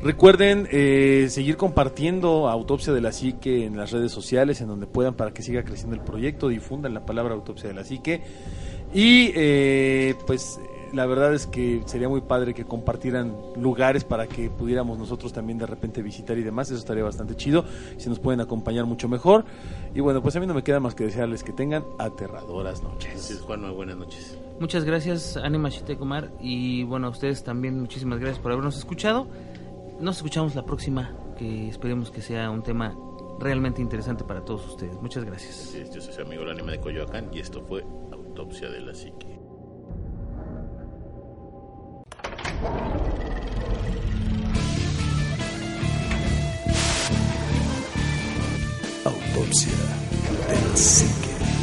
Recuerden 0.00 0.68
eh, 0.70 1.26
seguir 1.30 1.56
compartiendo 1.56 2.48
Autopsia 2.48 2.92
de 2.92 3.00
la 3.00 3.10
Psique 3.10 3.64
en 3.66 3.76
las 3.76 3.90
redes 3.90 4.12
sociales, 4.12 4.60
en 4.60 4.68
donde 4.68 4.86
puedan, 4.86 5.14
para 5.14 5.32
que 5.32 5.42
siga 5.42 5.64
creciendo 5.64 5.96
el 5.96 6.02
proyecto, 6.02 6.46
difundan 6.48 6.94
la 6.94 7.04
palabra 7.04 7.34
Autopsia 7.34 7.68
de 7.68 7.74
la 7.74 7.82
Psique. 7.82 8.22
Y 8.94 9.32
eh, 9.34 10.14
pues 10.26 10.58
la 10.92 11.06
verdad 11.06 11.34
es 11.34 11.46
que 11.46 11.82
sería 11.86 12.08
muy 12.08 12.20
padre 12.20 12.54
que 12.54 12.64
compartieran 12.64 13.34
lugares 13.56 14.04
para 14.04 14.26
que 14.26 14.50
pudiéramos 14.50 14.98
nosotros 14.98 15.32
también 15.32 15.58
de 15.58 15.66
repente 15.66 16.02
visitar 16.02 16.38
y 16.38 16.42
demás, 16.42 16.68
eso 16.70 16.78
estaría 16.78 17.04
bastante 17.04 17.36
chido, 17.36 17.64
si 17.96 18.08
nos 18.08 18.18
pueden 18.18 18.40
acompañar 18.40 18.86
mucho 18.86 19.08
mejor. 19.08 19.44
Y 19.94 20.00
bueno, 20.00 20.22
pues 20.22 20.36
a 20.36 20.40
mí 20.40 20.46
no 20.46 20.54
me 20.54 20.62
queda 20.62 20.80
más 20.80 20.94
que 20.94 21.04
desearles 21.04 21.42
que 21.42 21.52
tengan 21.52 21.84
aterradoras 21.98 22.82
noches. 22.82 23.30
Es, 23.30 23.40
Juanma, 23.40 23.70
buenas 23.70 23.96
noches. 23.96 24.38
Muchas 24.60 24.84
gracias, 24.84 25.36
Anima 25.36 25.68
Shitek 25.68 26.00
Omar. 26.00 26.30
Y 26.40 26.82
bueno, 26.84 27.08
a 27.08 27.10
ustedes 27.10 27.44
también 27.44 27.80
muchísimas 27.80 28.18
gracias 28.18 28.40
por 28.40 28.52
habernos 28.52 28.76
escuchado. 28.76 29.26
Nos 30.00 30.16
escuchamos 30.16 30.54
la 30.54 30.64
próxima, 30.64 31.12
que 31.36 31.68
esperemos 31.68 32.10
que 32.10 32.22
sea 32.22 32.50
un 32.50 32.62
tema 32.62 32.96
realmente 33.38 33.80
interesante 33.80 34.24
para 34.24 34.44
todos 34.44 34.66
ustedes. 34.66 35.00
Muchas 35.00 35.24
gracias. 35.24 35.68
Así 35.68 35.78
es, 35.78 35.94
yo 35.94 36.00
soy 36.00 36.12
su 36.12 36.22
amigo 36.22 36.42
el 36.42 36.50
anime 36.50 36.72
de 36.72 36.80
Coyoacán 36.80 37.30
y 37.32 37.40
esto 37.40 37.62
fue 37.62 37.84
Autopsia 38.12 38.68
de 38.68 38.80
la 38.80 38.94
Psique. 38.94 39.27
Autopsia 49.04 49.72
de 50.48 50.68
la 50.68 50.74
psique. 50.74 51.57